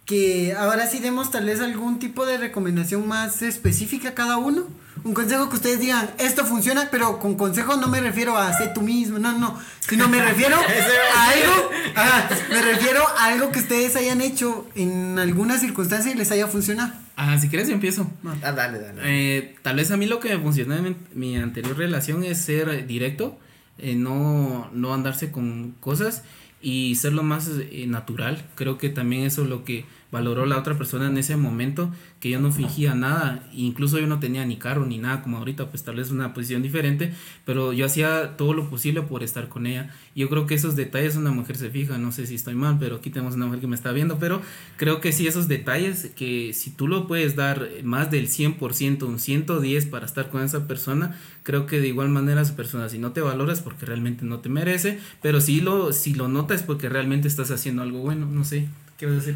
que 0.06 0.54
ahora 0.54 0.88
sí 0.88 1.00
demos 1.00 1.32
tal 1.32 1.45
vez 1.45 1.62
algún 1.62 1.97
tipo 2.00 2.26
de 2.26 2.38
recomendación 2.38 3.08
más 3.08 3.41
específica 3.41 4.10
a 4.10 4.13
cada 4.13 4.38
uno. 4.38 4.67
Un 5.04 5.14
consejo 5.14 5.50
que 5.50 5.56
ustedes 5.56 5.80
digan, 5.80 6.12
esto 6.20 6.46
funciona, 6.46 6.90
pero 6.92 7.20
con 7.20 7.36
consejo 7.36 7.76
no 7.76 7.88
me 7.88 8.02
refiero 8.02 8.38
a 8.38 8.48
hacer 8.48 8.74
tú 8.74 8.82
mismo, 8.82 9.18
no, 9.18 9.38
no, 9.38 9.60
sino 9.80 10.08
me 10.08 10.24
refiero 10.24 10.58
a 11.16 11.30
algo, 11.30 11.72
ajá, 11.96 12.30
me 12.50 12.62
refiero 12.62 13.02
a 13.18 13.26
algo 13.26 13.52
que 13.52 13.60
ustedes 13.60 13.96
hayan 13.96 14.22
hecho 14.22 14.70
en 14.76 15.18
alguna 15.18 15.58
circunstancia 15.58 16.12
y 16.12 16.16
les 16.16 16.32
haya 16.32 16.48
funcionado. 16.48 16.94
Ah, 17.16 17.38
si 17.38 17.50
quieres 17.50 17.68
yo 17.68 17.74
empiezo. 17.74 18.10
Ah, 18.44 18.52
dale, 18.52 18.80
dale. 18.80 19.02
Eh, 19.04 19.56
tal 19.62 19.76
vez 19.76 19.92
a 19.92 19.98
mí 19.98 20.06
lo 20.06 20.20
que 20.20 20.30
me 20.30 20.42
funcionó 20.42 20.76
en 20.76 20.98
mi, 21.14 21.38
anterior 21.38 21.78
relación 21.78 22.24
es 22.24 22.40
ser 22.40 22.88
directo, 22.88 23.40
eh, 23.78 23.96
no, 23.96 24.70
no 24.74 24.94
andarse 24.94 25.32
con 25.32 25.72
cosas 25.80 26.24
y 26.62 26.96
ser 26.96 27.14
lo 27.14 27.24
más 27.24 27.50
eh, 27.50 27.86
natural. 27.88 28.46
Creo 28.56 28.78
que 28.78 28.90
también 28.90 29.24
eso 29.24 29.44
es 29.44 29.50
lo 29.50 29.64
que 29.66 29.86
valoró 30.12 30.45
la 30.45 30.58
otra 30.58 30.78
persona 30.78 31.08
en 31.08 31.17
ese 31.17 31.38
momento, 31.38 31.91
que 32.19 32.30
yo 32.30 32.39
no 32.39 32.52
fingía 32.52 32.93
nada, 32.93 33.47
incluso 33.54 33.97
yo 33.97 34.08
no 34.08 34.19
tenía 34.19 34.45
ni 34.45 34.58
carro 34.58 34.86
ni 34.86 34.97
nada 34.97 35.24
como 35.24 35.38
ahorita, 35.38 35.69
pues 35.69 35.84
tal 35.84 35.95
vez 35.95 36.12
una 36.12 36.34
posición 36.34 36.62
diferente, 36.62 37.13
pero 37.45 37.74
yo 37.74 37.86
hacía 37.86 38.36
todo 38.38 38.54
lo 38.54 38.69
posible 38.69 39.02
por 39.02 39.24
estar 39.24 39.47
con 39.47 39.65
ella. 39.65 39.89
Yo 40.15 40.30
creo 40.30 40.45
que 40.45 40.56
esos 40.56 40.76
detalles 40.76 41.15
una 41.15 41.32
mujer 41.32 41.56
se 41.56 41.69
fija, 41.69 41.97
no 41.97 42.12
sé 42.12 42.28
si 42.28 42.36
estoy 42.36 42.56
mal, 42.56 42.78
pero 42.80 42.97
aquí 42.97 43.10
tenemos 43.10 43.36
una 43.36 43.45
mujer 43.45 43.62
que 43.62 43.67
me 43.67 43.76
está 43.76 43.91
viendo, 43.91 44.19
pero 44.19 44.41
creo 44.78 45.00
que 45.00 45.13
sí 45.13 45.28
esos 45.28 45.47
detalles 45.47 46.12
que 46.15 46.54
si 46.54 46.71
tú 46.71 46.88
lo 46.88 47.08
puedes 47.08 47.36
dar 47.36 47.69
más 47.84 48.12
del 48.12 48.28
100%, 48.28 49.04
un 49.04 49.19
110 49.19 49.86
para 49.86 50.06
estar 50.06 50.30
con 50.30 50.43
esa 50.43 50.67
persona, 50.67 51.17
creo 51.43 51.65
que 51.65 51.80
de 51.80 51.88
igual 51.88 52.10
manera 52.10 52.41
esa 52.41 52.56
persona 52.56 52.89
si 52.89 52.97
no 52.97 53.13
te 53.13 53.21
valoras 53.21 53.62
porque 53.62 53.86
realmente 53.86 54.26
no 54.26 54.39
te 54.39 54.50
merece, 54.50 55.00
pero 55.21 55.39
si 55.41 55.62
lo 55.62 55.93
si 55.93 56.13
lo 56.13 56.28
notas 56.28 56.63
porque 56.63 56.89
realmente 56.89 57.28
estás 57.28 57.52
haciendo 57.52 57.82
algo 57.82 58.00
bueno, 58.00 58.26
no 58.26 58.43
sé. 58.43 58.67
¿Qué 58.97 59.06
vas 59.06 59.15
a 59.15 59.17
decir? 59.17 59.36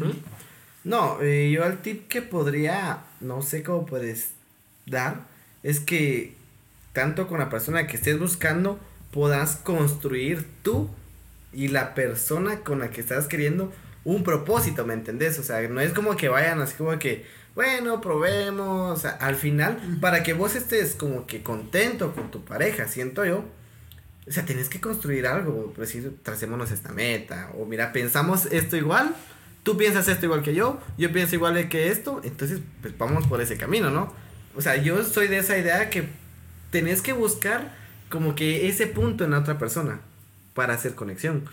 No, 0.86 1.20
eh, 1.20 1.50
yo 1.50 1.64
el 1.64 1.78
tip 1.78 2.06
que 2.06 2.22
podría, 2.22 3.00
no 3.20 3.42
sé 3.42 3.64
cómo 3.64 3.86
puedes 3.86 4.30
dar, 4.86 5.26
es 5.64 5.80
que 5.80 6.36
tanto 6.92 7.26
con 7.26 7.40
la 7.40 7.50
persona 7.50 7.88
que 7.88 7.96
estés 7.96 8.20
buscando 8.20 8.78
puedas 9.10 9.56
construir 9.56 10.46
tú 10.62 10.88
y 11.52 11.66
la 11.66 11.92
persona 11.96 12.60
con 12.60 12.78
la 12.78 12.90
que 12.90 13.00
estás 13.00 13.26
queriendo 13.26 13.72
un 14.04 14.22
propósito, 14.22 14.86
¿me 14.86 14.94
entendés? 14.94 15.40
O 15.40 15.42
sea, 15.42 15.60
no 15.66 15.80
es 15.80 15.92
como 15.92 16.16
que 16.16 16.28
vayan 16.28 16.60
así 16.60 16.76
como 16.76 16.96
que, 17.00 17.26
bueno, 17.56 18.00
probemos, 18.00 18.96
o 18.96 19.02
sea, 19.02 19.10
al 19.10 19.34
final, 19.34 19.98
para 20.00 20.22
que 20.22 20.34
vos 20.34 20.54
estés 20.54 20.94
como 20.94 21.26
que 21.26 21.42
contento 21.42 22.14
con 22.14 22.30
tu 22.30 22.44
pareja, 22.44 22.86
siento 22.86 23.24
yo, 23.24 23.44
o 24.28 24.30
sea, 24.30 24.44
tenés 24.44 24.68
que 24.68 24.80
construir 24.80 25.26
algo, 25.26 25.72
por 25.72 25.84
decir, 25.84 26.16
tracémonos 26.22 26.70
esta 26.70 26.92
meta, 26.92 27.50
o 27.58 27.64
mira, 27.64 27.92
pensamos 27.92 28.46
esto 28.52 28.76
igual, 28.76 29.16
tú 29.66 29.76
piensas 29.76 30.06
esto 30.06 30.26
igual 30.26 30.42
que 30.44 30.54
yo, 30.54 30.80
yo 30.96 31.10
pienso 31.12 31.34
igual 31.34 31.68
que 31.68 31.88
esto, 31.90 32.20
entonces, 32.22 32.60
pues 32.80 32.96
vamos 32.96 33.26
por 33.26 33.40
ese 33.40 33.56
camino, 33.56 33.90
¿no? 33.90 34.12
O 34.54 34.60
sea, 34.60 34.76
yo 34.76 35.02
soy 35.02 35.26
de 35.26 35.38
esa 35.38 35.58
idea 35.58 35.90
que 35.90 36.08
tenés 36.70 37.02
que 37.02 37.12
buscar 37.12 37.74
como 38.08 38.36
que 38.36 38.68
ese 38.68 38.86
punto 38.86 39.24
en 39.24 39.32
la 39.32 39.40
otra 39.40 39.58
persona. 39.58 39.98
para 40.54 40.74
hacer 40.74 40.94
conexión. 40.94 41.44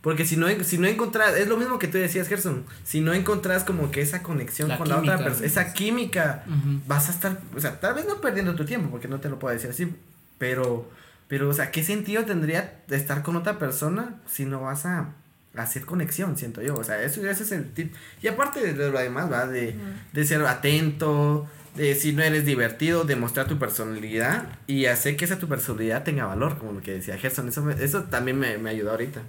Porque 0.00 0.26
si 0.26 0.36
no, 0.36 0.48
si 0.64 0.76
no 0.76 0.88
encontrás, 0.88 1.36
es 1.36 1.46
lo 1.46 1.56
mismo 1.56 1.78
que 1.78 1.86
tú 1.86 1.98
decías, 1.98 2.26
Gerson, 2.26 2.64
si 2.82 3.00
no 3.00 3.14
encontrás 3.14 3.62
como 3.62 3.92
que 3.92 4.00
esa 4.00 4.24
conexión 4.24 4.68
La 4.68 4.76
con 4.76 4.88
la 4.88 4.96
otra 4.98 5.12
química. 5.12 5.24
persona, 5.24 5.46
esa 5.46 5.72
química, 5.72 6.44
vas 6.88 7.08
a 7.08 7.12
estar, 7.12 7.38
o 7.56 7.60
sea, 7.60 7.78
tal 7.78 7.94
vez 7.94 8.06
no 8.08 8.20
perdiendo 8.20 8.56
tu 8.56 8.64
tiempo, 8.64 8.90
porque 8.90 9.06
no 9.06 9.20
te 9.20 9.28
lo 9.30 9.38
puedo 9.38 9.54
decir 9.54 9.70
así, 9.70 9.94
pero, 10.36 10.90
pero, 11.28 11.48
o 11.48 11.52
sea, 11.54 11.70
¿qué 11.70 11.84
sentido 11.84 12.24
tendría 12.24 12.82
estar 12.90 13.22
con 13.22 13.36
otra 13.36 13.60
persona 13.60 14.16
si 14.26 14.44
no 14.46 14.60
vas 14.62 14.84
a 14.84 15.14
hacer 15.56 15.84
conexión, 15.84 16.36
siento 16.36 16.62
yo? 16.62 16.74
O 16.74 16.84
sea, 16.84 17.02
eso, 17.02 17.26
ese 17.28 17.42
es 17.42 17.52
el 17.52 17.70
tip. 17.72 17.94
Y 18.22 18.28
aparte 18.28 18.72
de 18.72 18.90
lo 18.90 18.98
demás, 18.98 19.30
va, 19.30 19.46
de, 19.46 19.74
de 20.12 20.24
ser 20.24 20.40
atento, 20.46 21.48
de 21.76 21.94
si 21.94 22.12
no 22.12 22.22
eres 22.22 22.44
divertido, 22.44 23.04
de 23.04 23.16
mostrar 23.16 23.46
tu 23.48 23.58
personalidad 23.58 24.46
y 24.66 24.86
hacer 24.86 25.16
que 25.16 25.24
esa 25.24 25.38
tu 25.38 25.48
personalidad 25.48 26.04
tenga 26.04 26.26
valor, 26.26 26.58
como 26.58 26.72
lo 26.72 26.80
que 26.82 26.92
decía 26.92 27.16
Gerson, 27.18 27.48
eso, 27.48 27.62
me- 27.62 27.82
eso 27.82 28.04
también 28.04 28.38
me, 28.38 28.58
me 28.58 28.70
ayudó 28.70 28.90
ahorita. 28.92 29.22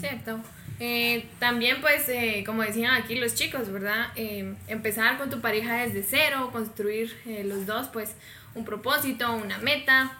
Cierto. 0.00 0.38
Eh, 0.80 1.26
también, 1.38 1.80
pues, 1.80 2.08
eh, 2.08 2.42
como 2.46 2.62
decían 2.62 2.92
aquí 2.94 3.16
los 3.16 3.34
chicos, 3.34 3.72
¿verdad? 3.72 4.08
Eh, 4.16 4.54
empezar 4.68 5.18
con 5.18 5.30
tu 5.30 5.40
pareja 5.40 5.76
desde 5.78 6.04
cero, 6.08 6.50
construir 6.52 7.12
eh, 7.26 7.42
los 7.44 7.64
dos, 7.66 7.88
pues, 7.88 8.10
un 8.54 8.64
propósito, 8.64 9.32
una 9.32 9.58
meta. 9.58 10.12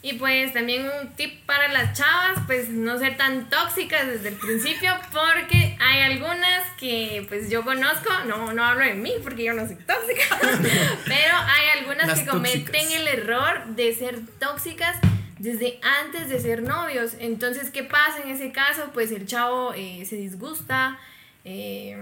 Y 0.00 0.12
pues 0.14 0.52
también 0.52 0.88
un 1.00 1.08
tip 1.14 1.44
para 1.44 1.66
las 1.68 1.98
chavas, 1.98 2.38
pues 2.46 2.68
no 2.68 2.98
ser 2.98 3.16
tan 3.16 3.50
tóxicas 3.50 4.06
desde 4.06 4.28
el 4.28 4.36
principio, 4.36 4.94
porque 5.12 5.76
hay 5.80 6.02
algunas 6.02 6.70
que 6.78 7.26
pues 7.28 7.50
yo 7.50 7.64
conozco, 7.64 8.08
no, 8.26 8.52
no 8.52 8.64
hablo 8.64 8.84
de 8.84 8.94
mí 8.94 9.12
porque 9.24 9.44
yo 9.44 9.54
no 9.54 9.66
soy 9.66 9.74
tóxica, 9.74 10.38
pero 11.04 11.34
hay 11.36 11.80
algunas 11.80 12.06
Las 12.06 12.20
que 12.20 12.26
cometen 12.26 12.64
tóxicas. 12.64 12.92
el 12.94 13.08
error 13.08 13.66
de 13.74 13.92
ser 13.92 14.20
tóxicas 14.38 14.96
desde 15.38 15.80
antes 15.82 16.28
de 16.28 16.38
ser 16.40 16.62
novios. 16.62 17.14
Entonces, 17.18 17.70
¿qué 17.70 17.82
pasa 17.82 18.20
en 18.24 18.30
ese 18.30 18.52
caso? 18.52 18.90
Pues 18.92 19.10
el 19.12 19.26
chavo 19.26 19.72
eh, 19.74 20.04
se 20.08 20.16
disgusta, 20.16 20.98
eh, 21.44 21.96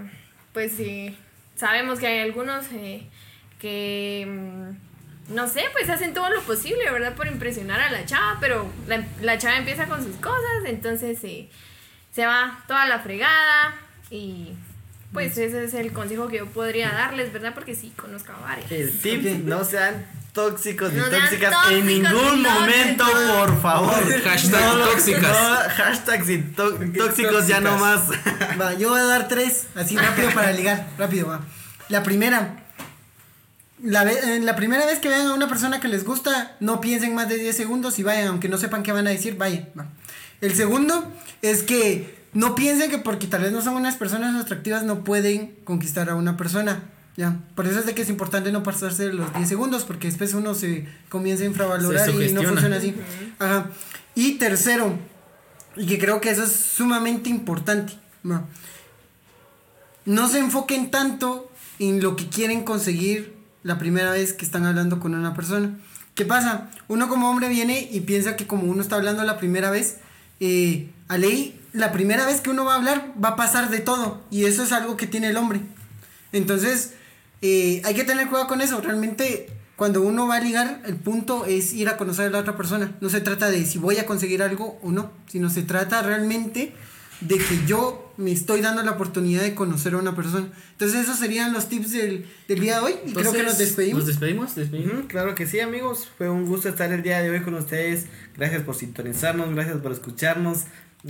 pues 0.53 0.79
eh, 0.79 1.15
sabemos 1.55 1.99
que 1.99 2.07
hay 2.07 2.19
algunos 2.19 2.65
que, 3.59 4.25
mm, 4.27 4.86
no 5.29 5.47
sé, 5.47 5.63
pues 5.73 5.89
hacen 5.89 6.13
todo 6.13 6.29
lo 6.29 6.41
posible, 6.41 6.89
¿verdad? 6.91 7.13
Por 7.15 7.27
impresionar 7.27 7.79
a 7.81 7.91
la 7.91 8.05
chava, 8.05 8.37
pero 8.39 8.71
la, 8.87 9.03
la 9.21 9.37
chava 9.37 9.57
empieza 9.57 9.85
con 9.87 10.03
sus 10.03 10.15
cosas, 10.17 10.63
entonces 10.65 11.19
eh, 11.23 11.49
se 12.13 12.25
va 12.25 12.63
toda 12.67 12.85
la 12.85 12.99
fregada 12.99 13.75
y... 14.09 14.53
Pues 15.13 15.37
ese 15.37 15.63
es 15.63 15.73
el 15.73 15.93
consejo 15.93 16.27
que 16.27 16.39
yo 16.39 16.47
podría 16.47 16.91
darles, 16.91 17.31
¿verdad? 17.31 17.53
Porque 17.55 17.73
sí, 17.75 17.93
conozco 17.95 18.33
a 18.33 18.41
varias. 18.41 18.69
El 18.69 18.99
tip, 18.99 19.23
no 19.45 19.63
sean 19.63 20.05
tóxicos 20.33 20.91
ni 20.91 20.99
No 20.99 21.05
tóxicas 21.09 21.49
tóxicos 21.49 21.71
en 21.71 21.85
ni 21.87 21.99
ningún 21.99 22.41
momento, 22.43 23.05
por 23.39 23.61
favor. 23.61 24.21
Hashtag 24.25 24.61
No, 24.61 24.85
tóxicas. 24.85 25.21
no, 25.21 25.57
hashtag 25.77 26.25
sin 26.25 26.53
tó- 26.53 26.77
tóxicos 26.97 27.47
ya 27.47 27.61
no 27.61 27.77
más. 27.77 28.01
Va, 28.59 28.73
yo 28.73 28.89
voy 28.89 28.99
a 28.99 29.05
dar 29.05 29.29
tres, 29.29 29.67
así 29.75 29.95
rápido 29.95 30.29
para 30.31 30.51
ligar, 30.59 30.85
rápido, 30.97 31.29
va. 31.29 31.39
La 31.87 32.03
primera, 32.03 32.65
la, 33.83 34.03
ve- 34.03 34.19
eh, 34.37 34.39
la 34.41 34.55
primera 34.55 34.85
vez 34.85 34.99
que 34.99 35.09
vean 35.09 35.27
a 35.27 35.33
una 35.33 35.47
persona 35.47 35.79
que 35.79 35.87
les 35.87 36.03
gusta, 36.03 36.55
no 36.59 36.81
piensen 36.81 37.13
más 37.15 37.29
de 37.29 37.37
10 37.37 37.55
segundos 37.55 37.99
y 37.99 38.03
vayan, 38.03 38.27
aunque 38.27 38.49
no 38.49 38.57
sepan 38.57 38.83
qué 38.83 38.91
van 38.91 39.07
a 39.07 39.11
decir, 39.11 39.37
vayan. 39.37 39.69
va. 39.77 39.87
El 40.41 40.53
segundo 40.55 41.11
es 41.41 41.63
que 41.63 42.15
no 42.33 42.55
piensen 42.55 42.89
que 42.91 42.97
porque 42.99 43.27
tal 43.27 43.41
vez 43.41 43.51
no 43.51 43.61
son 43.61 43.75
unas 43.75 43.95
personas 43.95 44.35
atractivas 44.39 44.83
no 44.83 45.03
pueden 45.03 45.55
conquistar 45.63 46.09
a 46.09 46.15
una 46.15 46.37
persona. 46.37 46.83
Ya, 47.15 47.39
por 47.55 47.65
eso 47.65 47.79
es 47.79 47.85
de 47.87 47.95
que 47.95 48.03
es 48.03 48.09
importante 48.09 48.51
no 48.51 48.61
pasarse 48.61 49.11
los 49.11 49.33
10 49.33 49.49
segundos, 49.49 49.83
porque 49.85 50.07
después 50.07 50.33
uno 50.35 50.53
se 50.53 50.85
comienza 51.09 51.43
a 51.43 51.47
infravalorar 51.47 52.07
y 52.09 52.31
no 52.33 52.43
funciona 52.43 52.75
así. 52.77 52.95
Ajá. 53.39 53.71
Y 54.13 54.33
tercero, 54.33 54.99
y 55.75 55.87
que 55.87 55.97
creo 55.97 56.21
que 56.21 56.29
eso 56.29 56.43
es 56.43 56.51
sumamente 56.51 57.29
importante. 57.29 57.93
va. 58.29 58.45
No 60.05 60.27
se 60.29 60.39
enfoquen 60.39 60.91
tanto 60.91 61.51
en 61.79 62.01
lo 62.01 62.15
que 62.15 62.27
quieren 62.29 62.63
conseguir 62.63 63.35
la 63.67 63.77
primera 63.77 64.11
vez 64.11 64.31
que 64.31 64.45
están 64.45 64.65
hablando 64.65 65.01
con 65.01 65.13
una 65.13 65.33
persona. 65.33 65.77
¿Qué 66.15 66.23
pasa? 66.23 66.69
Uno 66.87 67.09
como 67.09 67.29
hombre 67.29 67.49
viene 67.49 67.89
y 67.91 67.99
piensa 67.99 68.37
que 68.37 68.47
como 68.47 68.63
uno 68.63 68.81
está 68.81 68.95
hablando 68.95 69.23
la 69.25 69.37
primera 69.37 69.69
vez, 69.69 69.97
eh, 70.39 70.89
a 71.09 71.17
ley, 71.17 71.59
la 71.73 71.91
primera 71.91 72.25
vez 72.25 72.39
que 72.39 72.49
uno 72.49 72.63
va 72.63 72.73
a 72.73 72.77
hablar 72.77 73.13
va 73.21 73.29
a 73.29 73.35
pasar 73.35 73.69
de 73.69 73.79
todo. 73.79 74.23
Y 74.31 74.45
eso 74.45 74.63
es 74.63 74.71
algo 74.71 74.95
que 74.95 75.05
tiene 75.05 75.27
el 75.27 75.37
hombre. 75.37 75.59
Entonces, 76.31 76.93
eh, 77.41 77.81
hay 77.83 77.93
que 77.93 78.05
tener 78.05 78.29
cuidado 78.29 78.47
con 78.47 78.61
eso. 78.61 78.79
Realmente, 78.79 79.49
cuando 79.75 80.01
uno 80.01 80.27
va 80.27 80.37
a 80.37 80.39
ligar, 80.39 80.81
el 80.85 80.95
punto 80.95 81.45
es 81.45 81.73
ir 81.73 81.89
a 81.89 81.97
conocer 81.97 82.27
a 82.27 82.29
la 82.29 82.39
otra 82.39 82.55
persona. 82.55 82.95
No 83.01 83.09
se 83.09 83.19
trata 83.19 83.51
de 83.51 83.65
si 83.65 83.79
voy 83.79 83.97
a 83.97 84.05
conseguir 84.05 84.41
algo 84.41 84.79
o 84.81 84.93
no, 84.93 85.11
sino 85.27 85.49
se 85.49 85.63
trata 85.63 86.01
realmente 86.03 86.73
de 87.21 87.37
que 87.37 87.65
yo 87.65 88.13
me 88.17 88.31
estoy 88.31 88.61
dando 88.61 88.83
la 88.83 88.91
oportunidad 88.91 89.41
de 89.41 89.55
conocer 89.55 89.93
a 89.93 89.97
una 89.97 90.15
persona. 90.15 90.47
Entonces, 90.71 91.01
esos 91.01 91.17
serían 91.17 91.53
los 91.53 91.69
tips 91.69 91.91
del, 91.91 92.25
del 92.47 92.59
día 92.59 92.75
de 92.75 92.85
hoy. 92.85 92.95
Y 93.05 93.13
creo 93.13 93.31
que 93.31 93.43
nos 93.43 93.57
despedimos. 93.57 93.99
Nos 93.99 94.07
despedimos, 94.07 94.55
despedimos. 94.55 94.93
Ujú, 94.93 95.07
claro 95.07 95.35
que 95.35 95.47
sí, 95.47 95.59
amigos. 95.59 96.07
Fue 96.17 96.29
un 96.29 96.45
gusto 96.45 96.69
estar 96.69 96.91
el 96.91 97.03
día 97.03 97.21
de 97.21 97.29
hoy 97.29 97.41
con 97.41 97.53
ustedes. 97.55 98.07
Gracias 98.35 98.63
por 98.63 98.75
sintonizarnos, 98.75 99.53
gracias 99.53 99.77
por 99.77 99.91
escucharnos, 99.91 100.65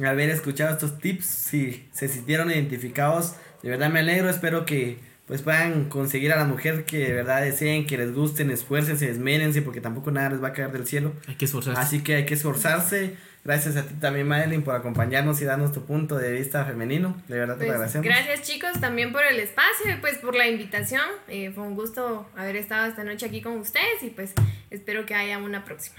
haber 0.06 0.30
escuchado 0.30 0.74
estos 0.74 1.00
tips. 1.00 1.26
Si 1.26 1.88
se 1.91 2.08
sintieron 2.08 2.52
identificados, 2.52 3.34
de 3.63 3.70
verdad 3.70 3.89
me 3.89 4.00
alegro. 4.00 4.30
Espero 4.30 4.65
que 4.65 5.00
pues 5.28 5.41
puedan 5.41 5.89
conseguir 5.89 6.32
a 6.32 6.38
la 6.38 6.46
mujer 6.46 6.86
que 6.86 7.00
de 7.00 7.13
verdad 7.13 7.41
deseen, 7.41 7.86
que 7.86 7.98
les 7.98 8.13
gusten, 8.13 8.50
esfuércense, 8.50 9.10
esmérense, 9.10 9.62
porque 9.62 9.82
tampoco 9.82 10.10
nada 10.10 10.30
les 10.30 10.41
va 10.41 10.50
a 10.50 10.54
caer 10.54 10.72
del 10.72 10.88
cielo. 10.88 11.13
Hay 11.28 11.36
que 11.36 11.46
esforzarse. 11.46 11.82
Así 11.82 12.02
que 12.02 12.15
hay 12.15 12.26
que 12.26 12.36
esforzarse. 12.36 13.17
Gracias 13.47 13.77
a 13.77 13.83
ti 13.83 13.93
también, 13.95 14.27
Madeline, 14.27 14.62
por 14.62 14.75
acompañarnos 14.75 15.41
y 15.41 15.45
darnos 15.45 15.71
tu 15.71 15.86
punto 15.86 16.17
de 16.17 16.33
vista 16.33 16.65
femenino. 16.65 17.15
De 17.29 17.39
verdad 17.39 17.55
te 17.55 17.62
lo 17.62 17.67
Pues, 17.67 17.75
agradecemos. 17.75 18.05
gracias 18.05 18.41
chicos 18.41 18.73
también 18.81 19.12
por 19.13 19.23
el 19.23 19.39
espacio 19.39 19.89
y 19.89 20.01
pues 20.01 20.17
por 20.17 20.36
la 20.36 20.47
invitación. 20.49 21.01
Eh, 21.29 21.51
fue 21.55 21.63
un 21.63 21.73
gusto 21.75 22.29
haber 22.36 22.57
estado 22.57 22.88
esta 22.88 23.05
noche 23.05 23.25
aquí 23.25 23.41
con 23.41 23.53
ustedes 23.57 24.03
y 24.03 24.10
pues 24.10 24.33
espero 24.69 25.05
que 25.05 25.15
haya 25.15 25.38
una 25.38 25.63
próxima. 25.63 25.95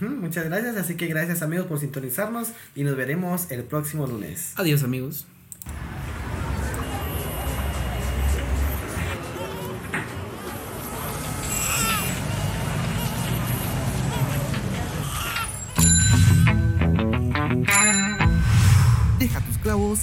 Muchas 0.00 0.44
gracias. 0.44 0.76
Así 0.76 0.96
que 0.96 1.08
gracias, 1.08 1.42
amigos, 1.42 1.66
por 1.66 1.80
sintonizarnos 1.80 2.52
y 2.76 2.84
nos 2.84 2.96
veremos 2.96 3.50
el 3.50 3.64
próximo 3.64 4.06
lunes. 4.06 4.52
Adiós, 4.56 4.84
amigos. 4.84 5.26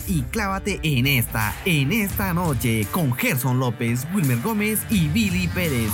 Y 0.07 0.21
clávate 0.23 0.79
en 0.83 1.07
esta, 1.07 1.55
en 1.65 1.91
esta 1.91 2.33
noche, 2.33 2.85
con 2.91 3.13
Gerson 3.13 3.59
López, 3.59 4.07
Wilmer 4.13 4.39
Gómez 4.41 4.81
y 4.89 5.07
Billy 5.07 5.47
Pérez. 5.47 5.91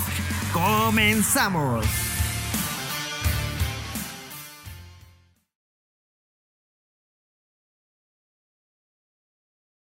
¡Comenzamos! 0.52 2.15